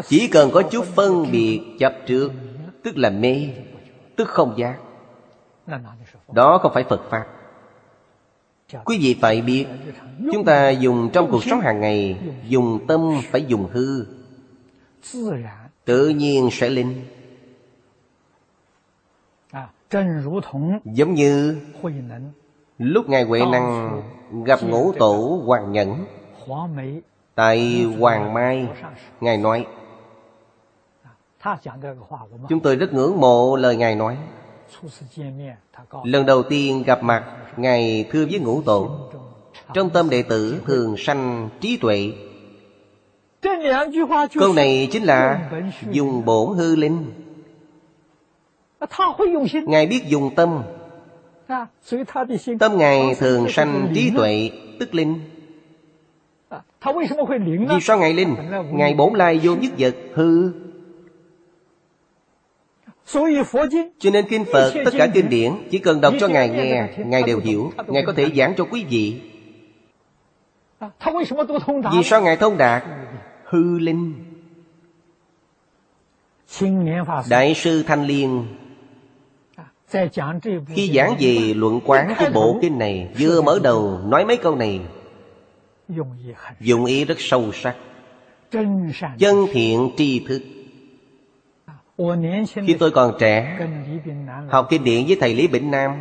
Chỉ 0.07 0.27
cần 0.31 0.49
có 0.53 0.61
chút 0.61 0.85
phân 0.85 1.25
biệt 1.31 1.61
chấp 1.79 1.93
trước 2.05 2.31
Tức 2.83 2.97
là 2.97 3.09
mê 3.09 3.49
Tức 4.15 4.27
không 4.27 4.53
giác. 4.57 4.77
Đó 6.33 6.59
không 6.61 6.71
phải 6.73 6.83
Phật 6.83 7.01
Pháp 7.09 7.25
Quý 8.85 8.97
vị 9.01 9.17
phải 9.21 9.41
biết 9.41 9.65
Chúng 10.33 10.45
ta 10.45 10.69
dùng 10.69 11.09
trong 11.13 11.31
cuộc 11.31 11.43
sống 11.43 11.59
hàng 11.59 11.81
ngày 11.81 12.17
Dùng 12.47 12.79
tâm 12.87 13.21
phải 13.31 13.45
dùng 13.45 13.67
hư. 13.71 14.05
Tự 15.85 16.09
nhiên 16.09 16.49
sẽ 16.51 16.69
linh. 16.69 17.05
Giống 20.85 21.13
như 21.13 21.57
lúc 22.77 23.09
ngài 23.09 23.23
huệ 23.23 23.41
năng 23.51 24.01
gặp 24.45 24.63
ngũ 24.63 24.93
tổ 24.93 25.41
hoàng 25.45 25.71
nhẫn 25.71 26.05
tại 27.35 27.85
hoàng 27.99 28.33
mai 28.33 28.67
ngài 29.21 29.37
nói 29.37 29.65
chúng 32.49 32.59
tôi 32.63 32.75
rất 32.75 32.93
ngưỡng 32.93 33.19
mộ 33.19 33.55
lời 33.55 33.75
ngài 33.75 33.95
nói 33.95 34.17
lần 36.03 36.25
đầu 36.25 36.43
tiên 36.43 36.83
gặp 36.83 37.03
mặt, 37.03 37.23
ngài 37.57 38.05
thưa 38.11 38.25
với 38.25 38.39
ngũ 38.39 38.61
tổ 38.61 38.97
trong 39.73 39.89
tâm 39.89 40.09
đệ 40.09 40.23
tử 40.23 40.61
thường 40.65 40.95
sanh 40.97 41.49
trí 41.61 41.77
tuệ. 41.77 42.11
Câu 44.33 44.53
này 44.55 44.87
chính 44.91 45.03
là 45.03 45.49
Dùng 45.91 46.25
bổn 46.25 46.57
hư 46.57 46.75
linh. 46.75 47.11
Ngài 49.65 49.87
biết 49.87 50.01
dùng 50.07 50.35
tâm. 50.35 50.63
Tâm 52.59 52.77
Ngài 52.77 53.15
thường 53.15 53.49
sanh 53.49 53.91
trí 53.95 54.11
tuệ, 54.15 54.49
Tức 54.79 54.95
linh. 54.95 55.19
Vì 57.69 57.81
sao 57.81 57.97
Ngài 57.99 58.13
linh? 58.13 58.35
Ngài 58.71 58.93
bổn 58.93 59.13
lai 59.13 59.39
vô 59.43 59.55
nhất 59.55 59.71
vật, 59.77 59.95
hư 60.13 60.51
cho 63.99 64.09
nên 64.13 64.25
kinh 64.29 64.45
Phật 64.53 64.73
Tất 64.85 64.91
cả 64.97 65.07
kinh 65.13 65.29
điển 65.29 65.51
Chỉ 65.71 65.77
cần 65.77 66.01
đọc 66.01 66.13
cho 66.19 66.27
Ngài 66.27 66.49
nghe 66.49 66.89
Ngài 66.97 67.23
đều 67.23 67.39
hiểu 67.39 67.71
Ngài 67.87 68.03
có 68.05 68.13
thể 68.13 68.31
giảng 68.35 68.53
cho 68.57 68.65
quý 68.71 68.85
vị 68.89 69.21
Vì 71.91 72.03
sao 72.03 72.21
Ngài 72.21 72.37
thông 72.37 72.57
đạt 72.57 72.83
hư 73.43 73.79
linh 73.79 74.13
đại 77.29 77.53
sư 77.55 77.83
thanh 77.83 78.05
liên 78.05 78.45
khi 80.67 80.91
giảng 80.95 81.15
về 81.19 81.53
luận 81.55 81.79
quán 81.85 82.13
của 82.19 82.29
bộ 82.33 82.59
kinh 82.61 82.79
này 82.79 83.09
vừa 83.19 83.41
mở 83.41 83.59
đầu 83.63 83.99
nói 84.05 84.25
mấy 84.25 84.37
câu 84.37 84.55
này 84.55 84.79
dụng 86.59 86.85
ý 86.85 87.05
rất 87.05 87.15
sâu 87.19 87.51
sắc 87.53 87.75
chân 89.17 89.47
thiện 89.51 89.91
tri 89.97 90.19
thức 90.27 90.41
khi 92.67 92.75
tôi 92.79 92.91
còn 92.91 93.15
trẻ 93.19 93.67
học 94.49 94.67
kinh 94.69 94.83
điển 94.83 95.05
với 95.07 95.17
thầy 95.19 95.35
lý 95.35 95.47
bỉnh 95.47 95.71
nam. 95.71 95.91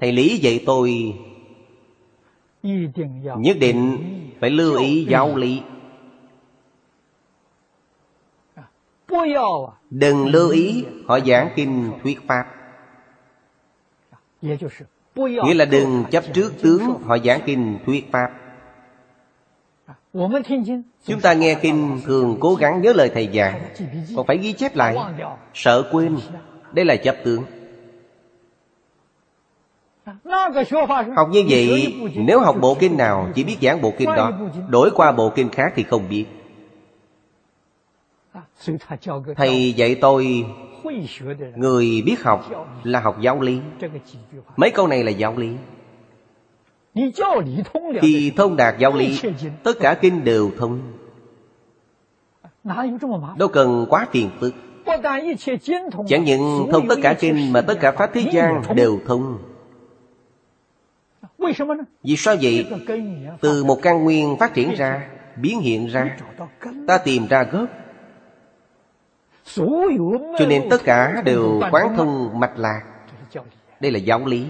thầy 0.00 0.12
lý 0.12 0.38
dạy 0.38 0.62
tôi 0.66 1.14
nhất 3.36 3.56
định 3.60 3.96
phải 4.40 4.50
lưu 4.50 4.78
ý 4.78 5.04
giáo 5.04 5.36
lý. 5.36 5.62
Đừng 9.90 10.26
lưu 10.26 10.50
ý 10.50 10.84
họ 11.06 11.20
giảng 11.20 11.48
kinh 11.56 11.92
thuyết 12.02 12.18
pháp. 12.26 12.46
Nghĩa 15.16 15.54
là 15.54 15.64
đừng 15.64 16.04
chấp 16.10 16.24
trước 16.34 16.52
tướng 16.62 16.80
họ 17.04 17.18
giảng 17.18 17.40
kinh 17.46 17.78
thuyết 17.86 18.12
pháp 18.12 18.39
Chúng 21.04 21.20
ta 21.22 21.32
nghe 21.32 21.54
kinh 21.54 22.00
thường 22.04 22.36
cố 22.40 22.54
gắng 22.54 22.82
nhớ 22.82 22.92
lời 22.92 23.10
thầy 23.14 23.28
giảng. 23.34 23.62
Còn 24.16 24.26
phải 24.26 24.38
ghi 24.38 24.52
chép 24.52 24.76
lại. 24.76 24.96
Sợ 25.54 25.82
quên. 25.92 26.16
Đây 26.72 26.84
là 26.84 26.96
chấp 26.96 27.16
tướng. 27.24 27.44
Học 31.16 31.28
như 31.30 31.44
vậy 31.48 31.94
Nếu 32.16 32.40
học 32.40 32.56
bộ 32.60 32.76
kinh 32.80 32.96
nào 32.96 33.28
Chỉ 33.34 33.44
biết 33.44 33.56
giảng 33.62 33.82
bộ 33.82 33.92
kinh 33.98 34.08
đó 34.16 34.32
Đổi 34.68 34.90
qua 34.94 35.12
bộ 35.12 35.30
kinh 35.30 35.48
khác 35.48 35.72
thì 35.76 35.82
không 35.82 36.08
biết. 36.08 36.26
Thầy 39.36 39.72
dạy 39.72 39.94
tôi 39.94 40.44
người 41.56 42.02
biết 42.06 42.22
học 42.22 42.50
là 42.82 43.00
học 43.00 43.16
giáo 43.20 43.40
lý。mấy 43.40 44.70
câu 44.70 44.86
này 44.86 45.04
là 45.04 45.10
giáo 45.10 45.36
lý 45.36 45.50
khi 48.00 48.32
thông 48.36 48.56
đạt 48.56 48.78
giáo 48.78 48.94
lý 48.94 49.20
tất 49.62 49.72
cả 49.80 49.94
kinh 49.94 50.24
đều 50.24 50.50
thông. 50.58 50.80
đâu 53.38 53.48
cần 53.48 53.86
quá 53.90 54.06
phiền 54.10 54.30
phức. 54.40 54.54
Chẳng 56.08 56.24
những 56.24 56.68
thông 56.72 56.88
tất 56.88 56.96
cả 57.02 57.14
kinh 57.20 57.52
Mà 57.52 57.60
tất 57.60 57.74
cả 57.80 57.92
Pháp 57.92 58.10
thế 58.14 58.22
gian 58.32 58.62
đều 58.74 59.00
thông. 59.06 59.38
Vì 62.02 62.16
sao 62.16 62.36
vậy? 62.42 62.66
Từ 63.40 63.64
một 63.64 63.78
căn 63.82 64.04
nguyên 64.04 64.36
phát 64.36 64.54
triển 64.54 64.74
ra 64.74 65.08
Biến 65.36 65.60
hiện 65.60 65.86
ra. 65.86 66.16
Ta 66.86 66.98
tìm 66.98 67.26
ra 67.26 67.42
gốc. 67.42 67.68
Cho 70.38 70.46
nên 70.48 70.68
tất 70.70 70.84
cả 70.84 71.22
đều 71.24 71.60
quán 71.70 71.96
thông 71.96 72.40
mạch 72.40 72.58
lạc. 72.58 72.82
Đây 73.80 73.92
là 73.92 73.98
giáo 73.98 74.26
lý 74.26 74.46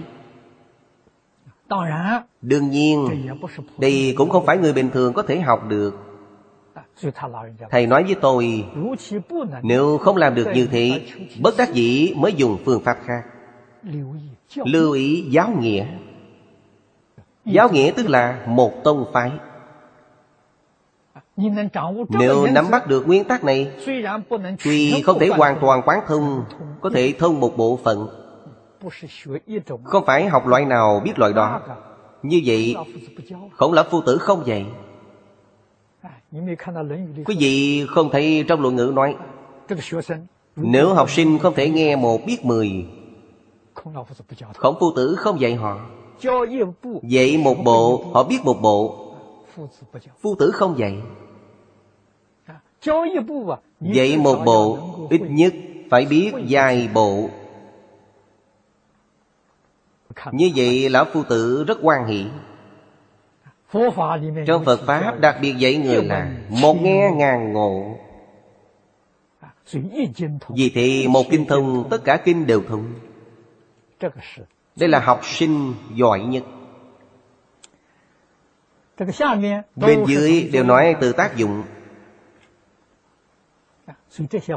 Đương 2.41 2.69
nhiên 2.69 3.27
Đây 3.77 4.13
cũng 4.17 4.29
không 4.29 4.45
phải 4.45 4.57
người 4.57 4.73
bình 4.73 4.89
thường 4.93 5.13
có 5.13 5.23
thể 5.23 5.39
học 5.39 5.67
được. 5.67 5.95
Thầy 7.69 7.87
nói 7.87 8.03
với 8.03 8.15
tôi 8.21 8.65
Nếu 9.63 9.97
không 9.97 10.17
làm 10.17 10.35
được 10.35 10.47
như 10.55 10.67
thế 10.71 11.01
Bất 11.41 11.53
đắc 11.57 11.73
dĩ 11.73 12.13
mới 12.17 12.33
dùng 12.33 12.57
phương 12.65 12.81
pháp 12.83 12.97
khác. 13.05 13.23
Lưu 14.55 14.91
ý 14.91 15.21
giáo 15.29 15.49
nghĩa. 15.59 15.85
Giáo 17.45 17.69
nghĩa 17.69 17.91
tức 17.95 18.09
là 18.09 18.45
một 18.47 18.83
tông 18.83 19.05
phái. 19.13 19.31
Nếu 22.09 22.47
nắm 22.47 22.65
bắt 22.71 22.87
được 22.87 23.07
nguyên 23.07 23.23
tắc 23.23 23.43
này 23.43 23.71
Tuy 24.63 25.01
không 25.01 25.19
thể 25.19 25.27
hoàn 25.27 25.57
toàn 25.61 25.81
quán 25.85 25.99
thông 26.07 26.45
Có 26.81 26.89
thể 26.89 27.13
thông 27.19 27.39
một 27.39 27.57
bộ 27.57 27.79
phận 27.83 28.20
không 29.83 30.05
phải 30.05 30.27
học 30.27 30.47
loại 30.47 30.65
nào 30.65 31.01
biết 31.05 31.19
loại 31.19 31.33
đó. 31.33 31.61
Như 32.23 32.41
vậy 32.45 32.75
Khổng 33.57 33.73
lão 33.73 33.85
phu 33.91 34.01
tử 34.01 34.17
không 34.17 34.43
vậy? 34.45 34.65
Quý 37.25 37.35
vị 37.39 37.85
không 37.89 38.09
thấy 38.11 38.45
trong 38.47 38.61
luận 38.61 38.75
ngữ 38.75 38.91
nói 38.95 39.15
Nếu 40.55 40.93
học 40.93 41.09
sinh 41.09 41.39
không 41.39 41.53
thể 41.53 41.69
nghe 41.69 41.95
một 41.95 42.25
biết 42.25 42.45
mười. 42.45 42.87
Khổng 44.55 44.75
phu 44.79 44.91
tử 44.95 45.15
không 45.15 45.39
dạy 45.41 45.55
họ. 45.55 45.79
Dạy 47.03 47.37
một 47.37 47.63
bộ, 47.63 48.03
Họ 48.13 48.23
biết 48.23 48.39
một 48.43 48.61
bộ. 48.61 49.07
Phu 50.21 50.35
tử 50.39 50.51
không 50.51 50.79
dạy. 50.79 50.97
Dạy 53.81 54.17
một 54.17 54.39
bộ 54.45 54.77
Ít 55.09 55.21
nhất 55.29 55.53
phải 55.89 56.05
biết 56.05 56.31
vài 56.49 56.89
bộ. 56.93 57.29
Như 60.31 60.51
vậy 60.55 60.89
Lão 60.89 61.05
Phu 61.13 61.23
Tử 61.23 61.63
rất 61.67 61.77
quan 61.81 62.05
hỷ. 62.07 62.25
Trong 64.47 64.65
Phật 64.65 64.79
Pháp 64.85 65.19
đặc 65.19 65.37
biệt 65.41 65.53
dạy 65.57 65.77
người 65.77 66.03
là 66.03 66.31
Một 66.49 66.73
nghe 66.81 67.11
ngàn 67.15 67.53
ngộ. 67.53 67.97
Vì 70.49 70.71
thì 70.73 71.07
một 71.07 71.23
kinh 71.29 71.45
thông 71.45 71.89
Tất 71.89 72.03
cả 72.03 72.17
kinh 72.17 72.47
đều 72.47 72.63
thông. 72.69 72.93
Đây 74.75 74.89
là 74.89 74.99
học 74.99 75.21
sinh 75.23 75.73
giỏi 75.95 76.19
nhất. 76.19 76.43
Bên 79.75 80.05
dưới 80.07 80.49
đều 80.53 80.63
nói 80.63 80.95
từ 81.01 81.13
tác 81.13 81.35
dụng. 81.35 81.63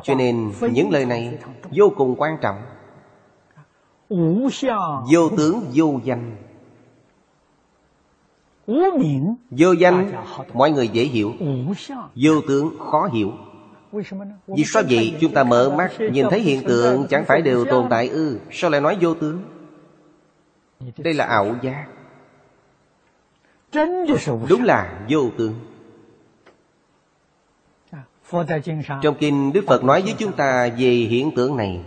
Cho 0.02 0.14
nên 0.14 0.52
những 0.72 0.90
lời 0.90 1.06
này 1.06 1.38
vô 1.70 1.92
cùng 1.96 2.14
quan 2.18 2.38
trọng 2.42 2.62
Vô 5.12 5.28
tướng 5.36 5.64
vô 5.74 6.00
danh. 6.04 6.36
Vô 9.50 9.72
danh 9.72 10.12
mọi 10.52 10.70
người 10.70 10.88
dễ 10.88 11.04
hiểu. 11.04 11.32
Vô 12.14 12.40
tướng 12.48 12.78
khó 12.78 13.08
hiểu. 13.12 13.32
Vì 14.46 14.64
sao 14.64 14.82
vậy? 14.90 15.16
chúng 15.20 15.34
ta 15.34 15.44
mở 15.44 15.74
mắt 15.78 15.92
Nhìn 16.12 16.26
thấy 16.30 16.40
hiện 16.40 16.62
tượng 16.62 17.06
chẳng 17.10 17.24
phải 17.24 17.42
đều 17.42 17.64
tồn 17.64 17.86
tại 17.90 18.08
ư? 18.08 18.38
Sao 18.50 18.70
lại 18.70 18.80
nói 18.80 18.96
vô 19.00 19.14
tướng? 19.14 19.42
Đây 20.98 21.14
là 21.14 21.24
ảo 21.24 21.56
giác. 21.62 21.86
Đúng 24.48 24.64
là 24.64 25.06
vô 25.08 25.30
tướng. 25.38 25.54
Trong 29.02 29.14
kinh 29.20 29.52
Đức 29.52 29.64
Phật 29.66 29.84
nói 29.84 30.02
với 30.02 30.14
chúng 30.18 30.32
ta 30.32 30.68
Về 30.78 30.90
hiện 30.90 31.30
tượng 31.36 31.56
này 31.56 31.80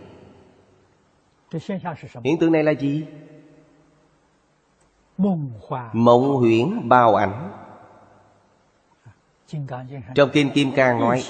Hiện 2.23 2.37
tượng 2.39 2.51
này 2.51 2.63
là 2.63 2.71
gì? 2.71 3.05
Mộng 5.93 6.35
huyễn 6.35 6.89
bao 6.89 7.15
ảnh. 7.15 7.51
Trong 10.15 10.29
Kinh 10.33 10.49
Kim 10.49 10.71
Cang 10.71 10.99
nói 10.99 11.23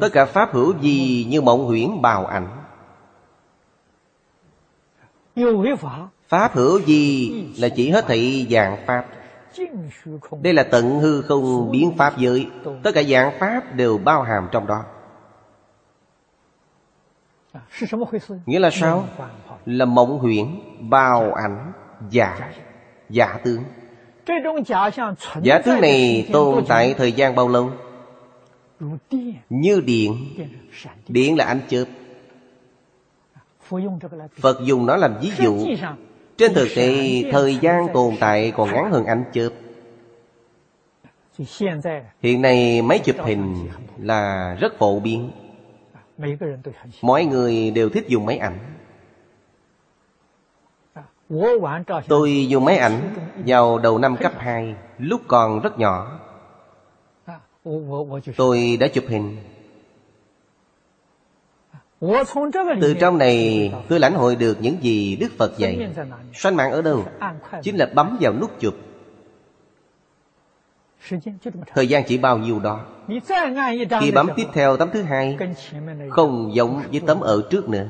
Tất 0.00 0.08
cả 0.12 0.24
Pháp 0.24 0.52
hữu 0.52 0.78
gì 0.78 1.26
như 1.30 1.40
mộng 1.40 1.64
huyễn 1.64 2.02
bào 2.02 2.26
ảnh? 2.26 2.48
Pháp 6.28 6.52
hữu 6.52 6.80
gì 6.80 7.30
là 7.58 7.68
chỉ 7.68 7.90
hết 7.90 8.06
thảy 8.06 8.46
dạng 8.50 8.76
Pháp? 8.86 9.06
Đây 10.42 10.52
là 10.52 10.62
tận 10.62 10.98
hư 10.98 11.22
không 11.22 11.70
biến 11.70 11.96
Pháp 11.96 12.18
giới. 12.18 12.46
Tất 12.82 12.90
cả 12.94 13.02
dạng 13.02 13.38
Pháp 13.38 13.74
đều 13.74 13.98
bao 13.98 14.22
hàm 14.22 14.48
trong 14.52 14.66
đó 14.66 14.84
Nghĩa 18.46 18.58
là 18.58 18.70
sao? 18.70 19.08
Là 19.66 19.84
mộng 19.84 20.18
huyễn, 20.18 20.46
bao 20.80 21.32
ảnh, 21.32 21.72
giả 22.10 22.52
giả 23.08 23.38
tướng. 23.44 23.62
Giả 25.42 25.58
tướng 25.58 25.80
này 25.80 26.28
tồn 26.32 26.64
tại 26.68 26.94
thời 26.94 27.12
gian 27.12 27.34
bao 27.34 27.48
lâu? 27.48 27.70
Như 29.50 29.80
điện. 29.80 30.28
Điện 31.08 31.36
là 31.36 31.44
ánh 31.44 31.60
chớp. 31.68 31.84
Phật 34.40 34.60
dùng 34.64 34.86
nó 34.86 34.96
làm 34.96 35.14
ví 35.20 35.30
dụ. 35.38 35.66
Trên 36.36 36.54
thực 36.54 36.68
tế 36.76 37.22
Thời 37.32 37.56
gian 37.56 37.86
tồn 37.94 38.14
tại 38.20 38.52
còn 38.56 38.72
ngắn 38.72 38.92
hơn 38.92 39.04
ánh 39.04 39.24
chớp. 39.32 39.50
Hiện 42.22 42.42
nay 42.42 42.82
máy 42.82 42.98
chụp 42.98 43.16
hình 43.24 43.68
Là 43.98 44.54
rất 44.60 44.78
phổ 44.78 45.00
biến 45.00 45.30
Mọi 47.02 47.24
người 47.24 47.70
đều 47.70 47.88
thích 47.88 48.04
dùng 48.08 48.26
máy 48.26 48.38
ảnh. 48.38 48.58
Tôi 52.08 52.46
dùng 52.48 52.64
máy 52.64 52.76
ảnh 52.76 53.14
vào 53.46 53.78
đầu 53.78 53.98
năm 53.98 54.16
cấp 54.16 54.32
2 54.38 54.74
Lúc 54.98 55.20
còn 55.28 55.60
rất 55.60 55.78
nhỏ. 55.78 56.20
Tôi 58.36 58.76
đã 58.80 58.88
chụp 58.88 59.04
hình. 59.08 59.36
Từ 62.80 62.94
trong 63.00 63.18
này 63.18 63.72
tôi 63.88 64.00
lãnh 64.00 64.14
hội 64.14 64.36
được 64.36 64.58
những 64.60 64.76
gì 64.82 65.16
Đức 65.16 65.32
Phật 65.38 65.58
dạy. 65.58 65.90
Sanh 66.34 66.56
mạng 66.56 66.72
ở 66.72 66.82
đâu? 66.82 67.04
Chính 67.62 67.76
là 67.76 67.86
bấm 67.94 68.18
vào 68.20 68.32
nút 68.40 68.60
chụp 68.60 68.74
Thời 71.74 71.88
gian 71.88 72.04
chỉ 72.06 72.18
bao 72.18 72.38
nhiêu 72.38 72.60
đó? 72.60 72.80
Khi 74.00 74.10
bấm 74.14 74.28
tiếp 74.36 74.46
theo 74.52 74.76
tấm 74.76 74.90
thứ 74.92 75.02
hai 75.02 75.38
Không 76.10 76.54
giống 76.54 76.82
với 76.90 77.00
tấm 77.06 77.20
ở 77.20 77.42
trước 77.50 77.68
nữa. 77.68 77.86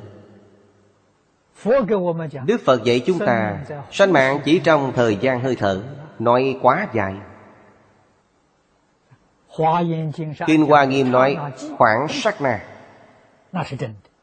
Đức 2.47 2.61
Phật 2.65 2.85
dạy 2.85 3.01
chúng 3.07 3.19
ta 3.19 3.59
Sanh 3.91 4.13
mạng 4.13 4.41
chỉ 4.45 4.59
trong 4.59 4.93
thời 4.97 5.17
gian 5.17 5.41
hơi 5.41 5.57
thở 5.57 5.83
Nói 6.19 6.59
quá 6.63 6.87
dài. 6.93 7.15
Kinh 10.47 10.67
Hoa 10.67 10.85
Nghiêm 10.85 11.13
nói 11.13 11.37
Khoảng 11.79 12.09
sát 12.09 12.41
na. 12.41 12.61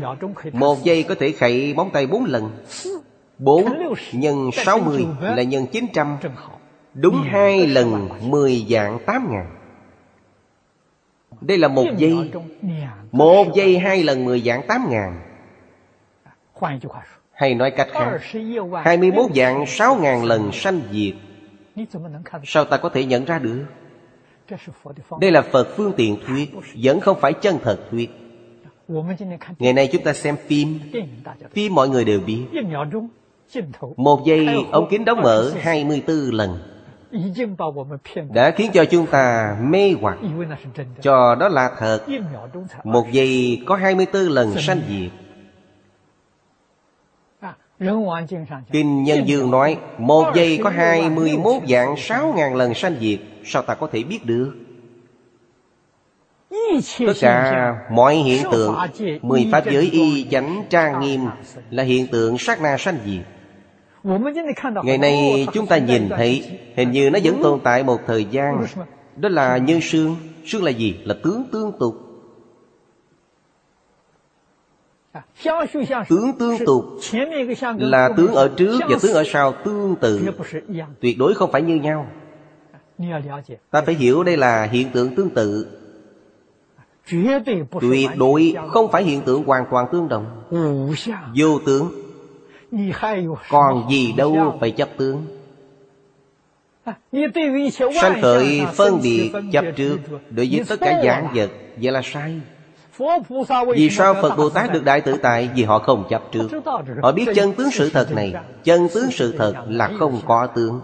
Một 0.54 0.84
giây 0.84 1.04
có 1.04 1.16
thể 1.16 1.32
khẩy 1.32 1.74
móng 1.74 1.90
tay 1.94 2.08
bốn 2.08 2.26
lần. 2.26 2.52
Bốn 3.38 3.66
nhân 4.14 4.50
sáu 4.54 4.80
mươi 4.80 5.06
là 5.22 5.44
nhân 5.44 5.68
chín 5.68 5.86
trăm. 5.94 6.18
Đúng 6.94 7.22
hai 7.22 7.68
lần 7.68 8.10
mười 8.22 8.66
dạng 8.70 9.00
tám 9.06 9.28
ngàn. 9.32 9.46
Đây 11.42 11.58
là 11.58 11.68
một 11.68 11.86
giây 11.98 12.32
Một 13.12 13.48
giây 13.56 13.80
hai 13.80 14.04
lần 14.04 14.26
mười 14.26 14.42
dạng 14.42 14.68
tám 14.68 14.86
ngàn. 14.90 15.22
Hay 17.32 17.56
nói 17.56 17.72
cách 17.72 17.88
khác 17.92 18.20
hai 18.86 18.98
mươi 18.98 19.12
21 19.12 19.26
dạng 19.36 19.66
sáu 19.66 19.96
ngàn 19.96 20.24
lần 20.24 20.52
sanh 20.52 20.82
diệt. 20.92 21.14
Sao 22.44 22.66
ta 22.66 22.78
có 22.78 22.90
thể 22.90 23.06
nhận 23.06 23.26
ra 23.26 23.40
được 23.40 23.66
đây 25.22 25.32
là 25.32 25.42
Phật 25.42 25.68
phương 25.76 25.94
tiện 25.98 26.18
thuyết 26.28 26.52
Vẫn 26.84 27.00
không 27.00 27.20
phải 27.22 27.34
chân 27.34 27.58
thật 27.64 27.80
thuyết. 27.92 28.10
Ngày 29.60 29.74
nay 29.74 29.90
chúng 29.92 30.04
ta 30.04 30.14
xem 30.14 30.36
phim 30.48 30.80
Phim 31.52 31.76
mọi 31.76 31.90
người 31.90 32.06
đều 32.06 32.20
biết. 32.20 32.46
Một 33.98 34.26
giây 34.26 34.48
ống 34.72 34.88
kính 34.90 35.06
đóng 35.06 35.22
mở 35.22 35.52
24 35.60 36.18
lần. 36.18 36.60
Đã 38.34 38.52
khiến 38.52 38.72
cho 38.74 38.86
chúng 38.86 39.06
ta 39.06 39.58
mê 39.62 39.94
hoặc. 40.02 40.18
Cho 41.02 41.36
đó 41.36 41.48
là 41.48 41.72
thật. 41.78 42.06
Một 42.84 43.06
giây 43.12 43.62
có 43.66 43.76
24 43.76 44.22
lần 44.22 44.52
sanh 44.58 44.82
diệt. 44.90 45.12
Kinh 48.72 49.04
Nhân 49.04 49.28
Dương 49.28 49.52
nói 49.52 49.78
Một 49.98 50.32
giây 50.36 50.60
có 50.64 50.70
21 50.70 51.64
dạng 51.70 51.98
6 51.98 52.34
ngàn 52.38 52.56
lần 52.56 52.74
sanh 52.74 52.96
diệt 53.00 53.20
Sao 53.46 53.62
ta 53.62 53.76
có 53.76 53.88
thể 53.88 54.04
biết 54.04 54.26
được? 54.26 54.54
Tất 57.00 57.14
cả 57.22 57.74
mọi 57.92 58.16
hiện 58.16 58.44
tượng 58.52 58.76
Mười 59.22 59.48
pháp 59.52 59.66
giới 59.66 59.90
y 59.92 60.28
chánh 60.32 60.64
trang 60.70 61.00
nghiêm 61.00 61.22
Là 61.70 61.84
hiện 61.84 62.08
tượng 62.08 62.38
sát 62.38 62.62
na 62.62 62.78
sanh 62.80 62.98
diệt. 63.06 63.26
Ngày 64.84 64.98
nay 64.98 65.48
chúng 65.54 65.68
ta 65.68 65.78
nhìn 65.78 66.10
thấy 66.10 66.60
Hình 66.76 66.92
như 66.92 67.10
nó 67.10 67.20
vẫn 67.24 67.40
tồn 67.44 67.60
tại 67.64 67.84
một 67.84 68.02
thời 68.08 68.26
gian. 68.26 68.66
Đó 69.16 69.30
là 69.30 69.58
như 69.58 69.80
sương. 69.80 70.16
Sương 70.46 70.64
là 70.64 70.72
gì? 70.72 70.96
Là 71.04 71.16
tướng 71.24 71.44
tương 71.52 71.72
tục. 71.80 72.10
Tướng 76.10 76.38
tương 76.40 76.58
tục 76.66 76.86
Là 77.78 78.10
tướng 78.18 78.34
ở 78.34 78.52
trước 78.58 78.80
và 78.90 78.98
tướng 79.02 79.14
ở 79.14 79.24
sau 79.28 79.54
tương 79.66 79.96
tự 79.96 80.30
Tuyệt 81.02 81.18
đối 81.18 81.34
không 81.34 81.52
phải 81.52 81.62
như 81.62 81.76
nhau 81.76 82.08
Ta 83.72 83.82
phải 83.82 83.96
hiểu 83.96 84.24
đây 84.24 84.38
là 84.38 84.64
hiện 84.64 84.90
tượng 84.92 85.16
tương 85.16 85.30
tự. 85.30 85.68
Tuyệt 87.82 88.10
đối 88.18 88.56
không 88.70 88.92
phải 88.92 89.04
hiện 89.04 89.22
tượng 89.22 89.44
hoàn 89.44 89.66
toàn 89.72 89.88
tương 89.92 90.08
đồng. 90.10 90.26
Vô 91.36 91.60
tướng. 91.66 91.92
Còn 93.50 93.90
gì 93.90 94.14
đâu 94.18 94.58
phải 94.60 94.72
chấp 94.72 94.90
tướng. 94.98 95.26
Sanh 98.02 98.22
khởi 98.22 98.62
phân 98.74 99.00
biệt 99.04 99.32
chấp 99.52 99.66
trước 99.76 99.98
Đối 100.30 100.50
với 100.52 100.64
tất 100.70 100.80
cả 100.80 101.02
dạng 101.04 101.28
vật 101.36 101.50
Vậy 101.82 101.92
là 101.92 102.02
sai. 102.04 102.42
vì 103.76 103.90
sao 103.90 104.14
Phật 104.22 104.36
Bồ 104.38 104.50
Tát 104.50 104.74
được 104.74 104.84
đại 104.84 105.02
tự 105.02 105.18
tại? 105.22 105.50
Vì 105.56 105.64
họ 105.64 105.80
không 105.80 106.04
chấp 106.10 106.24
trước. 106.32 106.48
Họ 107.02 107.12
biết 107.12 107.26
chân 107.36 107.54
tướng 107.54 107.72
sự 107.72 107.90
thật 107.90 108.12
này. 108.12 108.34
Chân 108.64 108.88
tướng 108.94 109.12
sự 109.12 109.36
thật 109.38 109.54
là 109.68 109.92
không 110.00 110.22
có 110.26 110.48
tướng 110.48 110.82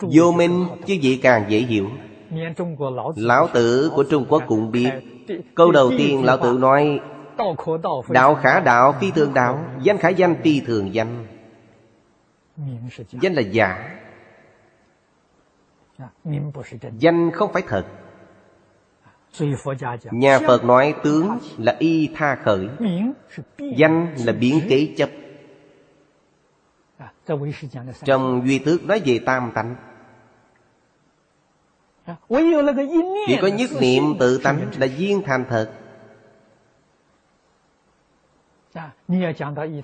Vô 0.00 0.32
minh, 0.32 0.66
chứ 0.86 0.94
gì 0.94 1.16
càng 1.22 1.44
dễ 1.48 1.58
hiểu. 1.58 1.88
Lão 3.16 3.48
tử 3.52 3.90
của 3.94 4.04
Trung 4.10 4.26
Quốc 4.28 4.42
cũng 4.46 4.70
biết. 4.70 4.90
Câu 5.54 5.72
đầu 5.72 5.90
tiên 5.98 6.24
Lão 6.24 6.36
tử 6.36 6.58
nói, 6.60 7.00
Đạo 8.08 8.34
khả 8.34 8.60
đạo 8.60 8.94
phi 9.00 9.10
thường 9.10 9.34
đạo, 9.34 9.64
Danh 9.82 9.98
khả 9.98 10.08
danh 10.08 10.36
phi 10.42 10.60
thường 10.60 10.94
danh. 10.94 11.26
Danh 13.10 13.34
là 13.34 13.42
giả. 13.42 13.98
Danh 16.98 17.30
không 17.30 17.52
phải 17.52 17.62
thật. 17.68 17.84
Nhà 20.10 20.38
Phật 20.46 20.64
nói 20.64 20.94
tướng 21.04 21.38
là 21.58 21.76
y 21.78 22.08
tha 22.14 22.34
khởi. 22.44 22.68
Danh 23.76 24.14
là 24.24 24.32
biến 24.32 24.60
kế 24.68 24.88
chấp. 24.96 25.10
Trong 28.04 28.42
Duy 28.46 28.58
Tước 28.58 28.84
nói 28.84 29.02
về 29.04 29.20
tam 29.26 29.52
tánh. 29.54 29.76
Chỉ 33.26 33.36
có 33.42 33.48
nhất 33.48 33.70
niệm 33.80 34.02
tự 34.18 34.38
tánh 34.38 34.70
là 34.76 34.86
duyên 34.86 35.22
thành 35.26 35.44
thật. 35.48 35.72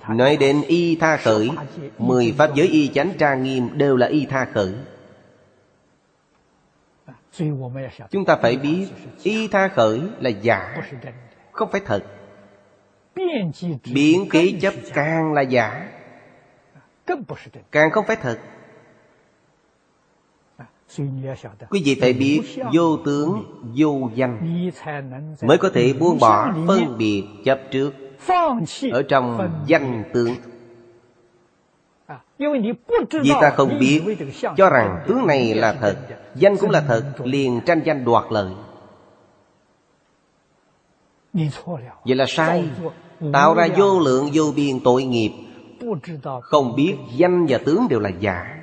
Nói 0.07 0.37
đến 0.37 0.61
y 0.67 0.95
tha 0.95 1.17
khởi 1.17 1.49
Mười 1.97 2.33
pháp 2.37 2.55
giới 2.55 2.67
y 2.67 2.87
chánh 2.87 3.11
trang 3.17 3.43
nghiêm 3.43 3.69
đều 3.77 3.97
là 3.97 4.07
y 4.07 4.25
tha 4.25 4.47
khởi. 4.53 4.73
Chúng 8.11 8.25
ta 8.25 8.35
phải 8.41 8.57
biết 8.57 8.87
Y 9.23 9.47
tha 9.47 9.67
khởi 9.67 10.01
là 10.19 10.29
giả 10.29 10.81
Không 11.51 11.71
phải 11.71 11.81
thật. 11.85 12.03
Biến 13.93 14.29
kế 14.29 14.53
chấp 14.61 14.73
càng 14.93 15.33
là 15.33 15.41
giả 15.41 15.89
Càng 17.71 17.91
không 17.91 18.05
phải 18.07 18.15
thật. 18.15 18.39
Quý 21.69 21.81
vị 21.85 21.97
phải 22.01 22.13
biết 22.13 22.41
vô 22.73 22.97
tướng, 22.97 23.43
vô 23.75 24.09
danh 24.15 24.69
Mới 25.41 25.57
có 25.57 25.69
thể 25.73 25.93
buông 25.93 26.17
bỏ 26.19 26.53
phân 26.67 26.97
biệt 26.97 27.23
chấp 27.45 27.59
trước 27.71 27.93
Ở 28.91 29.03
trong 29.09 29.49
danh 29.67 30.03
tướng. 30.13 30.35
Vì 33.23 33.31
ta 33.41 33.49
không 33.49 33.79
biết 33.79 34.01
Cho 34.57 34.69
rằng 34.69 35.03
tướng 35.07 35.27
này 35.27 35.53
là 35.53 35.73
thật. 35.73 35.97
Danh 36.35 36.57
cũng 36.57 36.69
là 36.69 36.83
thật 36.87 37.03
Liền 37.23 37.61
tranh 37.65 37.81
danh 37.85 38.05
đoạt 38.05 38.23
lợi. 38.29 38.51
Vậy 42.05 42.15
là 42.15 42.25
sai. 42.27 42.69
Tạo 43.33 43.53
ra 43.53 43.67
vô 43.77 43.99
lượng 43.99 44.29
vô 44.33 44.43
biên 44.55 44.79
tội 44.83 45.03
nghiệp 45.03 45.31
Không 46.41 46.75
biết 46.75 46.95
danh 47.15 47.45
và 47.49 47.57
tướng 47.65 47.87
đều 47.89 47.99
là 47.99 48.09
giả. 48.09 48.59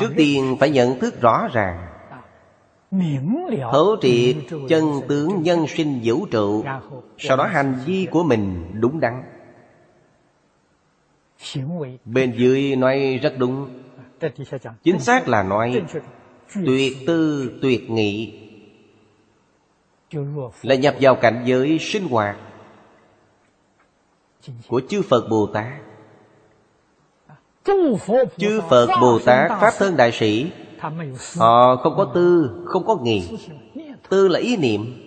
Trước 0.00 0.12
tiên 0.16 0.56
phải 0.60 0.70
nhận 0.70 0.98
thức 0.98 1.20
rõ 1.20 1.48
ràng. 1.52 1.86
Thấu 3.72 3.96
triệt 4.02 4.36
chân 4.68 5.00
tướng 5.08 5.42
nhân 5.42 5.66
sinh 5.68 6.00
vũ 6.04 6.26
trụ 6.26 6.64
Sau 7.18 7.36
đó 7.36 7.44
hành 7.46 7.78
vi 7.86 8.06
của 8.10 8.22
mình 8.22 8.70
đúng 8.80 9.00
đắn. 9.00 9.22
Bên 12.04 12.32
dưới 12.36 12.76
nói 12.76 13.20
rất 13.22 13.34
đúng. 13.38 13.68
Chính 14.82 14.98
xác 14.98 15.28
là 15.28 15.42
nói 15.42 15.82
Tuyệt 16.66 16.96
tư 17.06 17.50
tuyệt 17.62 17.90
nghị 17.90 18.42
Là 20.62 20.74
nhập 20.74 20.94
vào 21.00 21.14
cảnh 21.14 21.42
giới 21.46 21.78
sinh 21.80 22.08
hoạt 22.08 22.36
của 24.68 24.80
chư 24.88 25.02
Phật 25.02 25.28
Bồ 25.30 25.46
Tát. 25.46 25.72
Chư 28.36 28.60
Phật 28.70 28.86
Bồ 29.00 29.18
Tát 29.18 29.50
Pháp 29.60 29.72
Thân 29.78 29.96
Đại 29.96 30.12
Sĩ 30.12 30.50
Họ 31.38 31.76
không 31.76 31.94
có 31.96 32.10
tư, 32.14 32.50
không 32.66 32.86
có 32.86 32.96
nghị. 32.96 33.38
Tư 34.08 34.28
là 34.28 34.38
ý 34.38 34.56
niệm. 34.56 35.02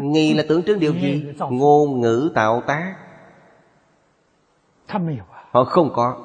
Nghi 0.00 0.34
là 0.34 0.44
tượng 0.48 0.62
trưng 0.62 0.80
điều 0.80 0.92
gì? 0.92 1.24
Ngôn 1.50 2.00
ngữ 2.00 2.30
tạo 2.34 2.62
tác. 2.66 2.94
Họ 5.50 5.64
không 5.64 5.92
có. 5.94 6.16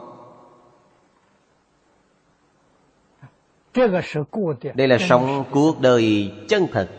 Đây 4.75 4.87
là 4.87 4.97
sống 4.97 5.43
cuộc 5.51 5.81
đời 5.81 6.33
chân 6.49 6.67
thật. 6.71 6.89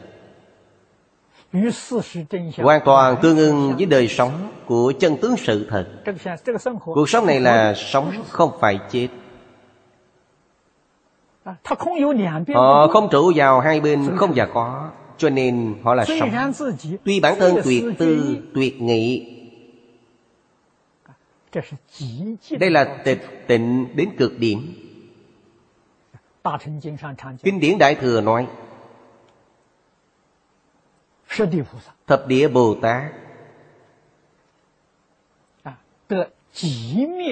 Hoàn 2.56 2.80
toàn 2.84 3.16
tương 3.22 3.38
ưng 3.38 3.74
với 3.76 3.86
đời 3.86 4.08
sống 4.08 4.30
Của 4.66 4.92
chân 5.00 5.16
tướng 5.22 5.36
sự 5.36 5.66
thật. 5.70 5.86
Cuộc 6.84 7.08
sống 7.08 7.26
này 7.26 7.40
là 7.40 7.74
sống 7.74 8.12
không 8.28 8.50
phải 8.60 8.78
chết. 8.90 9.08
Họ 12.54 12.88
không 12.88 13.08
trụ 13.10 13.32
vào 13.36 13.60
hai 13.60 13.80
bên 13.80 14.16
không 14.16 14.32
và 14.34 14.46
có 14.46 14.90
Cho 15.18 15.30
nên 15.30 15.74
họ 15.82 15.94
là 15.94 16.04
sống. 16.04 16.52
Tuy 17.04 17.20
bản 17.20 17.38
thân 17.38 17.56
tuyệt 17.64 17.84
tư, 17.98 18.36
tuyệt 18.54 18.82
nghị. 18.82 19.30
Đây 22.58 22.70
là 22.70 22.84
tịch 23.04 23.44
tịnh 23.46 23.96
đến 23.96 24.08
cực 24.18 24.38
điểm. 24.38 24.74
Kinh 27.42 27.60
điển 27.60 27.78
Đại 27.78 27.94
Thừa 27.94 28.20
nói 28.20 28.46
Thập 32.06 32.26
địa 32.26 32.48
Bồ 32.48 32.74
Tát. 32.74 33.12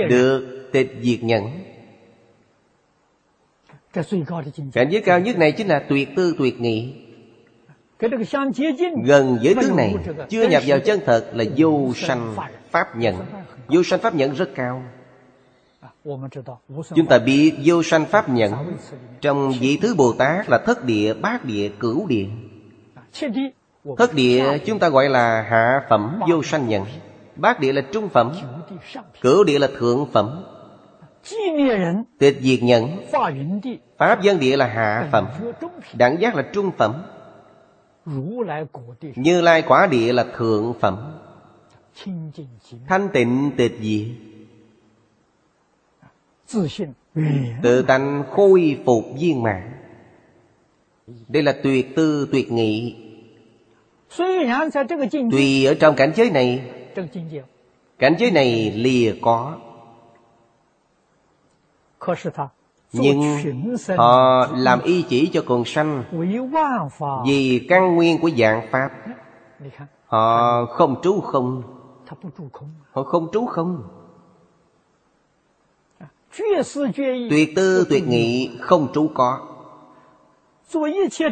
Được 0.09 0.69
tịch 0.73 0.99
diệt 1.03 1.23
nhẫn. 1.23 1.51
Cảnh 4.73 4.91
giới 4.91 5.03
cao 5.05 5.21
nhất 5.21 5.39
này 5.39 5.53
chính 5.53 5.69
là 5.69 5.85
tuyệt 5.89 6.09
tư 6.17 6.35
tuyệt 6.39 6.61
nghị. 6.61 6.95
Gần 9.05 9.39
với 9.43 9.55
thứ 9.61 9.73
này 9.77 9.95
Chưa 10.29 10.49
nhập 10.49 10.63
vào 10.67 10.81
chân 10.81 11.01
thật 11.07 11.31
là 11.35 11.45
vô 11.57 11.93
sanh 11.97 12.35
pháp 12.71 12.97
nhận 12.97 13.17
Vô 13.69 13.83
sanh 13.83 14.01
pháp 14.01 14.15
nhận 14.15 14.35
rất 14.35 14.51
cao. 14.55 14.83
Chúng 16.95 17.07
ta 17.09 17.19
biết 17.19 17.53
vô 17.65 17.83
sanh 17.83 18.07
pháp 18.07 18.29
nhận 18.29 18.77
Trong 19.21 19.53
vị 19.61 19.79
thứ 19.83 19.95
Bồ 19.95 20.13
Tát 20.13 20.49
là 20.49 20.59
thất 20.67 20.85
địa, 20.85 21.15
bát 21.15 21.45
địa, 21.45 21.71
cửu 21.79 22.07
địa 22.07 22.27
Thất 23.99 24.15
địa 24.15 24.59
chúng 24.67 24.79
ta 24.79 24.89
gọi 24.89 25.09
là 25.09 25.43
hạ 25.43 25.87
phẩm 25.89 26.21
vô 26.29 26.43
sanh 26.43 26.69
nhận. 26.69 26.85
Bát 27.37 27.61
địa 27.61 27.73
là 27.73 27.83
trung 27.93 28.09
phẩm. 28.09 28.33
Cửu 29.21 29.45
địa 29.45 29.59
là 29.59 29.69
thượng 29.79 30.07
phẩm. 30.13 30.45
Tịch 32.19 32.39
diệt 32.41 32.63
nhận. 32.63 32.89
Pháp 33.99 34.23
dân 34.23 34.39
địa 34.39 34.57
là 34.57 34.67
hạ 34.67 35.09
phẩm. 35.13 35.29
Đẳng 35.95 36.21
giác 36.21 36.35
là 36.35 36.43
trung 36.53 36.71
phẩm. 36.79 37.03
Như 39.17 39.41
lai 39.41 39.63
quả 39.63 39.87
địa 39.91 40.13
là 40.13 40.25
thượng 40.37 40.75
phẩm. 40.81 41.19
Thanh 42.87 43.09
tịnh 43.13 43.51
tịch 43.57 43.79
diệt. 43.81 44.07
Tự 47.63 47.83
tánh 47.83 48.25
khôi 48.31 48.81
phục 48.87 49.05
viên 49.19 49.43
mạng 49.43 49.73
Đây 51.29 51.43
là 51.43 51.55
tuyệt 51.63 51.97
tư 51.97 52.29
tuyệt 52.33 52.53
nghị 52.53 53.02
Tuy 55.31 55.65
ở 55.65 55.75
trong 55.75 55.95
cảnh 55.97 56.13
giới 56.17 56.31
này 56.31 56.71
Cảnh 57.99 58.15
giới 58.19 58.31
này 58.31 58.71
lìa 58.71 59.15
có. 59.23 59.57
Nhưng 62.93 63.39
họ 63.97 64.47
làm 64.55 64.83
y 64.83 65.03
chỉ 65.03 65.31
cho 65.33 65.43
quần 65.47 65.65
sanh 65.65 66.05
Vì 67.27 67.67
căn 67.69 67.97
nguyên 67.97 68.21
của 68.21 68.31
dạng 68.31 68.67
Pháp. 68.71 68.91
Họ 70.07 70.65
không 70.67 70.97
trú 71.03 71.21
không. 71.21 71.63
Họ 72.93 73.03
không 73.03 73.29
trú 73.33 73.47
không. 73.47 73.83
Tuyệt 77.31 77.49
tư 77.57 77.87
tuyệt 77.91 78.09
nghị 78.09 78.51
không 78.61 78.89
trú 78.95 79.11
có. 79.15 79.49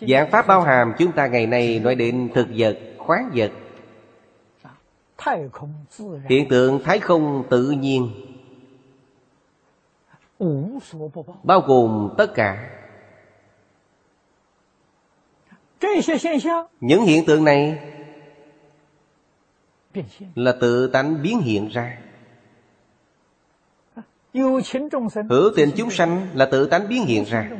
Giảng 0.00 0.30
Pháp 0.30 0.46
bao 0.46 0.62
hàm 0.62 0.92
chúng 0.98 1.12
ta 1.12 1.26
ngày 1.26 1.46
nay 1.46 1.80
nói 1.80 1.94
đến 1.94 2.30
thực 2.34 2.48
vật, 2.56 2.78
khoáng 2.98 3.30
vật. 3.34 3.52
Hiện 6.28 6.48
tượng 6.48 6.82
thái 6.84 6.98
không 6.98 7.44
tự 7.50 7.70
nhiên 7.70 8.10
Bao 11.42 11.60
gồm 11.60 12.14
tất 12.18 12.34
cả. 12.34 12.70
Những 16.80 17.02
hiện 17.02 17.24
tượng 17.26 17.44
này 17.44 17.78
Là 20.34 20.52
tự 20.60 20.86
tánh 20.86 21.22
biến 21.22 21.40
hiện 21.40 21.68
ra. 21.68 21.98
Hữu 25.28 25.52
tình 25.56 25.70
chúng 25.76 25.90
sanh 25.90 26.28
là 26.34 26.46
tự 26.46 26.66
tánh 26.66 26.88
biến 26.88 27.04
hiện 27.04 27.24
ra. 27.24 27.50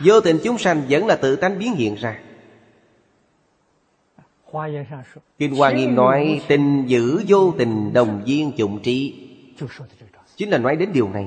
Vô 0.00 0.20
tình 0.20 0.38
chúng 0.44 0.58
sanh 0.58 0.82
vẫn 0.88 1.06
là 1.06 1.16
tự 1.16 1.36
tánh 1.36 1.58
biến 1.58 1.74
hiện 1.74 1.94
ra. 1.94 2.18
Kinh 5.38 5.56
Hoa 5.56 5.72
Nghiêm 5.72 5.94
nói 5.94 6.42
Tình 6.48 6.84
giữ 6.86 7.22
vô 7.28 7.54
tình 7.58 7.92
đồng 7.92 8.22
viên 8.26 8.52
chủng 8.56 8.82
trí. 8.82 9.28
Chính 10.36 10.50
là 10.50 10.58
nói 10.58 10.76
đến 10.76 10.92
điều 10.92 11.08
này. 11.08 11.26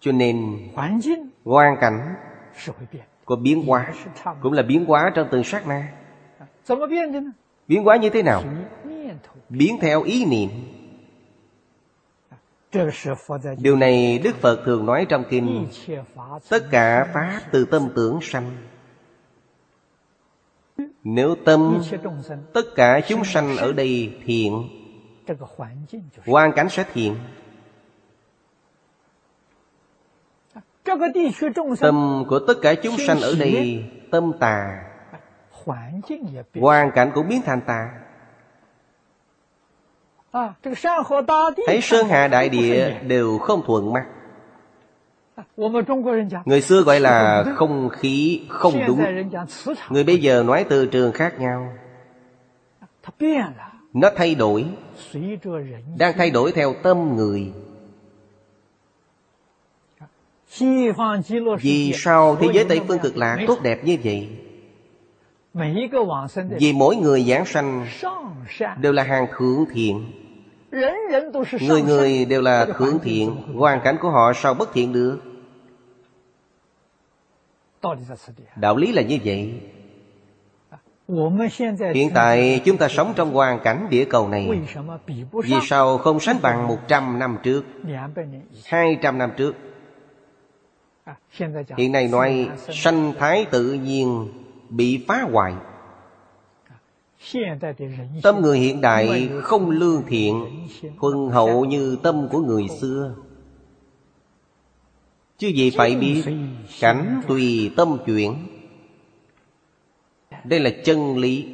Cho 0.00 0.12
nên 0.12 0.58
Hoàn 1.44 1.76
cảnh 1.80 2.14
Có 3.24 3.36
biến 3.36 3.62
hóa 3.66 3.94
Cũng 4.42 4.52
là 4.52 4.62
biến 4.62 4.84
hóa 4.84 5.12
trong 5.14 5.28
từng 5.30 5.44
sát 5.44 5.66
na. 5.66 5.92
Biến 7.68 7.84
hóa 7.84 7.96
như 7.96 8.10
thế 8.10 8.22
nào? 8.22 8.42
Biến 9.48 9.78
theo 9.80 10.02
ý 10.02 10.24
niệm 10.24 10.50
Điều 13.58 13.76
này 13.76 14.18
Đức 14.18 14.36
Phật 14.40 14.62
thường 14.64 14.86
nói 14.86 15.06
trong 15.08 15.24
kinh. 15.30 15.66
Tất 16.48 16.64
cả 16.70 17.10
Pháp 17.14 17.40
từ 17.50 17.64
tâm 17.64 17.88
tưởng 17.96 18.18
sanh. 18.22 18.56
Nếu 21.04 21.34
tâm 21.44 21.82
Tất 22.52 22.62
cả 22.76 23.00
chúng 23.08 23.24
sanh 23.24 23.56
ở 23.56 23.72
đây 23.72 24.18
thiện 24.24 24.68
Hoàn 26.26 26.52
cảnh 26.52 26.68
sẽ 26.68 26.84
thiện. 26.92 27.16
Tâm 31.80 32.24
của 32.28 32.38
tất 32.46 32.54
cả 32.62 32.74
chúng 32.74 32.96
sanh 33.06 33.20
ở 33.20 33.34
đây 33.38 33.84
Tâm 34.10 34.32
tà 34.40 34.82
Hoàn 36.60 36.90
cảnh 36.94 37.10
cũng 37.14 37.28
biến 37.28 37.42
thành 37.42 37.60
tà 37.66 38.03
Thấy 41.66 41.80
sơn 41.82 42.08
hà 42.08 42.28
đại 42.28 42.48
địa 42.48 43.00
đều 43.06 43.38
không 43.38 43.62
thuận 43.66 43.92
mắt. 43.92 44.04
Người 46.44 46.60
xưa 46.60 46.82
gọi 46.82 47.00
là 47.00 47.44
không 47.56 47.88
khí 47.88 48.42
không 48.48 48.74
đúng. 48.86 49.04
Người 49.88 50.04
bây 50.04 50.18
giờ 50.18 50.42
nói 50.42 50.64
từ 50.68 50.86
trường 50.86 51.12
khác 51.12 51.40
nhau. 51.40 51.72
Nó 53.92 54.10
thay 54.16 54.34
đổi. 54.34 54.66
Đang 55.98 56.12
thay 56.18 56.30
đổi 56.30 56.52
theo 56.52 56.74
tâm 56.82 57.16
người. 57.16 57.52
Vì 61.60 61.92
sao 61.94 62.36
thế 62.36 62.48
giới 62.54 62.64
Tây 62.68 62.80
Phương 62.88 62.98
cực 62.98 63.16
lạc 63.16 63.38
tốt 63.46 63.58
đẹp 63.62 63.84
như 63.84 63.96
vậy? 64.04 64.28
Vì 66.58 66.72
mỗi 66.72 66.96
người 66.96 67.22
giảng 67.22 67.46
sanh. 67.46 67.86
Đều 68.80 68.92
là 68.92 69.02
hàng 69.02 69.26
thượng 69.38 69.64
thiện 69.74 70.23
Người 71.60 71.82
người 71.82 72.24
đều 72.24 72.42
là 72.42 72.66
thượng 72.78 72.98
thiện 73.02 73.36
Hoàn 73.54 73.80
cảnh 73.84 73.96
của 74.00 74.10
họ 74.10 74.32
sao 74.32 74.54
bất 74.54 74.72
thiện 74.72 74.92
được? 74.92 75.20
Đạo 78.56 78.76
lý 78.76 78.92
là 78.92 79.02
như 79.02 79.18
vậy. 79.24 79.60
Hiện 81.94 82.10
tại 82.14 82.60
chúng 82.64 82.76
ta 82.76 82.88
sống 82.88 83.12
trong 83.16 83.32
hoàn 83.32 83.60
cảnh 83.64 83.86
địa 83.90 84.04
cầu 84.04 84.28
này. 84.28 84.48
Vì 85.44 85.54
sao 85.62 85.98
không 85.98 86.20
sánh 86.20 86.36
bằng 86.42 86.66
100 86.66 87.18
năm 87.18 87.38
trước? 87.42 87.64
200 88.64 89.18
năm 89.18 89.30
trước. 89.36 89.54
Hiện 91.76 91.92
nay 91.92 92.08
nói 92.08 92.48
sanh 92.72 93.12
thái 93.18 93.46
tự 93.50 93.72
nhiên 93.72 94.28
bị 94.68 95.04
phá 95.08 95.22
hoại 95.32 95.54
Tâm 98.22 98.40
người 98.40 98.58
hiện 98.58 98.80
đại 98.80 99.30
không 99.42 99.70
lương 99.70 100.02
thiện 100.08 100.44
Thuần 101.00 101.28
hậu 101.32 101.64
như 101.64 101.96
tâm 102.02 102.28
của 102.30 102.38
người 102.38 102.68
xưa. 102.80 103.14
Chứ 105.38 105.48
gì 105.48 105.70
phải 105.70 105.96
biết, 105.96 106.22
Cảnh 106.80 107.20
tùy 107.28 107.70
tâm 107.76 107.98
chuyển. 108.06 108.34
Đây 110.44 110.60
là 110.60 110.70
chân 110.84 111.18
lý. 111.18 111.46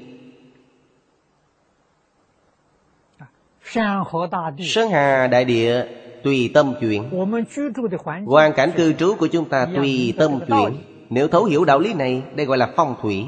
Sơn 4.58 4.90
hà 4.90 5.26
đại 5.26 5.44
địa 5.44 5.86
tùy 6.22 6.50
tâm 6.54 6.74
chuyển. 6.80 7.10
Hoàn 8.26 8.52
cảnh 8.52 8.70
cư 8.76 8.92
trú 8.92 9.14
của 9.18 9.26
chúng 9.26 9.48
ta 9.48 9.66
tùy 9.76 10.14
tâm 10.18 10.40
chuyển. 10.48 10.76
Nếu 11.10 11.28
thấu 11.28 11.44
hiểu 11.44 11.64
đạo 11.64 11.78
lý 11.78 11.94
này, 11.94 12.22
Đây 12.36 12.46
gọi 12.46 12.58
là 12.58 12.72
phong 12.76 12.96
thủy. 13.02 13.26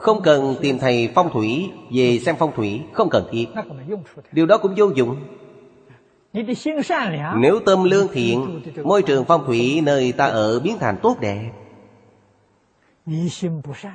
Không 0.00 0.22
cần 0.22 0.54
tìm 0.60 0.78
thầy 0.78 1.10
phong 1.14 1.30
thủy 1.32 1.70
Về 1.90 2.18
xem 2.18 2.34
phong 2.38 2.52
thủy 2.56 2.82
Không 2.92 3.10
cần 3.10 3.24
thiết. 3.30 3.46
Điều 4.32 4.46
đó 4.46 4.58
cũng 4.58 4.74
vô 4.76 4.90
dụng. 4.94 5.16
Nếu 7.36 7.60
tâm 7.66 7.84
lương 7.84 8.08
thiện 8.12 8.60
Môi 8.84 9.02
trường 9.02 9.24
phong 9.24 9.46
thủy 9.46 9.80
nơi 9.84 10.12
ta 10.12 10.26
ở 10.26 10.60
biến 10.60 10.76
thành 10.80 10.96
tốt 11.02 11.16
đẹp. 11.20 11.50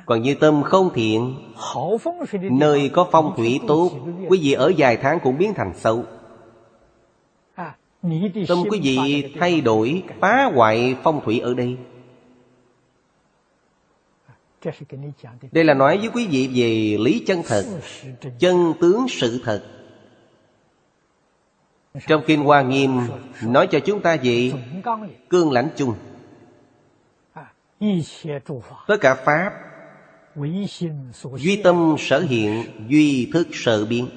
Còn 0.06 0.22
như 0.22 0.34
tâm 0.34 0.62
không 0.62 0.90
thiện 0.94 1.34
Nơi 2.50 2.88
có 2.88 3.08
phong 3.10 3.36
thủy 3.36 3.60
tốt 3.68 3.90
Quý 4.28 4.38
vị 4.42 4.52
ở 4.52 4.72
vài 4.78 4.96
tháng 4.96 5.18
cũng 5.20 5.38
biến 5.38 5.54
thành 5.54 5.72
xấu. 5.76 6.04
Tâm 8.48 8.58
quý 8.70 8.80
vị 8.82 9.32
thay 9.40 9.60
đổi 9.60 10.02
Phá 10.20 10.50
hoại 10.54 10.96
phong 11.02 11.20
thủy 11.24 11.40
ở 11.40 11.54
đây 11.54 11.76
Đây 15.52 15.64
là 15.64 15.74
nói 15.74 15.98
với 15.98 16.08
quý 16.14 16.26
vị 16.26 16.50
về 16.54 16.96
lý 17.04 17.24
chân 17.26 17.42
thật 17.46 17.64
Chân 18.38 18.74
tướng 18.80 19.06
sự 19.08 19.40
thật. 19.44 19.62
Trong 22.06 22.22
Kinh 22.26 22.40
Hoa 22.40 22.62
Nghiêm 22.62 23.00
Nói 23.42 23.68
cho 23.70 23.80
chúng 23.80 24.02
ta 24.02 24.16
về 24.22 24.52
Cương 25.28 25.52
lãnh 25.52 25.68
chung. 25.76 25.94
Tất 28.86 28.96
cả 29.00 29.14
Pháp 29.14 29.52
Duy 31.36 31.60
tâm 31.64 31.96
sở 31.98 32.20
hiện 32.20 32.64
Duy 32.88 33.30
thức 33.32 33.48
sở 33.52 33.84
biến. 33.84 34.08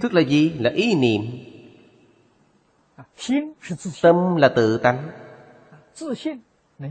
Thức 0.00 0.14
là 0.14 0.20
gì? 0.20 0.52
Là 0.58 0.70
ý 0.70 0.94
niệm. 0.94 1.22
Tâm 4.02 4.36
là 4.36 4.48
tự 4.48 4.78
tánh 4.78 5.08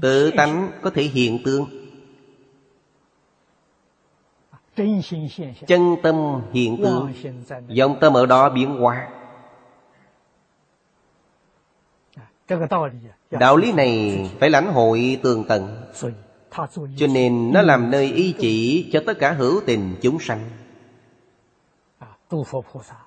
Tự 0.02 0.32
tánh 0.32 0.72
có 0.82 0.90
thể 0.90 1.04
hiện 1.04 1.40
tượng 1.46 1.66
Chân 5.68 5.96
tâm 6.04 6.42
hiện 6.54 6.78
tượng 6.84 7.14
Dòng 7.68 7.98
tâm 8.02 8.14
ở 8.14 8.26
đó 8.26 8.50
biến 8.50 8.76
hóa. 8.80 9.10
Đạo 13.30 13.58
lý 13.58 13.72
này 13.72 14.30
phải 14.40 14.50
lãnh 14.50 14.74
hội 14.74 15.20
tường 15.24 15.46
tận. 15.48 15.84
Cho 16.98 17.08
nên 17.08 17.52
nó 17.54 17.62
làm 17.62 17.92
nơi 17.92 18.14
ý 18.14 18.36
chỉ 18.40 18.90
cho 18.94 19.04
tất 19.06 19.20
cả 19.20 19.32
hữu 19.32 19.62
tình 19.66 19.96
chúng 20.02 20.20
sanh. 20.20 20.50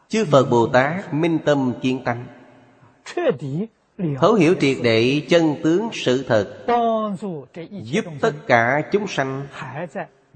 Chư 0.08 0.24
Phật 0.24 0.50
Bồ 0.50 0.66
Tát 0.66 1.14
minh 1.14 1.38
tâm 1.44 1.72
kiến 1.82 2.04
tánh 2.04 2.26
Thấu 4.20 4.34
hiểu 4.34 4.54
triệt 4.60 4.76
để 4.82 5.22
chân 5.28 5.54
tướng 5.62 5.88
sự 5.92 6.24
thật 6.28 6.66
Giúp 7.70 8.04
tất 8.20 8.32
cả 8.46 8.82
chúng 8.92 9.06
sanh 9.06 9.46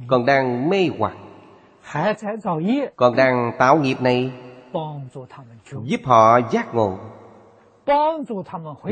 Còn 0.07 0.27
đang 0.27 0.71
mê 0.71 0.89
hoặc 0.99 1.17
Còn 2.97 3.17
đang 3.17 3.53
tạo 3.59 3.79
nghiệp 3.79 4.01
này 4.01 4.31
Giúp 5.85 6.01
họ 6.05 6.39
giác 6.51 6.75
ngộ 6.75 6.99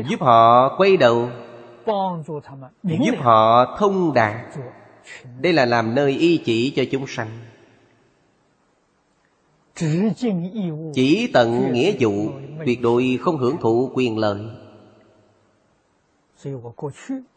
Giúp 0.09 0.19
họ 0.19 0.75
quay 0.77 0.97
đầu 0.97 1.29
Giúp 2.85 3.15
họ 3.19 3.75
thông 3.79 4.13
đạt. 4.13 4.35
Đây 5.39 5.53
là 5.53 5.65
làm 5.65 5.95
nơi 5.95 6.11
y 6.11 6.37
chỉ 6.37 6.73
cho 6.75 6.83
chúng 6.91 7.07
sanh. 7.07 7.27
Chỉ 10.93 11.29
tận 11.33 11.73
nghĩa 11.73 11.93
vụ 11.99 12.29
Tuyệt 12.65 12.81
đối 12.81 13.19
không 13.21 13.37
hưởng 13.37 13.57
thụ 13.57 13.91
quyền 13.93 14.17
lợi 14.17 14.39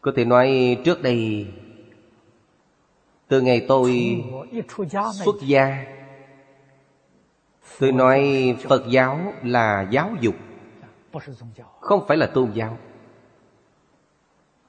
Có 0.01 0.11
thể 0.15 0.25
nói 0.25 0.77
trước 0.85 1.01
đây 1.01 1.47
Từ 3.27 3.41
ngày 3.41 3.65
tôi 3.67 4.21
xuất 5.13 5.35
gia 5.41 5.85
Tôi 7.79 7.91
nói 7.91 8.55
Phật 8.67 8.83
giáo 8.89 9.33
là 9.43 9.87
giáo 9.91 10.11
dục 10.21 10.35
Không 11.79 12.05
phải 12.07 12.17
là 12.17 12.27
tôn 12.27 12.51
giáo. 12.53 12.77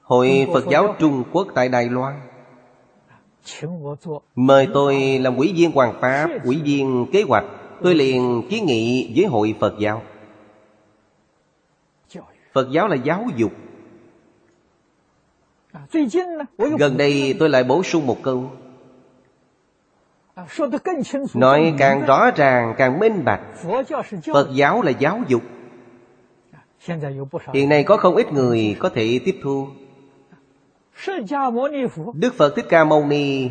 Hội 0.01 0.47
Phật 0.53 0.65
giáo 0.71 0.95
Trung 0.99 1.23
Quốc 1.31 1.47
tại 1.55 1.69
Đài 1.69 1.89
Loan 1.89 2.19
Mời 4.35 4.67
tôi 4.73 5.19
làm 5.19 5.37
quỹ 5.37 5.53
viên 5.53 5.71
hoàng 5.71 5.97
pháp 6.01 6.29
Quỹ 6.45 6.61
viên 6.61 7.05
kế 7.11 7.23
hoạch 7.27 7.45
Tôi 7.83 7.95
liền 7.95 8.47
kiến 8.49 8.65
nghị 8.65 9.13
với 9.15 9.25
hội 9.25 9.55
Phật 9.59 9.73
giáo. 9.79 10.01
Phật 12.53 12.67
giáo 12.71 12.87
là 12.87 12.95
giáo 12.95 13.25
dục 13.35 13.51
Gần 16.79 16.97
đây 16.97 17.35
tôi 17.39 17.49
lại 17.49 17.63
bổ 17.63 17.83
sung 17.83 18.07
một 18.07 18.17
câu. 18.23 18.51
Nói 21.33 21.73
càng 21.77 22.05
rõ 22.05 22.31
ràng 22.31 22.75
càng 22.77 22.99
minh 22.99 23.25
bạch. 23.25 23.41
Phật 24.33 24.49
giáo 24.53 24.81
là 24.81 24.91
giáo 24.91 25.19
dục. 25.27 25.41
Hiện 27.53 27.69
nay 27.69 27.83
có 27.83 27.97
không 27.97 28.15
ít 28.15 28.33
người 28.33 28.75
có 28.79 28.89
thể 28.89 29.19
tiếp 29.25 29.35
thu. 29.43 29.67
Đức 32.13 32.33
Phật 32.37 32.55
Thích 32.55 32.65
Ca 32.69 32.83
Mâu 32.83 33.05
Ni 33.05 33.49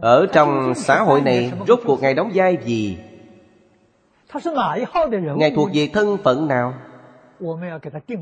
ở 0.00 0.26
trong 0.32 0.74
xã 0.76 1.02
hội 1.02 1.20
này 1.20 1.52
Rốt 1.66 1.80
cuộc 1.84 2.02
Ngài 2.02 2.14
đóng 2.14 2.30
vai 2.34 2.58
gì? 2.64 2.98
Ngài 5.36 5.50
thuộc 5.50 5.70
về 5.74 5.88
thân 5.92 6.16
phận 6.24 6.48
nào? 6.48 6.74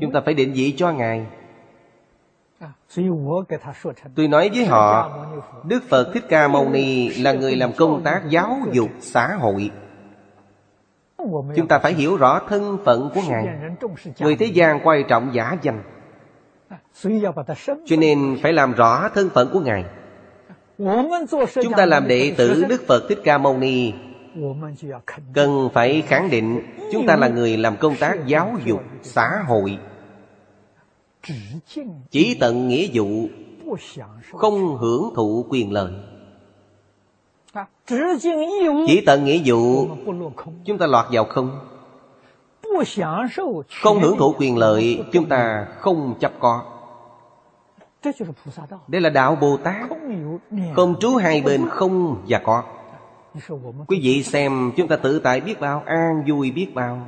Chúng 0.01 0.11
ta 0.13 0.21
phải 0.21 0.33
định 0.33 0.53
vị 0.53 0.73
cho 0.77 0.91
Ngài 0.91 1.25
Tôi 4.15 4.27
nói 4.27 4.49
với 4.53 4.65
họ 4.65 5.11
Đức 5.63 5.83
Phật 5.89 6.13
Thích 6.13 6.23
Ca 6.29 6.47
Mâu 6.47 6.69
Ni 6.69 7.09
Là 7.09 7.31
người 7.31 7.55
làm 7.55 7.73
công 7.73 8.03
tác 8.03 8.21
giáo 8.29 8.57
dục 8.71 8.89
xã 8.99 9.27
hội. 9.39 9.71
Chúng 11.55 11.67
ta 11.67 11.79
phải 11.79 11.93
hiểu 11.93 12.17
rõ 12.17 12.41
thân 12.49 12.77
phận 12.85 13.09
của 13.15 13.21
Ngài. 13.29 13.47
Người 14.19 14.35
thế 14.35 14.45
gian 14.45 14.79
quan 14.83 15.07
trọng 15.07 15.33
giả 15.33 15.57
danh. 15.61 15.83
Cho 17.85 17.95
nên 17.97 18.37
phải 18.41 18.53
làm 18.53 18.73
rõ 18.73 19.09
thân 19.09 19.29
phận 19.29 19.49
của 19.53 19.59
Ngài. 19.59 19.85
Chúng 21.63 21.73
ta 21.77 21.85
làm 21.85 22.07
đệ 22.07 22.33
tử 22.37 22.65
Đức 22.69 22.83
Phật 22.87 23.03
Thích 23.09 23.19
Ca 23.23 23.37
Mâu 23.37 23.57
Ni. 23.57 23.93
Cần 25.33 25.69
phải 25.73 26.01
khẳng 26.01 26.29
định 26.29 26.61
Chúng 26.93 27.07
ta 27.07 27.15
là 27.15 27.27
người 27.27 27.57
làm 27.57 27.77
công 27.77 27.95
tác 27.95 28.27
giáo 28.27 28.51
dục 28.65 28.83
xã 29.01 29.29
hội 29.47 29.77
chỉ 32.11 32.37
tận 32.39 32.67
nghĩa 32.67 32.87
vụ, 32.93 33.27
Không 34.31 34.77
hưởng 34.77 35.13
thụ 35.15 35.45
quyền 35.49 35.71
lợi. 35.71 35.93
Chỉ 38.87 39.01
tận 39.05 39.25
nghĩa 39.25 39.41
vụ, 39.45 39.87
Chúng 40.65 40.77
ta 40.77 40.87
lọt 40.87 41.05
vào 41.11 41.25
không? 41.25 41.59
Không 43.81 43.99
hưởng 43.99 44.17
thụ 44.17 44.33
quyền 44.37 44.57
lợi, 44.57 45.03
Chúng 45.11 45.29
ta 45.29 45.67
không 45.79 46.15
chấp 46.19 46.31
có. 46.39 46.63
Đây 48.87 49.01
là 49.01 49.09
đạo 49.09 49.35
Bồ 49.35 49.57
Tát. 49.57 49.89
Không 50.75 50.95
trú 50.99 51.15
hai 51.15 51.41
bên 51.41 51.69
không 51.69 52.23
và 52.27 52.39
có. 52.39 52.63
Quý 53.87 53.99
vị 54.03 54.23
xem, 54.23 54.71
chúng 54.77 54.87
ta 54.87 54.95
tự 54.95 55.19
tại 55.19 55.41
biết 55.41 55.59
bao, 55.59 55.83
An 55.85 56.23
vui 56.27 56.51
biết 56.51 56.67
bao. 56.73 57.07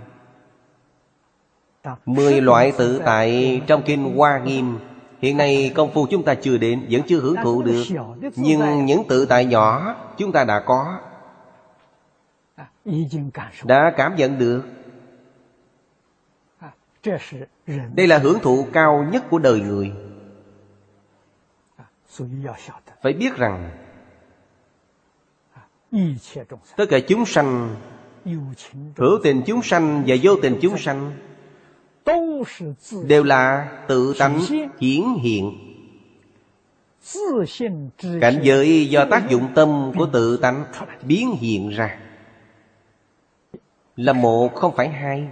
Mười 2.06 2.42
loại 2.42 2.74
tự 2.78 3.02
tại 3.06 3.62
trong 3.68 3.82
kinh 3.86 4.16
Hoa 4.16 4.40
Nghiêm. 4.40 4.78
Hiện 5.22 5.38
nay 5.38 5.72
công 5.76 5.94
phu 5.94 6.08
chúng 6.12 6.24
ta 6.24 6.36
chưa 6.36 6.58
đến, 6.58 6.88
Vẫn 6.90 7.02
chưa 7.08 7.20
hưởng 7.20 7.36
thụ 7.44 7.64
được. 7.64 7.84
Nhưng 8.36 8.86
những 8.86 9.04
tự 9.08 9.26
tại 9.26 9.46
nhỏ 9.46 9.96
Chúng 10.18 10.32
ta 10.32 10.44
đã 10.44 10.60
có. 10.60 11.00
Đã 13.64 13.94
cảm 13.98 14.16
nhận 14.16 14.40
được. 14.40 14.64
Đây 17.94 18.08
là 18.08 18.18
hưởng 18.18 18.40
thụ 18.40 18.68
cao 18.74 19.08
nhất 19.12 19.24
của 19.30 19.40
đời 19.40 19.60
người. 19.60 19.92
Phải 23.02 23.14
biết 23.14 23.36
rằng, 23.36 23.70
tất 26.78 26.86
cả 26.90 27.00
chúng 27.08 27.26
sanh, 27.26 27.76
hữu 28.96 29.20
tình 29.24 29.44
chúng 29.46 29.62
sanh 29.62 30.04
và 30.08 30.16
vô 30.24 30.36
tình 30.42 30.60
chúng 30.62 30.78
sanh 30.78 31.12
đều 33.08 33.24
là 33.24 33.72
tự 33.88 34.16
tánh 34.20 34.40
hiển 34.80 35.04
hiện. 35.22 35.58
cảnh 38.22 38.40
giới 38.44 38.90
do 38.90 39.06
tác 39.06 39.30
dụng 39.30 39.48
tâm 39.56 39.92
của 39.98 40.08
tự 40.14 40.38
tánh 40.38 40.66
biến 41.04 41.32
hiện 41.32 41.70
ra 41.70 42.00
là 43.96 44.14
một 44.14 44.56
không 44.56 44.76
phải 44.76 44.90
hai. 44.90 45.28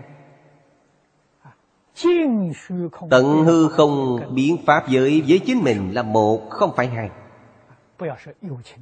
Tận 3.10 3.44
hư 3.46 3.68
không 3.68 4.20
biến 4.36 4.58
pháp 4.66 4.90
giới 4.90 5.24
với 5.28 5.40
chính 5.40 5.64
mình 5.64 5.94
là 5.94 6.04
một 6.04 6.50
không 6.50 6.72
phải 6.76 6.88
hai. 6.88 7.10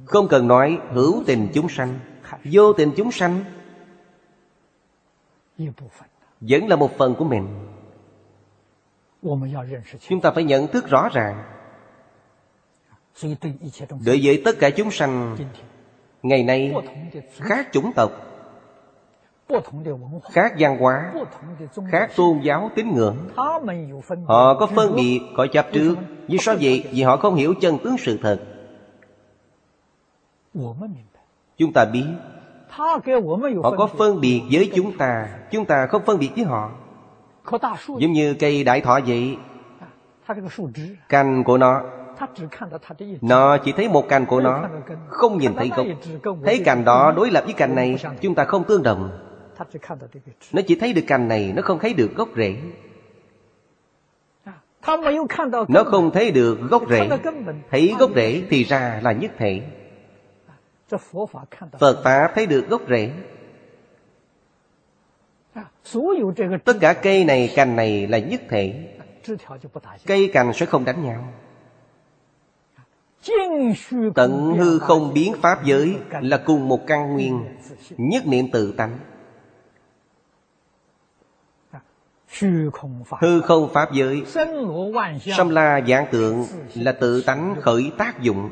Không 0.04 0.28
cần 0.28 0.48
nói 0.48 0.78
hữu 0.92 1.22
tình 1.26 1.48
chúng 1.54 1.68
sanh. 1.68 1.98
Vô 2.44 2.72
tình 2.72 2.92
chúng 2.96 3.12
sanh 3.12 3.44
Vẫn 6.40 6.68
là 6.68 6.76
một 6.76 6.98
phần 6.98 7.14
của 7.14 7.24
mình 7.24 7.48
Chúng 10.08 10.20
ta 10.22 10.30
phải 10.30 10.44
nhận 10.44 10.66
thức 10.66 10.88
rõ 10.88 11.08
ràng. 11.12 11.44
Đối 14.06 14.20
với 14.22 14.42
tất 14.44 14.56
cả 14.60 14.70
chúng 14.70 14.90
sanh 14.90 15.36
Ngày 16.22 16.42
nay 16.42 16.74
khác 17.32 17.68
chủng 17.72 17.92
tộc 17.96 18.10
khác 20.30 20.52
văn 20.58 20.78
hóa 20.78 21.12
khác 21.90 22.10
tôn 22.16 22.40
giáo 22.42 22.70
tín 22.74 22.94
ngưỡng 22.94 23.16
họ 24.26 24.54
có 24.58 24.66
phân 24.66 24.94
biệt 24.94 25.20
có 25.36 25.46
chấp 25.52 25.66
trước. 25.72 25.96
vì 26.28 26.38
sao 26.38 26.56
vậy? 26.60 26.84
Vì 26.92 27.02
họ 27.02 27.16
không 27.16 27.34
hiểu 27.34 27.54
chân 27.60 27.78
tướng 27.84 27.96
sự 27.98 28.18
thật. 28.22 28.40
chúng 31.56 31.72
ta 31.72 31.84
biết. 31.84 32.06
họ 33.62 33.76
có 33.76 33.86
phân 33.98 34.20
biệt 34.20 34.42
với 34.52 34.70
chúng 34.74 34.98
ta. 34.98 35.28
Chúng 35.50 35.64
ta 35.64 35.86
không 35.90 36.02
phân 36.06 36.18
biệt 36.18 36.30
với 36.36 36.44
họ 36.44 36.70
giống 37.98 38.12
như 38.12 38.34
cây 38.34 38.64
đại 38.64 38.80
thọ 38.80 39.00
vậy。cành 39.06 41.44
của 41.44 41.58
nó 41.58 41.82
nó 43.20 43.58
chỉ 43.58 43.72
thấy 43.72 43.88
một 43.88 44.08
cành 44.08 44.26
của 44.26 44.40
nó 44.40 44.68
Không 45.08 45.38
nhìn 45.38 45.54
thấy 45.56 45.70
gốc 45.76 45.86
Thấy 46.44 46.62
cành 46.64 46.84
đó 46.84 47.12
đối 47.16 47.30
lập 47.30 47.44
với 47.44 47.52
cành 47.52 47.74
này 47.74 47.96
Chúng 48.20 48.34
ta 48.34 48.44
không 48.44 48.64
tương 48.64 48.82
đồng 48.82 49.10
nó 50.52 50.62
chỉ 50.66 50.74
thấy 50.74 50.92
được 50.92 51.02
cành 51.06 51.28
này 51.28 51.52
Nó 51.56 51.62
không 51.62 51.78
thấy 51.78 51.94
được 51.94 52.14
gốc 52.14 52.28
rễ 52.36 52.56
Nó 55.68 55.84
không 55.84 56.10
thấy 56.10 56.30
được 56.30 56.58
gốc 56.70 56.82
rễ 56.90 57.08
Thấy 57.70 57.94
gốc 57.98 58.10
rễ 58.14 58.42
thì 58.50 58.64
ra 58.64 59.00
là 59.02 59.12
nhất 59.12 59.30
thể 59.38 59.62
Phật 61.78 62.00
Pháp 62.04 62.32
thấy 62.34 62.46
được 62.46 62.68
gốc 62.68 62.82
rễ 62.88 63.10
Tất 66.64 66.76
cả 66.80 66.92
cây 66.92 67.24
này, 67.24 67.52
cành 67.56 67.76
này 67.76 68.06
là 68.06 68.18
nhất 68.18 68.40
thể. 68.48 68.96
Cây 70.06 70.30
cành 70.32 70.52
sẽ 70.52 70.66
không 70.66 70.84
đánh 70.84 71.04
nhau. 71.04 71.32
Tận 74.14 74.54
hư 74.58 74.78
không 74.78 75.14
biến 75.14 75.34
pháp 75.42 75.64
giới 75.64 75.96
Là 76.20 76.36
cùng 76.36 76.68
một 76.68 76.86
căn 76.86 77.12
nguyên 77.12 77.44
Nhất 77.96 78.26
niệm 78.26 78.50
tự 78.50 78.72
tánh. 78.72 78.98
Hư 83.20 83.40
không 83.40 83.68
Pháp 83.72 83.92
giới 83.92 84.22
Xâm 85.36 85.48
la 85.48 85.80
dạng 85.88 86.06
tượng 86.10 86.46
Là 86.74 86.92
tự 86.92 87.22
tánh 87.22 87.54
khởi 87.60 87.92
tác 87.98 88.20
dụng. 88.20 88.50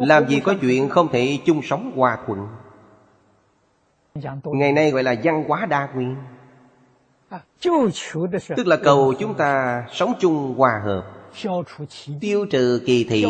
Làm 0.00 0.28
gì 0.28 0.40
có 0.40 0.54
chuyện 0.60 0.88
không 0.88 1.08
thể 1.12 1.38
chung 1.44 1.60
sống 1.62 1.92
hòa 1.96 2.18
thuận 2.26 2.48
Ngày 4.44 4.72
nay 4.72 4.90
gọi 4.90 5.02
là 5.02 5.14
văn 5.22 5.44
hóa 5.48 5.66
đa 5.66 5.88
nguyên. 5.94 6.16
Tức 8.56 8.66
là 8.66 8.76
cầu 8.76 9.14
chúng 9.18 9.34
ta 9.34 9.84
sống 9.92 10.12
chung 10.20 10.54
hòa 10.56 10.80
hợp. 10.84 11.02
Tiêu 12.20 12.46
trừ 12.50 12.82
kỳ 12.86 13.04
thị 13.04 13.24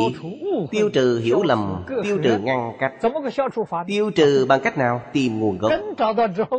Tiêu 0.71 0.91
trừ 0.93 1.21
hiểu 1.25 1.43
lầm 1.43 1.85
Tiêu 2.03 2.19
trừ 2.25 2.39
ngăn 2.39 2.73
cách。Tiêu 2.79 4.11
trừ 4.11 4.47
bằng 4.49 4.61
cách 4.61 4.79
nào? 4.79 5.03
Tìm 5.13 5.41
nguồn 5.41 5.59
gốc. 5.59 5.73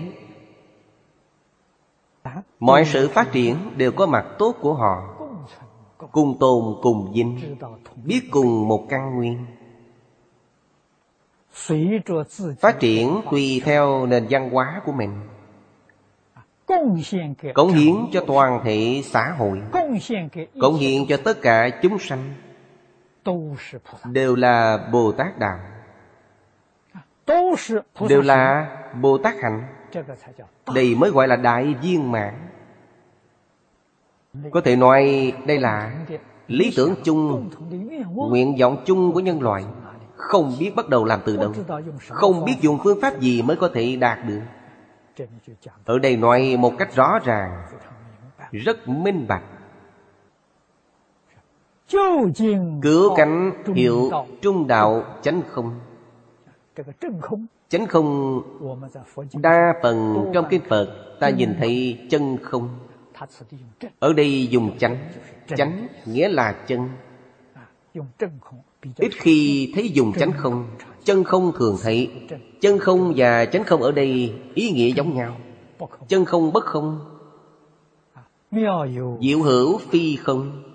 Mọi 2.59 2.85
sự 2.85 3.07
phát 3.07 3.31
triển 3.31 3.55
đều 3.77 3.91
có 3.91 4.05
mặt 4.05 4.25
tốt 4.39 4.55
của 4.61 4.73
họ. 4.73 5.17
Cùng 6.11 6.39
tồn, 6.39 6.75
cùng 6.81 7.11
dinh 7.15 7.57
Biết 8.03 8.21
cùng 8.31 8.67
một 8.67 8.85
căn 8.89 9.15
nguyên. 9.15 9.45
Phát 12.59 12.79
triển 12.79 13.21
tùy 13.31 13.61
theo 13.65 14.05
nền 14.05 14.27
văn 14.29 14.49
hóa 14.49 14.81
của 14.85 14.91
mình. 14.91 15.11
Cống 17.53 17.71
hiến 17.73 17.95
cho 18.11 18.23
toàn 18.27 18.61
thể 18.63 19.01
xã 19.05 19.35
hội. 19.37 19.61
Cống 20.61 20.75
hiến 20.75 21.07
cho 21.07 21.17
tất 21.17 21.41
cả 21.41 21.69
chúng 21.81 21.99
sanh. 21.99 22.33
Đều 24.03 24.35
là 24.35 24.77
Bồ 24.91 25.11
Tát 25.11 25.39
Đạo 25.39 25.59
Đều 28.09 28.21
là 28.21 28.67
Bồ 29.01 29.17
Tát 29.17 29.35
Hạnh. 29.41 29.63
Đây 30.73 30.95
mới 30.95 31.11
gọi 31.11 31.27
là 31.27 31.35
đại 31.35 31.75
viên 31.81 32.11
mãn. 32.11 32.33
Có 34.51 34.61
thể 34.61 34.75
nói 34.75 35.33
đây 35.47 35.59
là 35.59 35.95
lý 36.47 36.73
tưởng 36.77 36.95
chung 37.03 37.49
Nguyện 38.15 38.57
vọng 38.59 38.83
chung 38.85 39.13
của 39.13 39.19
nhân 39.19 39.41
loại. 39.41 39.65
Không 40.15 40.55
biết 40.59 40.75
bắt 40.75 40.89
đầu 40.89 41.05
làm 41.05 41.21
từ 41.25 41.37
đâu. 41.37 41.53
Không 42.09 42.45
biết 42.45 42.55
dùng 42.61 42.79
phương 42.83 43.01
pháp 43.01 43.19
gì 43.19 43.41
mới 43.41 43.57
có 43.57 43.69
thể 43.73 43.95
đạt 43.95 44.19
được. 44.25 44.41
Ở 45.85 45.99
đây 45.99 46.17
nói 46.17 46.57
một 46.59 46.73
cách 46.77 46.95
rõ 46.95 47.19
ràng 47.23 47.63
Rất 48.51 48.87
minh 48.87 49.25
bạch 49.27 49.43
Cứu 52.81 53.15
cánh 53.17 53.63
hiệu 53.75 54.11
trung 54.41 54.67
đạo 54.67 55.03
chánh 55.21 55.41
không? 55.49 55.79
Chánh 57.69 57.87
không 57.87 58.41
Đa 59.33 59.73
phần 59.83 60.25
trong 60.33 60.45
kinh 60.49 60.61
Phật 60.69 61.11
Ta 61.19 61.29
nhìn 61.29 61.55
thấy 61.59 61.99
chân 62.09 62.37
không. 62.41 62.69
Ở 63.99 64.13
đây 64.13 64.47
dùng 64.47 64.77
chánh. 64.77 64.97
Chánh 65.57 65.87
nghĩa 66.05 66.29
là 66.29 66.55
chân. 66.67 66.89
Ít 68.97 69.11
khi 69.11 69.71
thấy 69.75 69.89
dùng 69.89 70.13
chánh 70.13 70.31
không. 70.37 70.65
Chân 71.03 71.23
không 71.23 71.51
thường 71.57 71.77
thấy. 71.83 72.11
Chân 72.61 72.79
không. 72.79 73.13
Và 73.15 73.45
chánh 73.45 73.63
không 73.63 73.81
ở 73.81 73.91
đây 73.91 74.33
Ý 74.53 74.71
nghĩa 74.71 74.89
giống 74.89 75.15
nhau. 75.15 75.37
Chân 76.07 76.25
không 76.25 76.53
bất 76.53 76.65
không. 76.65 76.99
Diệu 79.21 79.41
hữu 79.41 79.77
phi 79.77 80.15
không 80.15 80.70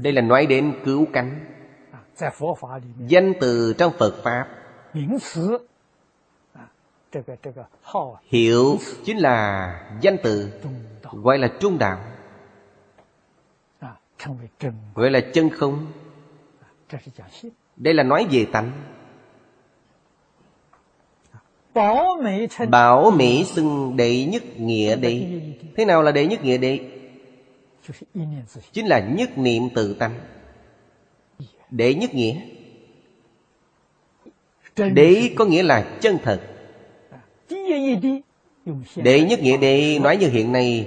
Đây 0.00 0.12
là 0.12 0.22
nói 0.22 0.46
đến 0.46 0.74
cứu 0.84 1.06
cánh. 1.12 1.46
Danh 2.98 3.32
từ 3.40 3.74
trong 3.78 3.92
Phật 3.98 4.22
Pháp. 4.24 4.48
Hiệu 8.28 8.78
chính 9.04 9.18
là 9.18 9.90
danh 10.00 10.16
từ 10.22 10.52
Gọi 11.12 11.38
là 11.38 11.48
trung 11.60 11.78
đạo. 11.78 11.98
Gọi 14.94 15.10
là 15.10 15.20
chân 15.32 15.50
không. 15.50 15.86
Đây 17.76 17.94
là 17.94 18.02
nói 18.02 18.26
về 18.30 18.46
tánh. 18.52 18.72
Bảo 22.70 23.10
Mỹ 23.10 23.44
xưng 23.44 23.96
đệ 23.96 24.24
nhất 24.24 24.42
nghĩa 24.56 24.96
đệ 24.96 25.40
Thế 25.76 25.84
nào 25.84 26.02
là 26.02 26.12
đệ 26.12 26.26
nhất 26.26 26.44
nghĩa 26.44 26.56
đệ 26.56 26.91
Chính 28.72 28.86
là 28.86 29.00
nhất 29.00 29.38
niệm 29.38 29.62
tự 29.74 29.94
tánh 29.94 30.14
Đệ 31.70 31.94
nhất 31.94 32.14
nghĩa. 32.14 32.34
Đệ 34.76 35.30
có 35.36 35.44
nghĩa 35.44 35.62
là 35.62 35.96
chân 36.00 36.18
thật. 36.24 36.40
Đệ 38.96 39.20
nhất 39.20 39.40
nghĩa 39.40 39.56
đệ 39.56 39.98
nói 39.98 40.16
như 40.16 40.28
hiện 40.28 40.52
nay. 40.52 40.86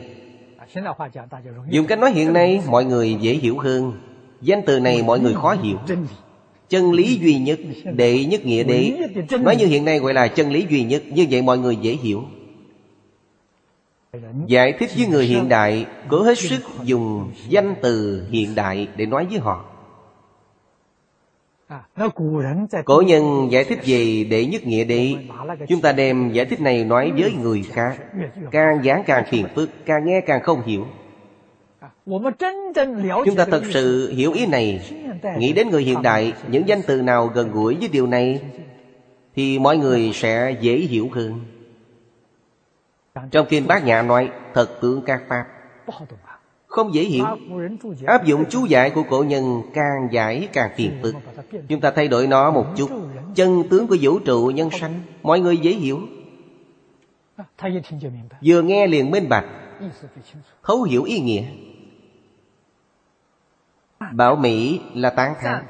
Dùng 1.69 1.85
cách 1.88 1.99
nói 1.99 2.11
hiện 2.11 2.34
nay 2.34 2.61
mọi 2.67 2.85
người 2.85 3.13
dễ 3.22 3.34
hiểu 3.34 3.57
hơn. 3.57 3.93
Danh 4.41 4.61
từ 4.65 4.80
này 4.80 5.03
mọi 5.03 5.19
người 5.19 5.34
khó 5.34 5.53
hiểu. 5.53 5.77
Chân 6.69 6.91
lý. 6.91 7.17
Duy 7.22 7.39
nhất 7.39 7.59
Đệ 7.93 8.26
nhất 8.26 8.45
nghĩa 8.45 8.63
đệ 8.63 8.91
Nói 9.41 9.55
như 9.55 9.65
hiện 9.65 9.85
nay 9.85 9.99
gọi 9.99 10.13
là 10.13 10.27
chân 10.27 10.51
lý 10.51 10.65
duy 10.69 10.84
nhất. 10.84 11.03
Như 11.11 11.26
vậy 11.30 11.41
mọi 11.41 11.57
người 11.57 11.76
dễ 11.76 11.91
hiểu 11.91 12.23
Giải 14.47 14.73
thích 14.79 14.89
với 14.97 15.07
người 15.07 15.25
hiện 15.25 15.49
đại, 15.49 15.85
Cố 16.09 16.23
hết 16.23 16.37
sức 16.37 16.61
dùng 16.83 17.31
danh 17.49 17.75
từ 17.81 18.23
hiện 18.29 18.55
đại 18.55 18.87
Để 18.95 19.05
nói 19.05 19.27
với 19.29 19.39
họ. 19.39 19.65
Cổ 22.85 23.03
nhân 23.07 23.47
giải 23.51 23.63
thích 23.63 23.79
về 23.85 24.23
đệ 24.29 24.45
nhất 24.45 24.63
nghĩa 24.63 24.83
đệ 24.83 25.15
Chúng 25.67 25.81
ta 25.81 25.91
đem 25.91 26.31
giải 26.33 26.45
thích 26.45 26.61
này 26.61 26.83
nói 26.83 27.11
với 27.17 27.33
người 27.41 27.63
khác. 27.71 27.97
Càng 28.51 28.83
giảng 28.83 29.03
càng 29.05 29.23
phiền 29.29 29.45
phức, 29.55 29.69
Càng 29.85 30.05
nghe 30.05 30.21
càng 30.21 30.43
không 30.43 30.61
hiểu. 30.61 30.85
Chúng 33.25 33.35
ta 33.37 33.45
thật 33.45 33.63
sự 33.73 34.13
hiểu 34.13 34.31
ý 34.33 34.45
này. 34.45 34.91
Nghĩ 35.37 35.53
đến 35.53 35.69
người 35.69 35.83
hiện 35.83 36.01
đại, 36.01 36.33
Những 36.47 36.67
danh 36.67 36.81
từ 36.87 37.01
nào 37.01 37.27
gần 37.27 37.51
gũi 37.51 37.75
với 37.75 37.87
điều 37.87 38.07
này, 38.07 38.41
Thì 39.35 39.59
mọi 39.59 39.77
người 39.77 40.11
sẽ 40.13 40.55
dễ 40.61 40.77
hiểu 40.77 41.09
hơn. 41.11 41.39
Trong 43.31 43.45
kinh 43.49 43.67
bát 43.67 43.85
nhã 43.85 44.01
nói, 44.01 44.31
Thật 44.53 44.81
tướng 44.81 45.01
các 45.05 45.21
pháp. 45.27 45.45
Không 46.67 46.93
dễ 46.93 47.03
hiểu. 47.03 47.25
Áp 48.05 48.25
dụng 48.25 48.45
chú 48.49 48.65
giải 48.65 48.89
của 48.89 49.03
cổ 49.09 49.23
nhân 49.23 49.61
Càng 49.73 50.07
giải 50.11 50.49
càng 50.53 50.71
phiền 50.75 50.99
phức. 51.01 51.15
Chúng 51.67 51.81
ta 51.81 51.91
thay 51.91 52.07
đổi 52.07 52.27
nó 52.27 52.51
một 52.51 52.65
chút. 52.75 52.89
Chân 53.35 53.63
tướng 53.69 53.87
của 53.87 53.97
vũ 54.01 54.19
trụ, 54.19 54.51
nhân 54.55 54.69
sanh, 54.71 55.01
Mọi 55.23 55.39
người 55.39 55.57
dễ 55.57 55.71
hiểu. 55.71 55.99
Vừa 58.45 58.61
nghe 58.61 58.87
liền 58.87 59.11
minh 59.11 59.29
bạch. 59.29 59.45
Thấu 60.63 60.83
hiểu 60.83 61.03
ý 61.03 61.19
nghĩa. 61.19 61.43
Bảo 64.11 64.35
Mỹ 64.35 64.81
là 64.93 65.09
tán 65.09 65.33
thán. 65.41 65.65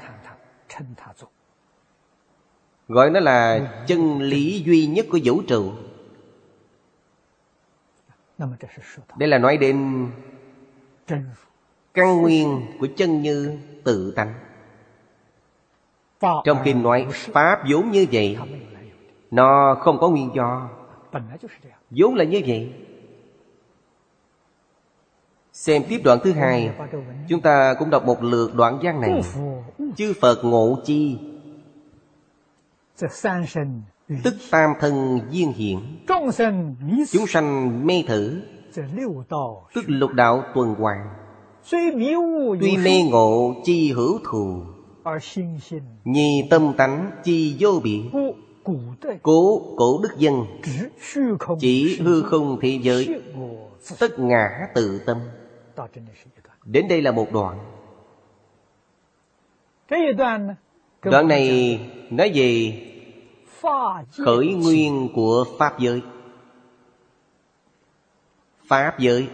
Gọi 2.88 3.10
nó 3.10 3.20
là 3.20 3.68
chân 3.86 4.20
lý 4.20 4.62
duy 4.66 4.86
nhất 4.86 5.06
của 5.10 5.18
vũ 5.24 5.42
trụ. 5.42 5.72
Đây 9.18 9.28
là 9.28 9.38
nói 9.38 9.56
đến 9.56 10.06
Căn 11.94 12.22
nguyên 12.22 12.66
của 12.80 12.86
chân 12.96 13.22
như 13.22 13.58
tự 13.84 14.12
tánh. 14.16 14.34
Trong 16.20 16.58
kinh 16.64 16.82
nói 16.82 17.06
Pháp 17.10 17.58
vốn 17.70 17.90
như 17.90 18.06
vậy 18.12 18.38
Nó 19.30 19.76
không 19.80 19.98
có 19.98 20.08
nguyên 20.08 20.30
do. 20.34 20.70
vốn 21.90 22.14
là 22.14 22.24
như 22.24 22.40
vậy. 22.46 22.72
Xem 25.52 25.82
tiếp 25.88 26.00
đoạn 26.04 26.18
thứ 26.24 26.32
hai 26.32 26.70
Chúng 27.28 27.40
ta 27.40 27.74
cũng 27.78 27.90
đọc 27.90 28.04
một 28.04 28.22
lượt 28.22 28.54
đoạn 28.54 28.78
văn 28.82 29.00
này. 29.00 29.22
Chư 29.96 30.12
Phật 30.20 30.44
ngộ 30.44 30.78
chi 30.84 31.18
Tức 34.08 34.34
tam 34.50 34.70
thân 34.80 35.20
duyên 35.30 35.52
hiện. 35.52 35.98
Chúng 37.12 37.26
sanh 37.26 37.86
mê 37.86 38.04
thử. 38.06 38.42
Tức 39.74 39.84
lục 39.86 40.12
đạo 40.12 40.44
tuần 40.54 40.74
hoàn. 40.74 41.08
Tuy 42.60 42.76
mê 42.84 43.02
ngộ 43.10 43.54
chi 43.64 43.92
hữu 43.92 44.18
thù. 44.30 44.62
Nhi 46.04 46.46
tâm 46.50 46.72
tánh 46.76 47.10
chi 47.24 47.56
vô 47.58 47.80
biệt 47.84 48.02
Cố 49.22 49.62
cổ 49.76 50.00
đức 50.02 50.18
dân. 50.18 50.46
Chỉ 51.60 51.98
hư 52.00 52.22
không 52.22 52.58
thế 52.60 52.78
giới. 52.82 53.20
Tất 53.98 54.18
ngã 54.18 54.48
tự 54.74 55.00
tâm. 55.06 55.18
Đến 56.64 56.88
đây 56.88 57.02
là 57.02 57.10
một 57.10 57.32
đoạn. 57.32 57.58
Đoạn 61.02 61.28
này 61.28 61.80
nói 62.10 62.32
về 62.34 62.72
Khởi 64.18 64.54
nguyên 64.54 65.08
của 65.14 65.44
Pháp 65.58 65.78
giới. 65.78 66.02
Pháp 68.68 68.98
giới. 68.98 69.28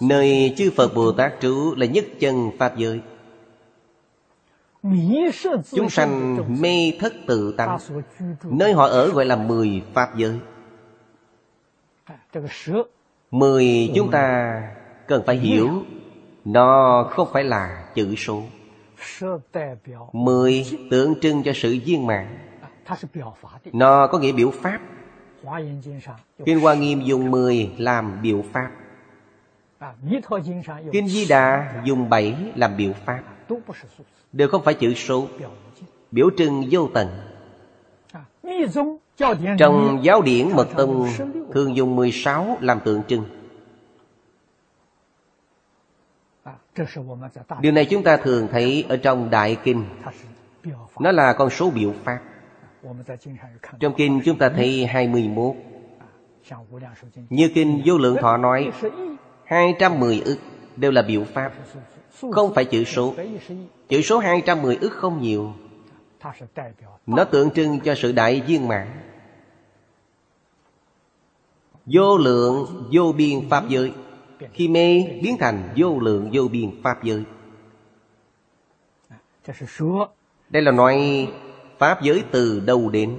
Nơi 0.00 0.54
chư 0.56 0.70
Phật 0.76 0.94
Bồ 0.94 1.12
Tát 1.12 1.32
trú 1.40 1.74
là 1.76 1.86
nhất 1.86 2.04
chân 2.20 2.50
Pháp 2.58 2.76
giới. 2.76 3.00
Chúng 5.70 5.90
sanh 5.90 6.38
mê 6.60 6.92
thất 7.00 7.12
tự 7.26 7.54
tánh. 7.56 7.78
Nơi 8.42 8.72
họ 8.72 8.86
ở 8.86 9.10
gọi 9.10 9.24
là 9.24 9.36
mười 9.36 9.82
Pháp 9.94 10.16
giới. 10.16 10.38
Mười 13.30 13.92
chúng 13.94 14.10
ta 14.10 14.52
cần 15.06 15.22
phải 15.26 15.36
hiểu 15.36 15.70
Nó 16.44 17.04
không 17.10 17.28
phải 17.32 17.44
là 17.44 17.88
chữ 17.94 18.14
số 18.16 18.42
Mười 20.12 20.66
tượng 20.90 21.14
trưng 21.20 21.42
cho 21.42 21.52
sự 21.54 21.78
viên 21.84 22.06
mạng 22.06 22.38
Nó 23.72 24.06
có 24.06 24.18
nghĩa 24.18 24.32
biểu 24.32 24.50
pháp. 24.50 24.80
Kinh 26.44 26.60
Hoa 26.60 26.74
Nghiêm 26.74 27.02
dùng 27.02 27.30
mười 27.30 27.70
làm 27.78 28.22
biểu 28.22 28.44
pháp. 28.52 28.70
Kinh 30.92 31.08
Di 31.08 31.26
Đà 31.28 31.82
dùng 31.84 32.08
bảy 32.08 32.36
làm 32.54 32.76
biểu 32.76 32.92
pháp. 33.04 33.22
Đều 34.32 34.48
không 34.48 34.64
phải 34.64 34.74
chữ 34.74 34.94
số. 34.94 35.26
Biểu 36.10 36.30
trưng 36.36 36.64
vô 36.70 36.88
tận. 36.94 37.08
Trong 39.58 39.98
giáo 40.02 40.22
điển 40.22 40.48
Mật 40.52 40.68
Tông 40.76 41.08
Thường 41.52 41.76
dùng 41.76 41.96
16 41.96 42.58
làm 42.60 42.80
tượng 42.80 43.02
trưng 43.08 43.24
Điều 47.60 47.72
này 47.72 47.84
chúng 47.84 48.02
ta 48.02 48.16
thường 48.16 48.48
thấy 48.50 48.84
ở 48.88 48.96
trong 48.96 49.30
Đại 49.30 49.56
Kinh. 49.64 49.84
Nó 51.00 51.12
là 51.12 51.32
con 51.32 51.50
số 51.50 51.70
biểu 51.70 51.92
pháp 52.04 52.18
Trong 53.80 53.94
Kinh 53.96 54.20
chúng 54.24 54.38
ta 54.38 54.48
thấy 54.48 54.86
21 54.86 55.54
Như 57.30 57.50
Kinh 57.54 57.82
Vô 57.84 57.98
Lượng 57.98 58.16
Thọ 58.20 58.36
nói 58.36 58.72
210 59.44 60.22
ức 60.24 60.38
đều 60.76 60.90
là 60.90 61.02
biểu 61.02 61.24
pháp 61.24 61.52
Không 62.32 62.54
phải 62.54 62.64
chữ 62.64 62.84
số. 62.84 63.14
Chữ 63.88 64.02
số 64.02 64.18
210 64.18 64.76
ức 64.76 64.92
không 64.92 65.22
nhiều. 65.22 65.52
Nó 67.06 67.24
tượng 67.24 67.50
trưng 67.50 67.80
cho 67.80 67.94
sự 67.94 68.12
đại 68.12 68.40
viên 68.40 68.68
mãn. 68.68 68.86
Vô 71.86 72.18
lượng 72.18 72.84
vô 72.92 73.12
biên 73.16 73.48
pháp 73.50 73.68
giới 73.68 73.92
khi 74.52 74.68
mê, 74.68 75.04
biến 75.22 75.36
thành 75.40 75.74
vô 75.76 75.98
lượng, 75.98 76.30
vô 76.32 76.48
biên 76.48 76.82
pháp 76.82 77.04
giới. 77.04 77.24
Đây 80.50 80.62
là 80.62 80.72
nói 80.72 81.28
Pháp 81.78 82.02
giới 82.02 82.24
từ 82.30 82.60
đâu 82.60 82.88
đến? 82.90 83.18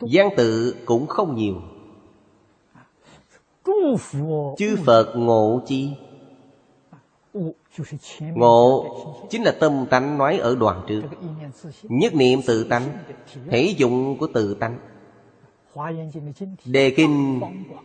Giang 0.00 0.28
tự 0.36 0.76
cũng 0.84 1.06
không 1.06 1.34
nhiều. 1.36 1.62
Chư 4.58 4.76
Phật 4.86 5.12
ngộ 5.16 5.62
chi? 5.66 5.90
Ngộ 8.20 8.86
chính 9.30 9.42
là 9.42 9.56
tâm 9.60 9.86
tánh 9.90 10.18
nói 10.18 10.38
ở 10.38 10.54
đoạn 10.54 10.82
trước. 10.86 11.02
Nhất 11.82 12.14
niệm 12.14 12.40
tự 12.46 12.64
tánh, 12.64 12.98
Thể 13.50 13.74
dụng 13.76 14.18
của 14.18 14.26
tự 14.34 14.54
tánh. 14.54 14.78
Đề 16.64 16.94
kinh 16.96 17.40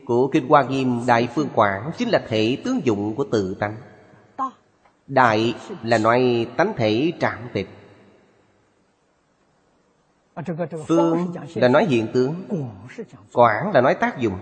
của 0.05 0.27
Kinh 0.27 0.47
Hoa 0.47 0.63
Nghiêm 0.63 1.01
Đại 1.07 1.29
Phương 1.35 1.49
Quảng 1.55 1.91
Chính 1.97 2.09
là 2.09 2.23
thể 2.27 2.57
tướng 2.65 2.85
dụng 2.85 3.15
của 3.15 3.25
tự 3.31 3.55
tánh. 3.59 3.75
Đại 5.07 5.55
là 5.83 5.97
nói 5.97 6.47
tánh 6.57 6.73
thể 6.77 7.11
trạng 7.19 7.49
tịch. 7.53 7.67
Phương 10.87 11.33
là 11.55 11.67
nói 11.67 11.85
hiện 11.85 12.07
tướng. 12.13 12.35
Quảng 13.33 13.71
là 13.73 13.81
nói 13.81 13.95
tác 13.95 14.19
dụng. 14.19 14.37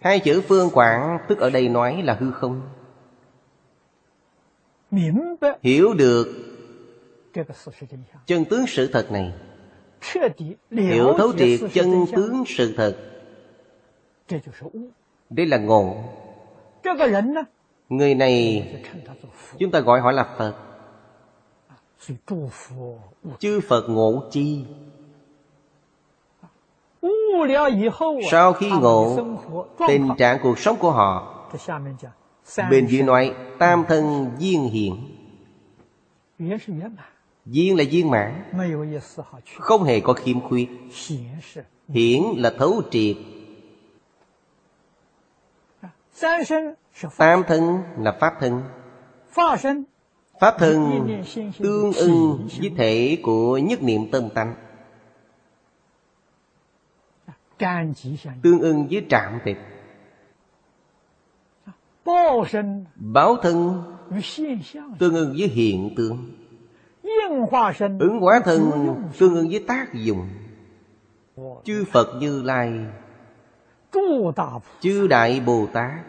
Hai 0.00 0.20
chữ 0.20 0.42
phương 0.48 0.70
quảng 0.70 1.18
tức 1.28 1.38
ở 1.38 1.50
đây 1.50 1.68
nói 1.68 2.02
là 2.02 2.14
hư 2.14 2.32
không. 2.32 2.60
Hiểu 5.62 5.94
được 5.94 6.26
chân 8.26 8.44
tướng 8.44 8.66
sự 8.66 8.90
thật 8.92 9.12
này 9.12 9.34
Hiểu 10.70 11.14
thấu 11.18 11.32
triệt 11.38 11.60
chân 11.72 12.06
tướng 12.16 12.44
sự 12.46 12.74
thật. 12.76 12.96
Đây 15.30 15.46
là 15.46 15.58
ngộ. 15.58 15.96
Người 17.88 18.14
này, 18.14 18.66
Chúng 19.58 19.70
ta 19.70 19.80
gọi 19.80 20.00
họ 20.00 20.12
là 20.12 20.24
Phật. 20.38 20.54
Chư 23.38 23.60
Phật 23.60 23.88
ngộ 23.88 24.22
chi? 24.30 24.64
Sau 28.30 28.52
khi 28.52 28.70
ngộ, 28.70 29.18
Tình 29.88 30.08
trạng 30.18 30.38
cuộc 30.42 30.58
sống 30.58 30.76
của 30.76 30.90
họ, 30.90 31.44
Bên 32.70 32.86
dưới 32.86 33.02
nói 33.02 33.34
Tam 33.58 33.84
thân 33.88 34.30
viên 34.38 34.62
hiện. 34.62 35.16
Duyên 37.50 37.76
là 37.76 37.84
duyên 37.90 38.10
mãn. 38.10 38.44
Không 39.58 39.84
hề 39.84 40.00
có 40.00 40.12
khiếm 40.12 40.40
khuyết. 40.40 40.68
Hiển 41.88 42.22
là 42.36 42.52
thấu 42.58 42.82
triệt. 42.90 43.16
Tam 47.16 47.42
thân 47.48 47.82
là 47.98 48.16
pháp 48.20 48.34
thân. 48.40 48.62
Pháp 50.40 50.56
thân 50.58 51.06
tương 51.58 51.92
ưng 51.92 52.48
với 52.60 52.70
thể 52.76 53.18
của 53.22 53.58
nhất 53.58 53.82
niệm 53.82 54.10
tâm 54.10 54.28
tánh. 54.34 54.54
Tương 58.42 58.60
ưng 58.60 58.86
với 58.90 59.06
trạm 59.08 59.38
tịch. 59.44 59.58
Báo 62.94 63.36
thân 63.42 63.82
Tương 64.98 65.14
ưng 65.14 65.34
với 65.38 65.48
hiện 65.48 65.94
tượng 65.96 66.37
Ứng 67.98 68.20
hóa 68.20 68.40
thân 68.44 68.96
Tương 69.18 69.34
ưng 69.34 69.48
với 69.50 69.64
tác 69.68 69.94
dụng 69.94 70.28
Chư 71.64 71.84
Phật 71.92 72.08
Như 72.20 72.42
Lai 72.42 72.86
Chư 74.80 75.06
Đại 75.06 75.40
Bồ 75.46 75.66
Tát 75.72 76.00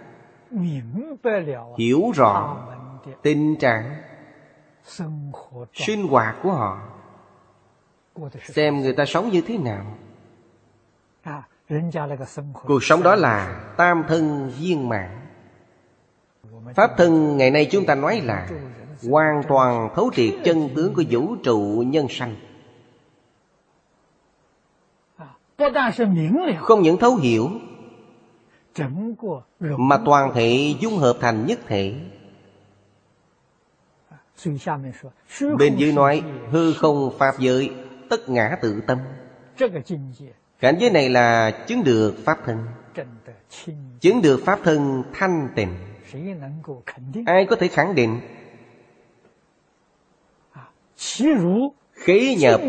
Hiểu 1.78 2.12
rõ 2.16 2.58
Tình 3.22 3.56
trạng 3.60 3.96
Sinh 5.74 6.08
hoạt 6.10 6.36
của 6.44 6.52
họ 6.52 6.82
Xem 8.44 8.82
người 8.82 8.94
ta 8.94 9.06
sống 9.06 9.30
như 9.30 9.42
thế 9.42 9.58
nào 9.58 9.86
Cuộc 12.66 12.84
sống 12.84 13.04
đó 13.04 13.16
là 13.16 13.64
tam 13.78 14.04
thân 14.08 14.52
viên 14.60 14.90
mãn 14.90 15.10
Pháp 16.76 16.92
thân 16.98 17.38
ngày 17.38 17.52
nay 17.52 17.68
chúng 17.72 17.86
ta 17.86 17.96
nói 17.96 18.22
là 18.22 18.50
Hoàn 19.08 19.42
toàn 19.48 19.90
thấu 19.96 20.12
triệt 20.14 20.34
chân 20.44 20.70
tướng 20.76 20.94
của 20.94 21.04
vũ 21.10 21.36
trụ 21.44 21.84
nhân 21.88 22.08
sanh. 22.10 22.36
Không 26.60 26.82
những 26.82 26.98
thấu 26.98 27.16
hiểu, 27.16 27.50
Mà 29.60 29.98
toàn 30.06 30.32
thể 30.36 30.76
dung 30.80 30.98
hợp 30.98 31.18
thành 31.22 31.46
nhất 31.46 31.60
thể. 31.68 31.96
Bên 35.58 35.76
dưới 35.78 35.92
nói, 35.92 36.24
Hư 36.52 36.74
không 36.74 37.12
pháp 37.18 37.40
giới, 37.40 37.72
Tất 38.10 38.30
ngã 38.30 38.58
tự 38.62 38.82
tâm. 38.88 38.98
Cảnh 40.60 40.76
giới 40.80 40.90
này 40.90 41.10
là 41.10 41.52
chứng 41.68 41.84
được 41.84 42.16
Pháp 42.26 42.38
thân. 42.46 42.66
Chứng 44.00 44.22
được 44.22 44.42
Pháp 44.46 44.60
thân 44.64 45.04
thanh 45.14 45.50
tịnh. 45.56 45.76
Ai 47.26 47.46
có 47.46 47.56
thể 47.56 47.68
khẳng 47.68 47.96
định 47.96 48.20
Khế 51.94 52.36
nhập 52.36 52.62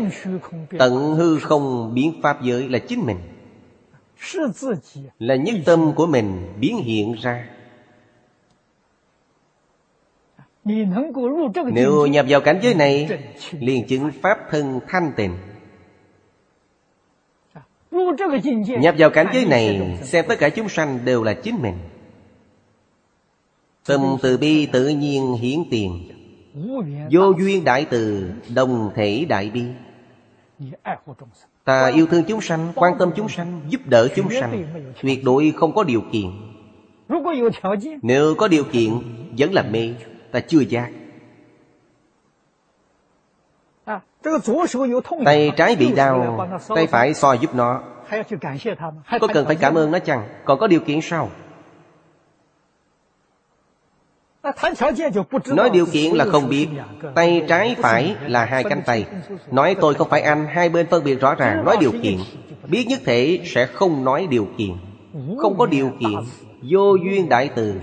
Tận 0.79 1.15
hư 1.15 1.39
không 1.39 1.91
biến 1.93 2.19
Pháp 2.23 2.43
giới 2.43 2.69
là 2.69 2.79
chính 2.79 3.05
mình. 3.05 3.17
Là 5.19 5.35
nhất 5.35 5.55
tâm 5.65 5.93
của 5.95 6.05
mình 6.05 6.53
biến 6.59 6.77
hiện 6.77 7.15
ra. 7.21 7.49
Nếu 11.73 12.07
nhập 12.07 12.25
vào 12.29 12.41
cảnh 12.41 12.59
giới 12.63 12.73
này 12.73 13.19
liền 13.51 13.87
chứng 13.87 14.11
Pháp 14.21 14.37
thân 14.51 14.79
thanh 14.87 15.11
tịnh. 15.15 15.37
Nhập 18.81 18.95
vào 18.97 19.09
cảnh 19.09 19.27
giới 19.33 19.45
này 19.45 19.99
Xem 20.03 20.25
tất 20.27 20.35
cả 20.39 20.49
chúng 20.49 20.69
sanh 20.69 20.99
đều 21.05 21.23
là 21.23 21.33
chính 21.33 21.61
mình. 21.61 21.77
Tâm 23.85 24.17
từ 24.21 24.37
bi 24.37 24.65
tự 24.65 24.87
nhiên 24.87 25.33
hiển 25.33 25.59
tiền 25.71 26.20
Vô 27.11 27.31
duyên 27.39 27.63
đại 27.63 27.85
từ 27.89 28.31
Đồng 28.55 28.91
thể 28.95 29.25
đại 29.29 29.49
bi. 29.49 29.63
Ta 31.63 31.87
yêu 31.87 32.07
thương 32.07 32.23
chúng 32.23 32.41
sanh 32.41 32.71
Quan 32.75 32.93
tâm 32.99 33.11
chúng 33.15 33.29
sanh 33.29 33.61
Giúp 33.69 33.81
đỡ 33.85 34.07
chúng 34.15 34.29
sanh. 34.29 34.65
Tuyệt 35.01 35.23
đối 35.23 35.53
không 35.55 35.75
có 35.75 35.83
điều 35.83 36.01
kiện. 36.11 36.31
Nếu 38.01 38.35
có 38.37 38.47
điều 38.47 38.63
kiện 38.63 38.89
Vẫn 39.37 39.53
là 39.53 39.63
mê 39.71 39.93
Ta 40.31 40.39
chưa 40.39 40.59
giác. 40.59 40.89
Tay 45.25 45.51
trái 45.57 45.75
bị 45.75 45.93
đau 45.95 46.47
Tay 46.75 46.87
phải 46.87 47.13
so 47.13 47.33
giúp 47.33 47.55
nó. 47.55 47.81
Có 49.21 49.27
cần 49.33 49.45
phải 49.45 49.55
cảm 49.55 49.75
ơn 49.75 49.91
nó 49.91 49.99
chăng? 49.99 50.27
Còn 50.45 50.59
có 50.59 50.67
điều 50.67 50.79
kiện 50.79 51.01
sao 51.01 51.29
Nói 55.47 55.69
điều 55.69 55.85
kiện 55.85 56.13
là 56.15 56.25
không 56.25 56.49
biết. 56.49 56.67
Tay 57.15 57.45
trái 57.47 57.75
phải 57.79 58.15
là 58.27 58.45
hai 58.45 58.63
cánh 58.63 58.81
tay. 58.85 59.05
Nói 59.51 59.75
tôi 59.81 59.93
không 59.93 60.09
phải 60.09 60.21
anh? 60.21 60.45
Hai 60.49 60.69
bên 60.69 60.87
phân 60.89 61.03
biệt 61.03 61.19
rõ 61.19 61.35
ràng. 61.35 61.65
Nói 61.65 61.77
điều 61.79 61.91
kiện. 62.03 62.17
Biết 62.67 62.85
nhất 62.87 62.99
thể 63.05 63.39
sẽ 63.45 63.65
không 63.65 64.03
nói 64.03 64.27
điều 64.29 64.47
kiện. 64.57 64.71
Không 65.37 65.57
có 65.57 65.65
điều 65.65 65.91
kiện. 65.99 66.19
Vô 66.61 66.95
duyên 66.95 67.29
đại 67.29 67.49
từ. 67.55 67.73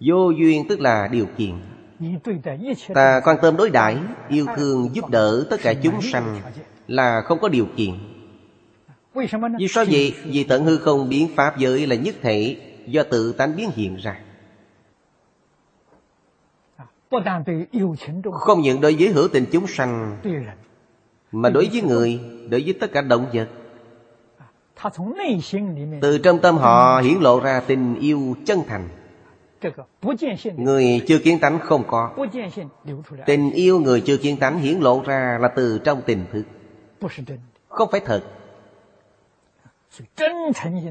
Vô 0.00 0.30
duyên 0.30 0.68
tức 0.68 0.80
là 0.80 1.08
điều 1.12 1.26
kiện. 1.36 1.54
Ta 2.94 3.20
quan 3.24 3.36
tâm 3.42 3.56
đối 3.56 3.70
đãi 3.70 3.96
Yêu 4.28 4.46
thương 4.56 4.88
giúp 4.92 5.10
đỡ 5.10 5.44
tất 5.50 5.56
cả 5.62 5.74
chúng 5.74 6.02
sanh 6.02 6.40
Là 6.88 7.20
không 7.20 7.38
có 7.40 7.48
điều 7.48 7.66
kiện. 7.76 7.94
Vì 9.58 9.68
sao 9.68 9.84
vậy? 9.90 10.14
Vì 10.24 10.44
tận 10.44 10.64
hư 10.64 10.76
không 10.76 11.08
biến 11.08 11.28
Pháp 11.36 11.58
giới 11.58 11.86
là 11.86 11.96
nhất 11.96 12.14
thể 12.22 12.56
Do 12.86 13.02
tự 13.02 13.32
tánh 13.32 13.56
biến 13.56 13.70
hiện 13.76 13.96
ra 13.96 14.16
Không 18.32 18.60
những 18.60 18.80
đối 18.80 18.96
với 18.98 19.08
hữu 19.08 19.28
tình 19.28 19.44
chúng 19.52 19.66
sanh 19.66 20.16
Mà 21.32 21.50
đối 21.50 21.68
với 21.72 21.82
người 21.82 22.20
Đối 22.50 22.62
với 22.64 22.74
tất 22.80 22.92
cả 22.92 23.00
động 23.00 23.26
vật. 23.32 23.48
Từ 26.00 26.18
trong 26.18 26.38
tâm 26.38 26.56
họ 26.56 27.00
hiển 27.00 27.18
lộ 27.20 27.40
ra 27.40 27.60
tình 27.66 27.94
yêu 28.00 28.36
chân 28.46 28.60
thành. 28.68 28.88
Người 30.56 31.04
chưa 31.08 31.18
kiến 31.18 31.38
tánh 31.40 31.58
không 31.58 31.84
có. 31.86 32.10
Tình 33.26 33.50
yêu 33.50 33.80
người 33.80 34.00
chưa 34.00 34.16
kiến 34.16 34.36
tánh 34.36 34.58
hiển 34.58 34.78
lộ 34.80 35.02
ra 35.06 35.38
là 35.40 35.48
từ 35.48 35.80
trong 35.84 36.02
tình 36.06 36.24
thức. 36.32 36.42
Không 37.68 37.88
phải 37.90 38.00
thật. 38.00 38.22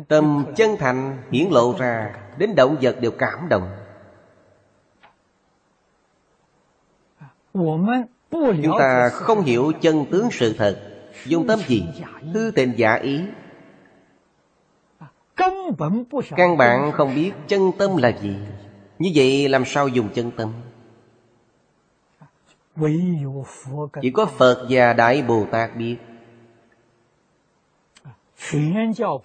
Tâm 0.08 0.46
chân 0.56 0.76
thành 0.80 1.18
hiển 1.32 1.50
lộ 1.52 1.76
ra 1.78 2.14
Đến 2.38 2.56
động 2.56 2.78
vật 2.82 2.98
đều 3.02 3.12
cảm 3.12 3.50
động 3.50 3.70
Chúng 8.64 8.76
ta 8.80 9.10
không 9.10 9.42
hiểu 9.42 9.72
chân 9.82 10.06
tướng 10.12 10.32
sự 10.32 10.54
thật. 10.58 10.80
Dùng 11.26 11.48
tâm 11.48 11.60
gì? 11.68 11.84
Tư 12.34 12.52
tình 12.52 12.74
giả 12.78 12.94
ý. 12.94 13.22
Căn 16.36 16.58
bản 16.58 16.92
không 16.92 17.16
biết 17.16 17.32
chân 17.48 17.72
tâm 17.78 17.98
là 17.98 18.12
gì. 18.22 18.36
Như 19.00 19.12
vậy 19.16 19.50
làm 19.50 19.66
sao 19.66 19.88
dùng 19.88 20.10
chân 20.14 20.32
tâm? 20.32 20.52
Chỉ 24.02 24.12
có 24.12 24.26
Phật 24.26 24.68
và 24.70 24.94
Đại 24.94 25.22
Bồ 25.22 25.46
Tát 25.52 25.76
biết. 25.76 25.98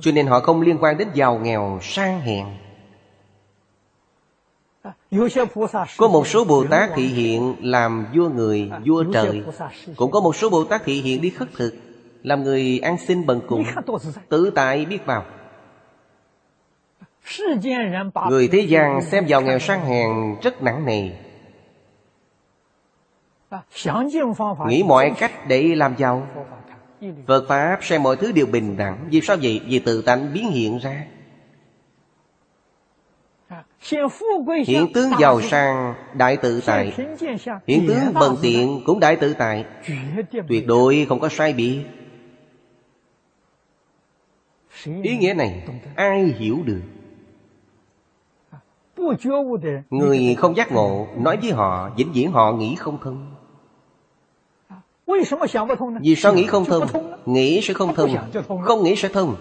cho 0.00 0.12
nên 0.12 0.26
họ 0.26 0.40
không 0.40 0.60
liên 0.60 0.78
quan 0.80 0.98
đến 0.98 1.08
giàu 1.14 1.38
nghèo 1.38 1.78
sang 1.82 2.20
hèn 2.20 2.46
có 5.98 6.08
một 6.08 6.26
số 6.26 6.44
Bồ 6.44 6.64
Tát 6.70 6.90
thị 6.94 7.06
hiện 7.06 7.56
làm 7.60 8.06
vua 8.14 8.28
người, 8.28 8.70
vua 8.86 9.04
trời. 9.12 9.42
Cũng 9.96 10.10
có 10.10 10.20
một 10.20 10.36
số 10.36 10.50
Bồ 10.50 10.64
Tát 10.64 10.82
thị 10.84 11.02
hiện 11.02 11.20
đi 11.20 11.30
khất 11.30 11.48
thực 11.56 11.74
Làm 12.22 12.42
người 12.42 12.78
ăn 12.82 12.96
xin 12.98 13.26
bần 13.26 13.40
cùng. 13.48 13.64
Tự 14.28 14.50
tại 14.54 14.84
biết 14.84 15.06
vào 15.06 15.24
Người 18.28 18.48
thế 18.48 18.60
gian 18.60 19.02
xem 19.02 19.26
giàu 19.26 19.40
nghèo 19.40 19.58
sang 19.58 19.84
hèn 19.86 20.10
rất 20.42 20.62
nặng 20.62 20.84
nề. 20.86 21.10
Nghĩ 24.66 24.82
mọi 24.82 25.12
cách 25.18 25.32
để 25.48 25.62
làm 25.62 25.94
giàu. 25.98 26.26
Phật 27.26 27.44
Pháp 27.48 27.78
xem 27.82 28.02
mọi 28.02 28.16
thứ 28.16 28.32
đều 28.32 28.46
bình 28.46 28.76
đẳng. 28.76 29.08
Vì 29.10 29.20
sao 29.20 29.36
vậy? 29.42 29.60
Vì 29.66 29.78
tự 29.78 30.02
tánh 30.02 30.32
biến 30.32 30.50
hiện 30.50 30.78
ra. 30.78 31.06
Hiện 34.66 34.92
tướng 34.94 35.10
giàu 35.20 35.40
sang, 35.40 35.94
đại 36.14 36.36
tự 36.36 36.60
tại. 36.66 36.92
Hiện 37.66 37.84
tướng 37.88 38.14
bần 38.14 38.36
tiện, 38.42 38.82
cũng 38.86 39.00
đại 39.00 39.16
tự 39.16 39.34
tại. 39.34 39.64
Tuyệt 40.48 40.66
đối 40.66 41.06
không 41.08 41.20
có 41.20 41.28
sai 41.28 41.52
biệt. 41.52 41.84
Ý 44.84 45.16
nghĩa 45.16 45.34
này, 45.34 45.68
ai 45.96 46.24
hiểu 46.24 46.58
được? 46.64 46.82
Người 49.90 50.34
không 50.38 50.56
giác 50.56 50.72
ngộ, 50.72 51.08
Nói 51.16 51.36
với 51.36 51.52
họ, 51.52 51.90
vĩnh 51.96 52.12
viễn 52.12 52.32
họ 52.32 52.52
nghĩ 52.52 52.74
không 52.74 52.98
thông. 53.02 53.29
Vì 56.02 56.16
sao 56.16 56.34
nghĩ 56.34 56.46
không 56.46 56.64
thông 56.64 56.86
Nghĩ 57.26 57.60
sẽ 57.62 57.74
không 57.74 57.94
thông 57.94 58.16
Không 58.64 58.84
nghĩ 58.84 58.96
sẽ 58.96 59.08
thông 59.08 59.36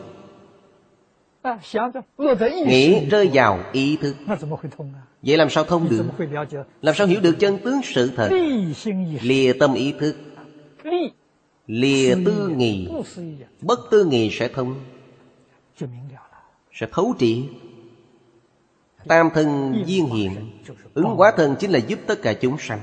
Nghĩ 2.66 3.06
rơi 3.06 3.30
vào 3.34 3.60
ý 3.72 3.98
thức。Vậy 3.98 5.38
làm 5.38 5.50
sao 5.50 5.64
thông 5.64 5.90
được？Làm 5.90 6.96
sao 6.96 7.08
hiểu 7.08 7.22
được 7.22 7.36
chân 7.40 7.58
tướng 7.58 7.82
sự 7.84 8.12
thật？Lìa 8.16 9.54
tâm 9.54 9.74
ý 9.74 9.94
thức。Lìa 10.00 12.16
tư 12.26 12.52
nghị。Bất 12.58 13.80
tư 13.92 14.06
nghị 14.06 14.30
sẽ 14.32 14.48
thông。Sẽ 14.48 16.88
thấu 16.92 17.14
trị 17.20 17.50
Tam 19.08 19.30
thân 19.34 19.74
viên 19.88 20.06
hiện。Ứng 20.06 21.06
hóa 21.06 21.32
thân 21.38 21.56
chính 21.60 21.72
là 21.72 21.80
giúp 21.80 22.00
tất 22.08 22.22
cả 22.22 22.34
chúng 22.34 22.58
sanh 22.58 22.80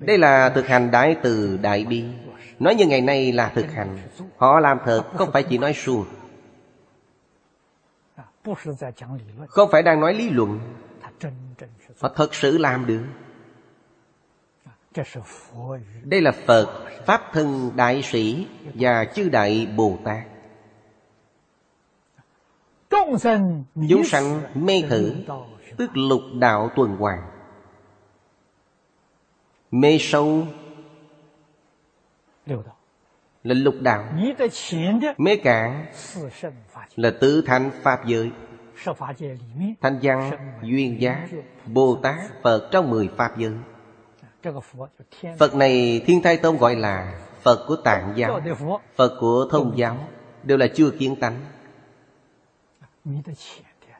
Đây 0.00 0.18
là 0.18 0.48
thực 0.48 0.66
hành 0.66 0.90
đại 0.90 1.16
từ 1.22 1.58
đại 1.62 1.84
bi. 1.84 2.04
Nói 2.58 2.74
như 2.74 2.86
ngày 2.86 3.00
nay 3.00 3.32
là 3.32 3.48
thực 3.48 3.72
hành. 3.72 3.98
Họ 4.36 4.60
làm 4.60 4.78
thật 4.84 5.02
không 5.16 5.32
phải 5.32 5.42
chỉ 5.42 5.58
nói 5.58 5.72
suông 5.72 6.04
Không 9.48 9.68
phải 9.72 9.82
đang 9.82 10.00
nói 10.00 10.14
lý 10.14 10.30
luận. 10.30 10.60
Họ 12.00 12.08
thật 12.14 12.34
sự 12.34 12.58
làm 12.58 12.86
được. 12.86 13.04
Đây 16.02 16.20
là 16.20 16.32
Phật 16.46 16.66
Pháp 17.06 17.22
thân 17.32 17.70
đại 17.76 18.02
sĩ 18.02 18.46
Và 18.74 19.04
chư 19.04 19.28
đại 19.28 19.68
Bồ 19.76 19.98
Tát. 20.04 20.22
Chúng 23.88 24.04
sanh 24.04 24.42
mê 24.54 24.82
thử 24.88 25.14
Tức 25.76 25.90
lục 25.94 26.20
đạo 26.34 26.70
tuần 26.76 26.96
hoàn 26.96 27.31
Mê 29.72 29.98
sâu. 30.00 30.46
Là 32.46 33.54
lục 33.54 33.74
đạo. 33.80 34.04
Mê 35.18 35.36
cạn 35.36 35.86
là 36.96 37.10
tứ 37.20 37.44
thành 37.46 37.70
pháp 37.82 38.06
giới. 38.06 38.30
Thanh 39.80 39.98
văn 40.02 40.30
duyên 40.62 41.00
giá 41.00 41.28
bồ 41.66 41.98
tát 42.02 42.16
phật 42.42 42.68
trong 42.72 42.90
mười 42.90 43.08
pháp 43.16 43.38
giới. 43.38 43.52
Phật 45.38 45.54
này 45.54 46.02
thiên 46.06 46.22
thai 46.22 46.36
tôn 46.36 46.56
gọi 46.56 46.76
là 46.76 47.20
phật 47.42 47.64
của 47.68 47.76
tạng 47.76 48.12
giáo. 48.16 48.40
Phật. 48.96 49.16
Của 49.20 49.48
thông 49.50 49.78
giáo. 49.78 50.08
Đều 50.42 50.58
là 50.58 50.66
chưa 50.74 50.90
kiến 50.90 51.16
tánh. 51.20 51.40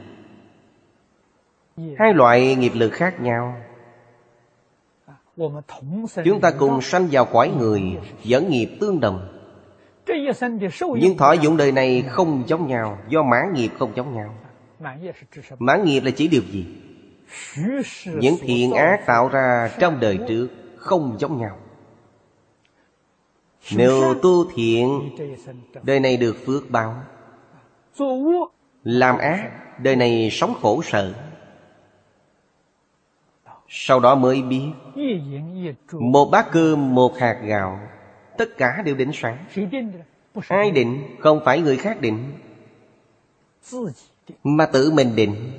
Hai 1.97 2.13
loại 2.13 2.55
nghiệp 2.55 2.71
lực 2.75 2.89
khác 2.89 3.21
nhau. 3.21 3.55
Chúng 6.25 6.41
ta 6.41 6.51
cùng 6.51 6.81
sanh 6.81 7.07
vào 7.11 7.25
cõi 7.25 7.51
người 7.59 7.81
Dẫn 8.23 8.49
nghiệp 8.49 8.77
tương 8.79 8.99
đồng. 8.99 9.27
Nhưng 10.77 11.17
thọ 11.17 11.31
dụng 11.31 11.57
đời 11.57 11.71
này 11.71 12.01
không 12.01 12.43
giống 12.47 12.67
nhau 12.67 12.97
Do 13.09 13.23
mãn 13.23 13.53
nghiệp 13.53 13.69
không 13.79 13.91
giống 13.95 14.15
nhau. 14.15 14.35
Mãn 15.59 15.85
nghiệp 15.85 16.03
là 16.03 16.11
chỉ 16.11 16.27
điều 16.27 16.41
gì? 16.41 16.65
Những 18.05 18.35
thiện 18.41 18.71
ác 18.71 19.05
tạo 19.05 19.29
ra 19.29 19.69
trong 19.79 19.99
đời 19.99 20.19
trước 20.27 20.47
Không 20.77 21.15
giống 21.19 21.37
nhau 21.37 21.57
nếu 23.72 24.14
tu 24.22 24.45
thiện 24.56 25.10
Đời 25.84 25.99
này 25.99 26.18
được 26.18 26.38
phước 26.45 26.69
báo. 26.69 26.95
Làm 28.84 29.18
ác 29.18 29.52
Đời 29.80 29.95
này 29.95 30.30
sống 30.31 30.53
khổ 30.61 30.81
sở. 30.81 31.14
Sau 33.69 33.99
đó 33.99 34.15
mới 34.15 34.41
biết 34.41 34.72
Một 35.91 36.26
bát 36.31 36.52
cơm 36.52 36.95
Một 36.95 37.18
hạt 37.18 37.41
gạo 37.44 37.80
Tất 38.38 38.57
cả 38.57 38.81
đều 38.85 38.95
định 38.95 39.11
sẵn 39.14 39.38
Ai 40.48 40.72
định 40.72 41.15
Không 41.19 41.41
phải 41.45 41.61
người 41.61 41.77
khác 41.77 42.02
định 42.02 42.34
Mà 44.44 44.65
tự 44.65 44.91
mình 44.91 45.15
định. 45.15 45.52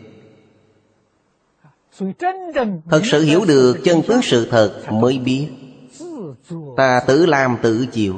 Thật 2.91 3.03
sự 3.05 3.25
hiểu 3.25 3.45
được 3.49 3.81
chân 3.85 4.03
tướng 4.09 4.23
sự 4.23 4.49
thật 4.51 4.83
Mới 4.91 5.19
biết 5.19 5.49
Ta 6.77 7.01
tự 7.07 7.27
làm 7.27 7.57
tự 7.63 7.87
chịu 7.93 8.15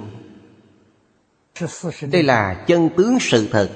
Đây 2.13 2.23
là 2.23 2.65
chân 2.67 2.89
tướng 2.97 3.19
sự 3.21 3.49
thật. 3.53 3.71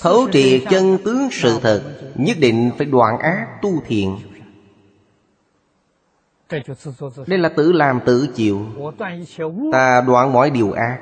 Thấu 0.00 0.28
triệt 0.32 0.62
chân 0.70 0.98
tướng 1.04 1.28
sự 1.32 1.58
thật, 1.62 1.82
Nhất 2.14 2.36
định 2.40 2.70
phải 2.78 2.86
đoạn 2.86 3.18
ác 3.18 3.46
tu 3.62 3.70
thiện. 3.86 4.18
Đây 7.26 7.38
là 7.38 7.48
tự 7.48 7.72
làm 7.72 8.00
tự 8.06 8.28
chịu 8.34 8.66
Ta 9.72 10.00
đoạn 10.00 10.32
mọi 10.32 10.50
điều 10.50 10.72
ác. 10.72 10.98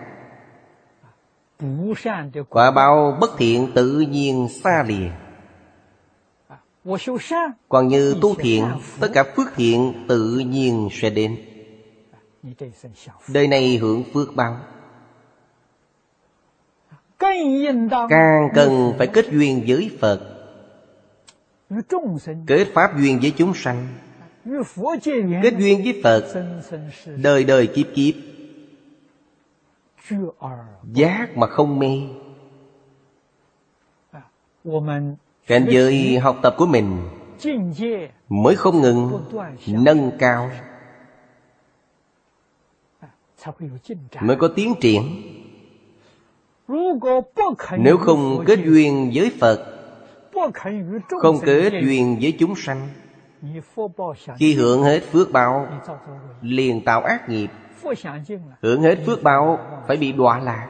Quả 2.48 2.70
báo 2.70 3.16
bất 3.20 3.30
thiện 3.38 3.72
tự 3.74 4.00
nhiên 4.00 4.48
xa 4.64 4.84
liền 4.86 5.10
còn 7.68 7.88
như 7.88 8.14
tu 8.22 8.34
thiện, 8.34 8.64
Tất 9.00 9.08
cả 9.14 9.24
phước 9.36 9.46
thiện 9.56 10.04
tự 10.08 10.38
nhiên 10.38 10.88
sẽ 10.92 11.10
đến. 11.10 11.36
Đời 13.28 13.48
này 13.48 13.76
hưởng 13.76 14.04
phước 14.14 14.34
báo 14.36 14.56
Càng 18.10 18.48
cần 18.54 18.92
phải 18.98 19.06
kết 19.06 19.26
duyên 19.32 19.64
với 19.66 19.90
Phật. 20.00 20.20
Kết 22.46 22.68
pháp 22.74 22.98
duyên 22.98 23.18
với 23.22 23.32
chúng 23.36 23.54
sanh. 23.54 23.88
Kết 25.42 25.54
duyên 25.58 25.82
với 25.82 26.00
Phật, 26.04 26.44
Đời 27.16 27.44
đời 27.44 27.66
kiếp 27.66 27.86
kiếp. 27.94 28.14
Giác 30.92 31.36
mà 31.36 31.46
không 31.46 31.78
mê. 31.78 32.00
Cảnh 35.52 35.66
giới 35.70 36.18
học 36.18 36.36
tập 36.42 36.54
của 36.58 36.66
mình 36.66 36.98
Mới 38.28 38.56
không 38.56 38.80
ngừng, 38.82 39.24
nâng 39.66 40.10
cao, 40.18 40.50
Mới 44.20 44.36
có 44.36 44.48
tiến 44.48 44.74
triển. 44.80 45.02
Nếu 47.78 47.96
không 47.96 48.44
kết 48.46 48.58
duyên 48.64 49.10
với 49.14 49.32
Phật, 49.40 49.66
Không 51.08 51.40
kết 51.40 51.72
duyên 51.82 52.18
với 52.22 52.36
chúng 52.38 52.54
sanh, 52.56 52.88
Khi 54.36 54.54
hưởng 54.54 54.82
hết 54.82 55.00
phước 55.00 55.32
báo, 55.32 55.68
Liền 56.42 56.84
tạo 56.84 57.02
ác 57.02 57.28
nghiệp. 57.28 57.50
Hưởng 58.62 58.82
hết 58.82 58.98
phước 59.06 59.22
báo, 59.22 59.58
Phải 59.86 59.96
bị 59.96 60.12
đọa 60.12 60.38
lạc. 60.38 60.68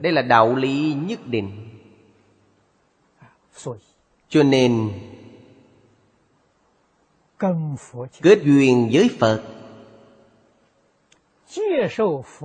Đây 0.00 0.12
là 0.12 0.22
đạo 0.22 0.56
lý 0.56 0.96
nhất 1.08 1.26
định 1.26 1.79
cho 4.28 4.42
nên 4.42 4.92
kết 8.22 8.38
duyên 8.42 8.88
với 8.92 9.10
phật. 9.18 9.42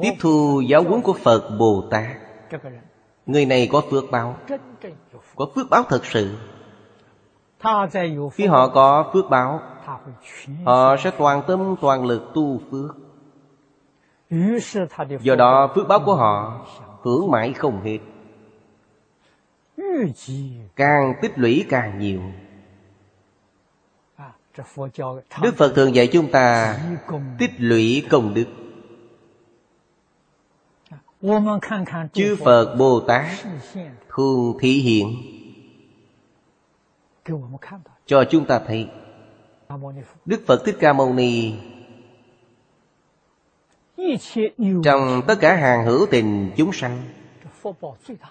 Tiếp 0.01 0.13
thu 0.19 0.61
giáo 0.67 0.83
huấn 0.83 1.01
của 1.01 1.13
phật 1.13 1.49
bồ 1.59 1.83
tát. 1.91 2.17
người 3.25 3.45
này 3.45 3.69
có 3.71 3.81
phước 3.91 4.03
báo. 4.11 4.37
Có 5.35 5.47
phước 5.55 5.69
báo 5.69 5.83
thật 5.89 6.05
sự. 6.05 6.37
Khi 8.33 8.45
họ 8.45 8.67
có 8.67 9.09
phước 9.13 9.29
báo 9.29 9.61
họ 10.65 10.95
sẽ 10.97 11.11
toàn 11.17 11.41
tâm 11.47 11.75
toàn 11.81 12.05
lực 12.05 12.31
tu 12.33 12.61
phước. 12.71 12.95
Do 15.21 15.35
đó 15.35 15.71
phước 15.75 15.87
báo 15.87 15.99
của 16.05 16.15
họ 16.15 16.65
Hưởng 17.01 17.31
mãi 17.31 17.53
không 17.53 17.81
hết 17.81 17.99
Càng 20.75 21.13
tích 21.21 21.31
lũy 21.35 21.65
càng 21.69 21.99
nhiều. 21.99 22.21
Đức 25.41 25.55
Phật 25.57 25.73
thường 25.75 25.95
dạy 25.95 26.07
chúng 26.07 26.31
ta 26.31 26.77
Tích 27.39 27.51
lũy 27.57 28.05
công 28.09 28.33
đức. 28.33 28.45
Chư 32.13 32.35
Phật 32.35 32.75
Bồ 32.75 32.99
Tát 32.99 33.25
Thường 34.07 34.57
thị 34.59 34.71
hiện 34.71 35.15
Cho 38.05 38.23
chúng 38.29 38.45
ta 38.45 38.59
thấy. 38.67 38.89
Đức 40.25 40.43
Phật 40.45 40.61
Thích 40.65 40.75
Ca 40.79 40.93
Mâu 40.93 41.13
Ni. 41.13 41.53
Trong 44.83 45.21
tất 45.27 45.35
cả 45.41 45.55
hàng 45.55 45.85
hữu 45.85 46.05
tình 46.11 46.51
chúng 46.57 46.73
sanh 46.73 47.03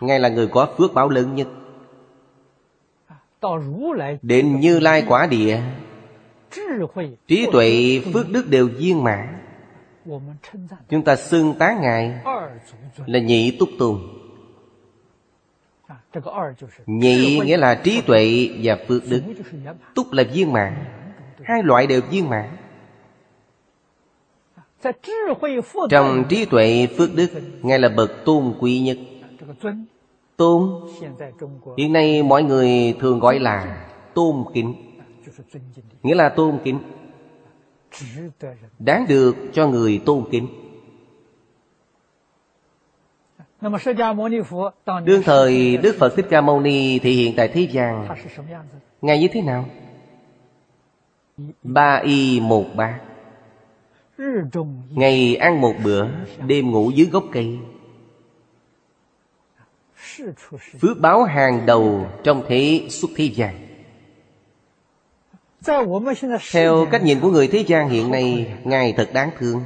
Ngài 0.00 0.20
là 0.20 0.28
người 0.28 0.46
có 0.46 0.68
phước 0.78 0.94
báo 0.94 1.08
lớn 1.08 1.34
nhất. 1.34 1.48
Đến 4.22 4.60
Như 4.60 4.80
Lai 4.80 5.04
quả 5.08 5.26
địa, 5.26 5.60
Trí 7.26 7.46
tuệ, 7.52 8.00
phước 8.12 8.30
đức 8.30 8.48
đều 8.48 8.68
viên 8.68 9.04
mãn. 9.04 9.38
Chúng 10.88 11.04
ta 11.04 11.16
xưng 11.16 11.54
tá 11.58 11.76
Ngài 11.80 12.20
Là 13.06 13.18
nhị 13.18 13.56
túc 13.58 13.68
tùng. 13.78 14.20
Nhị 16.86 17.40
nghĩa 17.40 17.56
là 17.56 17.74
trí 17.74 18.00
tuệ 18.00 18.50
và 18.62 18.78
phước 18.88 19.02
đức. 19.08 19.22
Túc 19.94 20.12
là 20.12 20.22
viên 20.32 20.52
mãn. 20.52 20.84
Hai 21.42 21.62
loại 21.62 21.86
đều 21.86 22.00
viên 22.10 22.28
mãn. 22.28 22.56
Trong 25.90 26.24
trí 26.28 26.44
tuệ, 26.44 26.86
phước 26.96 27.14
đức, 27.14 27.30
Ngài 27.62 27.78
là 27.78 27.88
bậc 27.88 28.24
tôn 28.24 28.54
quý 28.60 28.80
nhất. 28.80 28.96
Tôn. 30.36 30.70
Hiện 31.78 31.92
nay 31.92 32.22
mọi 32.22 32.42
người 32.42 32.96
thường 33.00 33.18
gọi 33.18 33.40
là 33.40 33.86
tôn 34.14 34.44
kính. 34.54 34.74
Nghĩa 36.02 36.14
là 36.14 36.28
tôn 36.28 36.58
kính. 36.64 36.78
Đáng 38.78 39.06
được 39.08 39.36
cho 39.52 39.68
người 39.68 40.02
tôn 40.06 40.24
kính. 40.30 40.46
Đương 45.04 45.22
thời 45.24 45.76
đức 45.76 45.96
phật 45.98 46.16
thích 46.16 46.26
ca 46.30 46.40
mâu 46.40 46.60
ni 46.60 46.98
thị 46.98 47.12
hiện 47.12 47.34
tại 47.36 47.48
thế 47.48 47.60
gian 47.60 48.08
ngài 49.02 49.20
như 49.20 49.28
thế 49.32 49.42
nào? 49.42 49.64
Ba 51.62 52.00
y 52.04 52.40
một 52.40 52.64
bát. 52.76 53.00
Ngày 54.90 55.36
ăn 55.36 55.60
một 55.60 55.74
bữa 55.84 56.06
đêm 56.46 56.70
ngủ 56.70 56.90
dưới 56.90 57.06
gốc 57.06 57.24
cây 57.32 57.58
phước 60.80 60.98
báo 61.00 61.22
hàng 61.22 61.66
đầu 61.66 62.06
trong 62.22 62.42
thế 62.48 62.86
xuất 62.90 63.10
thế 63.16 63.24
gian. 63.24 63.54
Theo 66.52 66.86
cách 66.90 67.02
nhìn 67.04 67.20
của 67.20 67.30
người 67.30 67.48
thế 67.48 67.64
gian 67.66 67.88
hiện 67.88 68.10
nay, 68.10 68.54
ngài 68.64 68.92
thật 68.92 69.08
đáng 69.12 69.30
thương. 69.38 69.62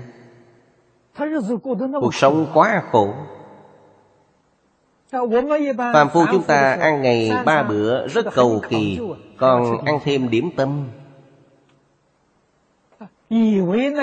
Cuộc 2.00 2.14
sống 2.14 2.46
quá 2.54 2.82
khổ. 2.90 3.14
Phạm 5.92 6.08
phu 6.12 6.24
chúng 6.32 6.42
ta 6.42 6.72
ăn 6.72 7.02
ngày 7.02 7.30
ba 7.44 7.62
bữa 7.62 8.08
rất 8.08 8.26
cầu 8.34 8.62
kỳ, 8.68 8.98
còn 9.36 9.84
ăn 9.84 9.98
thêm 10.04 10.30
điểm 10.30 10.50
tâm. 10.56 10.88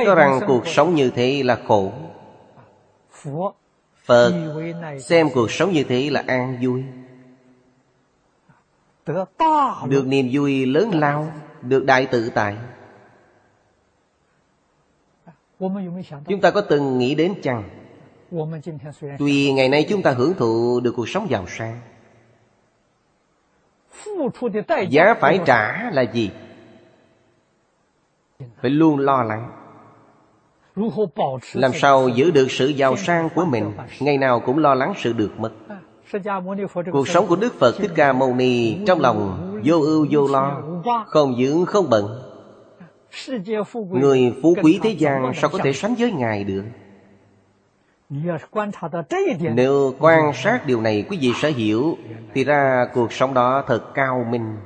Cho 0.05 0.15
rằng 0.15 0.39
cuộc 0.47 0.67
sống 0.67 0.95
như 0.95 1.09
thế 1.09 1.43
là 1.43 1.57
khổ 1.67 1.91
phật 4.05 4.33
xem 4.99 5.29
cuộc 5.33 5.51
sống 5.51 5.71
như 5.71 5.83
thế 5.83 6.09
là 6.09 6.23
an 6.27 6.57
vui. 6.61 6.83
Được 9.87 10.07
niềm 10.07 10.29
vui 10.31 10.65
lớn 10.65 10.91
lao 10.93 11.31
được 11.61 11.85
đại 11.85 12.05
tự 12.05 12.29
tại. 12.29 12.57
Chúng 16.27 16.41
ta 16.41 16.51
có 16.51 16.61
từng 16.61 16.97
nghĩ 16.97 17.15
đến 17.15 17.33
chăng? 17.43 17.69
Tuy 19.19 19.53
ngày 19.53 19.69
nay 19.69 19.85
chúng 19.89 20.01
ta 20.01 20.11
hưởng 20.11 20.33
thụ 20.33 20.79
được 20.79 20.93
cuộc 20.95 21.09
sống 21.09 21.29
giàu 21.29 21.45
sang. 21.47 21.79
Giá 24.89 25.13
phải 25.21 25.39
trả 25.45 25.91
là 25.91 26.01
gì? 26.01 26.31
Phải 28.61 28.71
luôn 28.71 28.99
lo 28.99 29.23
lắng 29.23 29.64
làm 31.53 31.73
sao 31.73 32.09
giữ 32.09 32.31
được 32.31 32.51
sự 32.51 32.67
giàu 32.67 32.97
sang 32.97 33.29
của 33.35 33.45
mình? 33.45 33.71
Ngày 33.99 34.17
nào 34.17 34.39
cũng 34.39 34.57
lo 34.57 34.73
lắng 34.73 34.93
sự 34.97 35.13
được 35.13 35.39
mất 35.39 35.51
cuộc 36.91 37.07
sống 37.07 37.27
của 37.27 37.35
đức 37.35 37.59
phật 37.59 37.75
thích 37.77 37.91
ca 37.95 38.13
mâu 38.13 38.33
ni 38.33 38.77
trong 38.87 38.99
lòng 38.99 39.51
vô 39.65 39.81
ưu 39.81 40.07
vô 40.11 40.27
lo 40.27 40.61
không 41.07 41.35
dưỡng 41.39 41.65
không 41.65 41.89
bận. 41.89 42.21
Người 43.91 44.33
phú 44.41 44.55
quý 44.63 44.79
thế 44.83 44.89
gian 44.89 45.31
sao 45.35 45.49
có 45.49 45.59
thể 45.63 45.73
sánh 45.73 45.95
với 45.95 46.11
ngài 46.11 46.43
được? 46.43 46.63
Nếu 49.39 49.93
quan 49.99 50.33
sát 50.33 50.65
điều 50.65 50.81
này 50.81 51.05
quý 51.09 51.17
vị 51.21 51.31
sẽ 51.41 51.51
hiểu 51.51 51.97
thì 52.33 52.43
ra 52.43 52.87
cuộc 52.93 53.13
sống 53.13 53.33
đó 53.33 53.63
thật 53.67 53.93
cao 53.93 54.25
minh. 54.29 54.57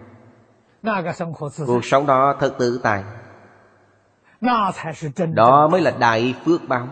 Cuộc 1.68 1.86
sống 1.86 2.06
đó 2.06 2.36
thật 2.40 2.56
tự 2.60 2.80
tại 2.84 3.03
đó 5.34 5.68
mới 5.68 5.82
là 5.82 5.91
đại 5.99 6.36
phước 6.45 6.68
báo. 6.68 6.88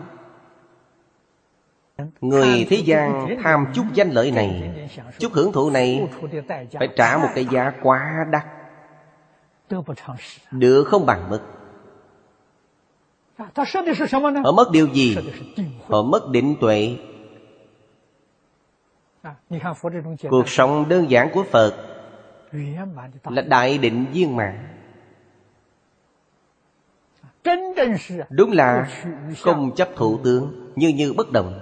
Người 2.20 2.66
thế 2.70 2.76
gian 2.76 3.36
tham 3.42 3.66
chút 3.74 3.84
danh 3.94 4.10
lợi 4.10 4.30
này 4.30 4.72
Chút 5.18 5.32
hưởng 5.32 5.52
thụ 5.52 5.70
này 5.70 6.08
Phải 6.72 6.88
trả 6.96 7.18
một 7.18 7.28
cái 7.34 7.44
giá 7.44 7.72
quá 7.82 8.26
đắt 8.30 8.46
Được 10.50 10.84
không 10.84 11.06
bằng 11.06 11.30
mất. 11.30 11.40
Họ 14.44 14.52
mất 14.52 14.70
điều 14.72 14.88
gì? 14.88 15.16
Họ 15.88 16.02
mất 16.02 16.28
định 16.30 16.56
tuệ. 16.60 16.96
Cuộc 20.30 20.48
sống 20.48 20.88
đơn 20.88 21.10
giản 21.10 21.30
của 21.32 21.42
Phật 21.42 21.74
Là 23.24 23.42
đại 23.42 23.78
định 23.78 24.06
viên 24.12 24.36
mạng 24.36 24.77
Đúng 28.30 28.52
là 28.52 28.88
không 29.40 29.74
chấp 29.74 29.88
thủ 29.96 30.18
tướng 30.24 30.72
Như 30.76 30.88
như 30.88 31.12
bất 31.12 31.32
động 31.32 31.60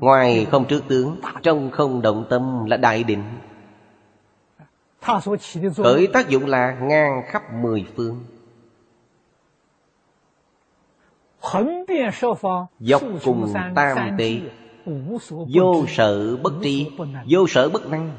Ngoài 0.00 0.46
không 0.50 0.64
trước 0.64 0.84
tướng 0.88 1.20
Trong 1.42 1.70
không 1.70 2.02
động 2.02 2.26
tâm 2.30 2.64
là 2.64 2.76
đại 2.76 3.04
định. 3.04 3.22
Khởi 5.76 6.06
tác 6.12 6.28
dụng 6.28 6.46
là 6.46 6.78
ngang 6.80 7.22
khắp 7.26 7.42
mười 7.54 7.86
phương. 7.96 8.24
Dọc 12.80 13.02
cùng 13.24 13.52
tam 13.74 13.98
tệ 14.18 14.40
Vô 15.54 15.84
sợ 15.88 16.36
bất 16.36 16.52
tri 16.62 16.90
Vô 17.30 17.46
sợ 17.48 17.68
bất 17.68 17.90
năng 17.90 18.10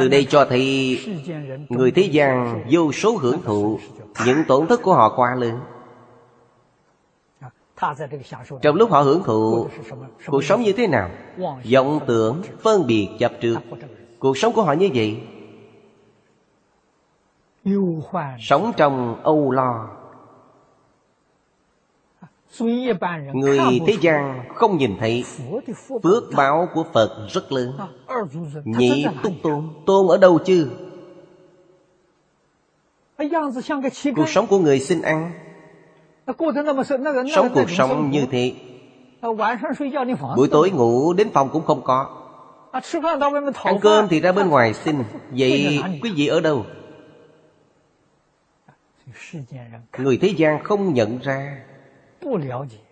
từ 0.00 0.08
đây 0.08 0.26
cho 0.30 0.44
thấy 0.44 0.98
Người 1.68 1.90
thế 1.90 2.02
gian 2.02 2.64
vô 2.70 2.92
số 2.92 3.16
hưởng 3.16 3.42
thụ 3.42 3.78
Những 4.26 4.38
tổn 4.48 4.66
thất 4.66 4.82
của 4.82 4.94
họ 4.94 5.12
quá 5.16 5.34
lớn. 5.34 5.60
Trong 8.62 8.76
lúc 8.76 8.90
họ 8.90 9.00
hưởng 9.02 9.22
thụ 9.22 9.68
Cuộc 10.26 10.44
sống 10.44 10.62
như 10.62 10.72
thế 10.72 10.86
nào? 10.86 11.10
vọng 11.72 12.00
tưởng, 12.06 12.42
phân 12.62 12.86
biệt, 12.86 13.08
chấp 13.18 13.32
trước 13.40 13.56
Cuộc 14.18 14.38
sống 14.38 14.52
của 14.52 14.62
họ 14.62 14.72
như 14.72 14.90
vậy. 14.94 15.20
Sống 18.38 18.72
trong 18.76 19.22
âu 19.22 19.50
lo 19.50 19.88
Người 23.32 23.58
thế 23.86 23.96
gian 24.00 24.44
không 24.54 24.76
nhìn 24.76 24.96
thấy. 25.00 25.24
Phước 26.02 26.24
báo 26.36 26.68
của 26.74 26.84
Phật 26.92 27.26
rất 27.30 27.52
lớn. 27.52 27.72
Nhị 28.64 29.06
túc 29.22 29.32
tôn. 29.42 29.68
Tôn 29.86 30.08
ở 30.08 30.16
đâu 30.16 30.38
chứ? 30.38 30.70
Cuộc 34.16 34.28
sống 34.28 34.46
của 34.46 34.58
người 34.58 34.80
xin 34.80 35.02
ăn. 35.02 35.32
Sống 37.34 37.48
cuộc 37.54 37.70
sống 37.70 38.10
như 38.10 38.26
thế. 38.30 38.52
Buổi 40.36 40.48
tối 40.50 40.70
ngủ 40.70 41.12
đến 41.12 41.30
phòng 41.32 41.48
cũng 41.52 41.64
không 41.64 41.82
có. 41.82 42.20
Ăn 43.62 43.78
cơm 43.80 44.08
thì 44.08 44.20
ra 44.20 44.32
bên 44.32 44.48
ngoài 44.48 44.74
xin. 44.74 44.96
Vậy 45.30 45.82
quý 46.02 46.12
vị 46.16 46.26
ở 46.26 46.40
đâu? 46.40 46.64
Người 49.98 50.16
thế 50.16 50.28
gian 50.28 50.64
không 50.64 50.94
nhận 50.94 51.18
ra 51.18 51.58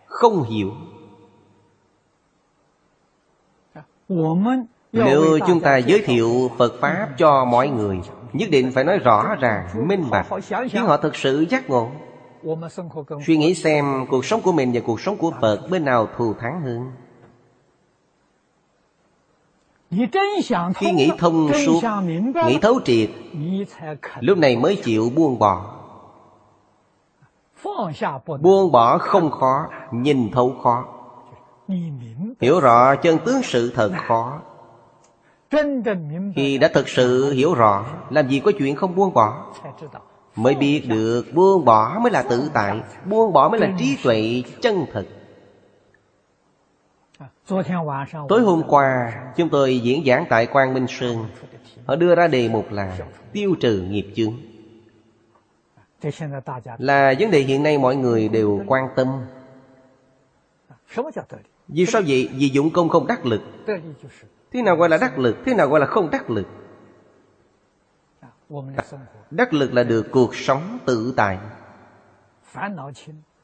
không 0.07 0.43
hiểu. 0.43 0.71
Nếu 4.93 5.39
chúng 5.47 5.61
ta 5.61 5.77
giới 5.77 6.03
thiệu 6.05 6.51
phật 6.59 6.81
pháp 6.81 7.09
cho 7.19 7.45
mọi 7.45 7.69
người 7.69 8.01
nhất 8.33 8.49
định 8.51 8.73
phải 8.75 8.85
nói 8.85 8.99
rõ 8.99 9.35
ràng 9.41 9.89
minh 9.89 10.05
bạch 10.11 10.27
khiến 10.71 10.83
họ 10.83 10.97
thực 10.97 11.17
sự 11.17 11.47
giác 11.51 11.71
ngộ. 11.71 11.91
Suy 13.27 13.37
nghĩ 13.37 13.55
xem 13.55 14.07
cuộc 14.11 14.25
sống 14.25 14.41
của 14.41 14.53
mình 14.53 14.73
và 14.73 14.81
cuộc 14.87 15.01
sống 15.01 15.17
của 15.17 15.33
phật 15.41 15.67
bên 15.71 15.85
nào 15.85 16.09
thù 16.17 16.35
thắng 16.35 16.61
hơn. 16.61 16.93
Khi 20.75 20.93
nghĩ 20.93 21.11
thông 21.19 21.51
suốt 21.67 21.81
nghĩ 22.47 22.59
thấu 22.63 22.81
triệt 22.85 23.11
lúc 24.21 24.39
này 24.39 24.57
mới 24.57 24.77
chịu 24.77 25.11
buông 25.17 25.39
bỏ 25.39 25.82
Buông 28.41 28.73
bỏ 28.73 28.99
không 28.99 29.31
khó 29.31 29.67
Nhìn 29.91 30.31
thấu 30.33 30.55
khó. 30.63 30.85
Hiểu 32.41 32.61
rõ 32.61 32.97
chân 32.97 33.19
tướng 33.25 33.43
sự 33.43 33.73
thật 33.75 33.93
khó. 34.09 34.41
Khi 36.37 36.59
đã 36.59 36.69
thực 36.69 36.89
sự 36.89 37.33
hiểu 37.33 37.55
rõ 37.55 37.85
Làm 38.11 38.29
gì 38.29 38.41
có 38.41 38.53
chuyện 38.59 38.77
không 38.77 38.95
buông 38.95 39.15
bỏ? 39.15 39.47
Mới 40.37 40.55
biết 40.55 40.83
được 40.89 41.27
buông 41.35 41.65
bỏ 41.65 41.99
mới 42.03 42.13
là 42.13 42.23
tự 42.23 42.51
tại 42.55 42.81
Buông 43.07 43.33
bỏ 43.33 43.49
mới 43.49 43.61
là 43.61 43.73
trí 43.79 43.97
tuệ 44.05 44.43
chân 44.61 44.87
thật 44.93 45.07
Tối 48.29 48.41
hôm 48.41 48.63
qua 48.69 49.13
Chúng 49.37 49.49
tôi 49.49 49.79
diễn 49.79 50.05
giảng 50.07 50.25
tại 50.29 50.47
Quang 50.47 50.75
Minh 50.75 50.87
Sơn. 50.89 51.17
Họ 51.87 51.97
đưa 51.97 52.15
ra 52.15 52.29
đề 52.29 52.49
mục 52.49 52.73
là 52.73 52.99
Tiêu 53.33 53.55
trừ 53.61 53.83
nghiệp 53.91 54.07
chướng 54.17 54.33
là 56.79 57.15
vấn 57.19 57.31
đề 57.31 57.39
hiện 57.39 57.63
nay 57.63 57.79
mọi 57.79 57.97
người 57.97 58.29
đều 58.29 58.63
quan 58.67 58.89
tâm 58.97 59.09
vì 61.69 61.87
sao 61.87 62.03
vậy? 62.07 62.29
Vì 62.35 62.49
dụng 62.49 62.71
công 62.71 62.89
không 62.89 63.07
đắc 63.07 63.27
lực 63.27 63.43
Thế 64.53 64.63
nào 64.63 64.77
gọi 64.77 64.89
là 64.89 64.99
đắc 64.99 65.19
lực? 65.19 65.37
Thế 65.45 65.55
nào 65.55 65.69
gọi 65.69 65.81
là 65.81 65.87
không 65.87 66.11
đắc 66.11 66.31
lực? 66.31 66.47
Đắc 69.31 69.53
lực 69.55 69.75
là 69.75 69.83
được 69.83 70.07
cuộc 70.11 70.37
sống 70.37 70.79
tự 70.87 71.15
tại 71.17 71.39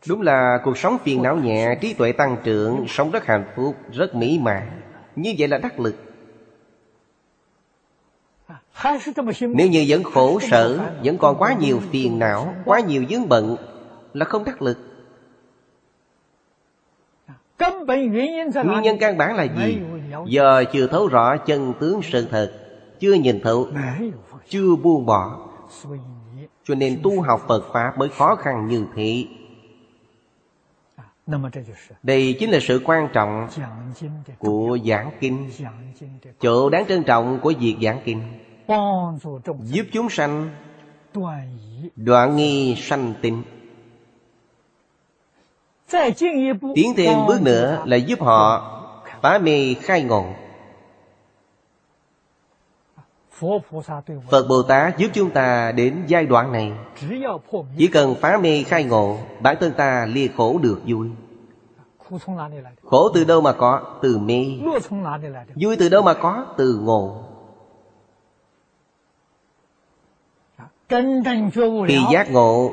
Đúng 0.09 0.23
là 0.23 0.61
cuộc 0.65 0.79
sống 0.79 0.99
phiền 0.99 1.23
não 1.23 1.37
nhẹ 1.37 1.79
Trí 1.81 1.95
tuệ 1.95 2.13
tăng 2.13 2.37
trưởng 2.45 2.85
Sống 2.89 3.11
rất 3.11 3.27
hạnh 3.27 3.45
phúc 3.57 3.77
Rất 3.93 4.15
mỹ 4.15 4.39
mãn 4.43 4.81
Như 5.17 5.35
vậy 5.39 5.49
là 5.49 5.59
đắc 5.59 5.81
lực 5.81 6.08
Nếu 9.41 9.69
như 9.69 9.85
vẫn 9.89 10.03
khổ 10.03 10.41
sở 10.51 10.79
Vẫn 11.05 11.19
còn 11.19 11.37
quá 11.39 11.57
nhiều 11.61 11.81
phiền 11.91 12.19
não 12.19 12.55
Quá 12.65 12.81
nhiều 12.81 13.05
vướng 13.11 13.29
bận 13.29 13.57
Là 14.15 14.25
không 14.25 14.45
đắc 14.45 14.63
lực. 14.63 14.79
Nguyên 18.65 18.83
nhân 18.83 18.99
căn 19.01 19.19
bản 19.19 19.37
là 19.37 19.45
gì? 19.45 19.81
Do 20.27 20.63
chưa 20.73 20.87
thấu 20.87 21.09
rõ 21.09 21.37
chân 21.37 21.73
tướng 21.81 22.01
sự 22.03 22.27
thật 22.31 22.53
Chưa 23.01 23.13
nhìn 23.13 23.41
thấu 23.41 23.69
Chưa 24.49 24.77
buông 24.77 25.07
bỏ. 25.07 25.49
Cho 26.65 26.75
nên 26.75 27.01
tu 27.03 27.21
học 27.21 27.45
Phật 27.49 27.65
Pháp 27.73 27.99
mới 27.99 28.09
khó 28.09 28.35
khăn 28.37 28.69
như 28.69 28.87
thế. 28.97 29.25
Đây 32.03 32.37
chính 32.41 32.51
là 32.51 32.59
sự 32.61 32.81
quan 32.85 33.09
trọng 33.13 33.49
của 34.39 34.79
giảng 34.85 35.11
kinh. 35.21 35.51
Chỗ 36.41 36.71
đáng 36.71 36.85
trân 36.89 37.03
trọng 37.03 37.39
của 37.43 37.53
việc 37.61 37.77
giảng 37.83 38.01
kinh 38.05 38.23
Giúp 39.63 39.87
chúng 39.93 40.11
sanh. 40.11 40.51
Đoạn 41.97 42.37
nghi 42.37 42.77
sanh 42.79 43.15
tịnh. 43.23 43.43
Tiến 46.75 46.95
thêm 46.97 47.19
bước 47.27 47.43
nữa 47.43 47.83
là 47.87 47.97
giúp 47.97 48.21
họ 48.21 48.75
phá 49.23 49.39
mê 49.39 49.75
khai 49.75 50.03
ngộ. 50.03 50.25
Phật 54.31 54.47
Bồ 54.49 54.63
Tát 54.63 54.99
giúp 54.99 55.09
chúng 55.13 55.31
ta 55.31 55.73
đến 55.73 56.05
giai 56.07 56.27
đoạn 56.27 56.53
này. 56.53 56.73
Chỉ 57.79 57.87
cần 57.87 58.15
phá 58.21 58.39
mê 58.43 58.63
khai 58.63 58.85
ngộ 58.85 59.19
Bản 59.41 59.57
thân 59.61 59.73
ta 59.77 60.07
lia 60.07 60.29
khổ 60.37 60.59
được 60.63 60.81
vui. 60.87 61.09
Khổ 62.85 63.09
từ 63.15 63.25
đâu 63.25 63.41
mà 63.41 63.53
có? 63.53 63.99
Từ 64.03 64.19
mê. 64.19 64.45
Vui 65.55 65.77
từ 65.77 65.89
đâu 65.89 66.03
mà 66.03 66.15
có? 66.15 66.47
Từ 66.57 66.81
ngộ 66.83 67.28
Khi 70.89 72.01
giác 72.13 72.31
ngộ 72.31 72.73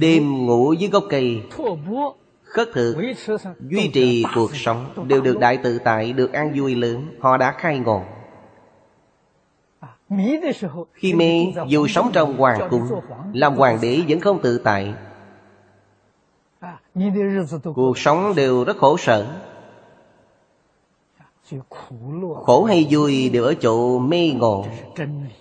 Đêm 0.00 0.46
ngủ 0.46 0.72
dưới 0.72 0.90
gốc 0.90 1.04
cây 1.10 1.42
Khất 2.42 2.68
thực 2.74 2.96
Duy 3.60 3.90
trì 3.94 4.24
cuộc 4.34 4.56
sống 4.56 5.06
Đều 5.08 5.20
được 5.20 5.38
đại 5.38 5.56
tự 5.56 5.78
tại 5.78 6.12
Được 6.12 6.32
an 6.32 6.52
vui 6.56 6.74
lớn. 6.74 7.06
Họ 7.20 7.36
đã 7.36 7.54
khai 7.58 7.78
ngộ. 7.78 8.02
Khi 10.94 11.14
mê 11.14 11.46
dù 11.68 11.86
sống 11.86 12.10
trong 12.12 12.36
hoàng 12.36 12.68
cung 12.70 12.88
Làm 13.32 13.54
hoàng 13.56 13.78
đế 13.82 14.00
vẫn 14.08 14.20
không 14.20 14.42
tự 14.42 14.58
tại. 14.58 14.94
Cuộc 17.74 17.98
sống 17.98 18.32
đều 18.36 18.64
rất 18.64 18.76
khổ 18.76 18.96
sở 18.96 19.26
Khổ 22.44 22.64
hay 22.64 22.86
vui 22.90 23.30
đều 23.30 23.44
ở 23.44 23.54
chỗ 23.54 23.98
mê 23.98 24.30
ngộ. 24.36 24.66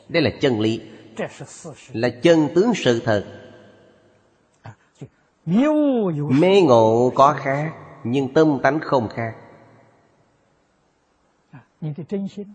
Đây 0.09 0.23
là 0.23 0.29
chân 0.41 0.59
lý, 0.59 0.81
Là 1.93 2.09
chân 2.09 2.47
tướng 2.55 2.73
sự 2.75 3.01
thật. 3.05 3.25
Mê 6.15 6.61
ngộ 6.61 7.11
có 7.15 7.35
khác, 7.37 7.73
Nhưng 8.03 8.33
tâm 8.33 8.59
tánh 8.63 8.79
không 8.79 9.07
khác. 9.07 9.35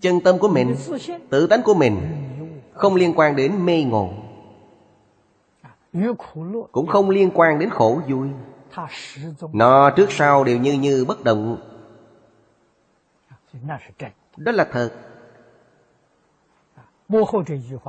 Chân 0.00 0.20
tâm 0.20 0.38
của 0.38 0.48
mình, 0.48 0.74
tự 1.30 1.46
tánh 1.46 1.62
của 1.62 1.74
mình, 1.74 2.00
không 2.72 2.94
liên 2.94 3.12
quan 3.16 3.36
đến 3.36 3.66
mê 3.66 3.82
ngộ. 3.82 4.10
Cũng 6.72 6.86
không 6.86 7.10
liên 7.10 7.30
quan 7.34 7.58
đến 7.58 7.70
khổ 7.70 8.00
vui. 8.08 8.28
Nó 9.52 9.90
trước 9.90 10.12
sau 10.12 10.44
đều 10.44 10.58
như 10.58 10.72
như 10.72 11.04
bất 11.04 11.24
động 11.24 11.73
đó 14.36 14.52
là 14.52 14.64
thật. 14.72 14.90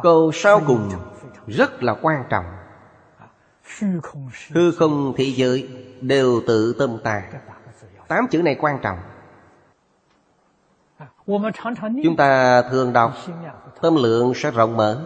câu 0.04 0.32
sau 0.32 0.62
cùng 0.68 0.90
rất 1.48 1.84
là 1.84 1.96
quan 2.02 2.24
trọng. 2.30 2.46
hư 4.52 4.72
không 4.72 5.14
thế 5.18 5.24
giới 5.24 5.70
đều 6.02 6.42
tự 6.48 6.76
tâm 6.80 6.98
ta 7.04 7.24
tám 8.08 8.28
chữ 8.32 8.42
này 8.42 8.56
quan 8.56 8.80
trọng. 8.82 8.98
Chúng 12.04 12.16
ta 12.18 12.62
thường 12.62 12.94
đọc 12.94 13.14
Tâm 13.82 13.96
lượng 13.96 14.34
sẽ 14.36 14.52
rộng 14.52 14.78
mở. 14.78 15.06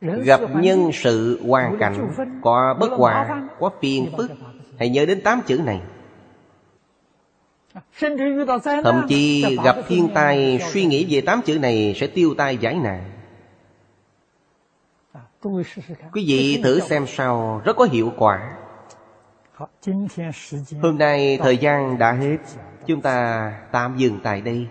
Gặp 0.00 0.40
nhân 0.54 0.90
sự 0.94 1.40
hoàn 1.46 1.78
cảnh 1.78 2.12
Có 2.42 2.76
bất 2.80 2.90
hòa 2.90 3.48
Có 3.60 3.70
phiền 3.80 4.12
phức 4.16 4.30
Hãy 4.78 4.88
nhớ 4.88 5.06
đến 5.06 5.20
tám 5.24 5.40
chữ 5.46 5.60
này 5.64 5.82
Thậm 8.82 9.06
chí 9.08 9.56
gặp 9.64 9.76
thiên 9.88 10.08
tai 10.14 10.60
Suy 10.72 10.84
nghĩ 10.84 11.06
về 11.10 11.20
tám 11.20 11.42
chữ 11.42 11.58
này 11.58 11.94
Sẽ 11.96 12.06
tiêu 12.06 12.34
tai 12.38 12.56
giải 12.56 12.74
nạn. 12.74 13.04
Quý 16.12 16.24
vị 16.26 16.60
thử 16.64 16.80
xem 16.80 17.06
sao 17.06 17.62
Rất 17.64 17.76
có 17.76 17.84
hiệu 17.84 18.12
quả. 18.16 18.56
Hôm 20.82 20.98
nay 20.98 21.38
thời 21.42 21.56
gian 21.56 21.98
đã 21.98 22.12
hết. 22.12 22.36
Chúng 22.86 23.00
ta 23.00 23.52
tạm 23.72 23.96
dừng 23.96 24.20
tại 24.22 24.40
đây 24.40 24.66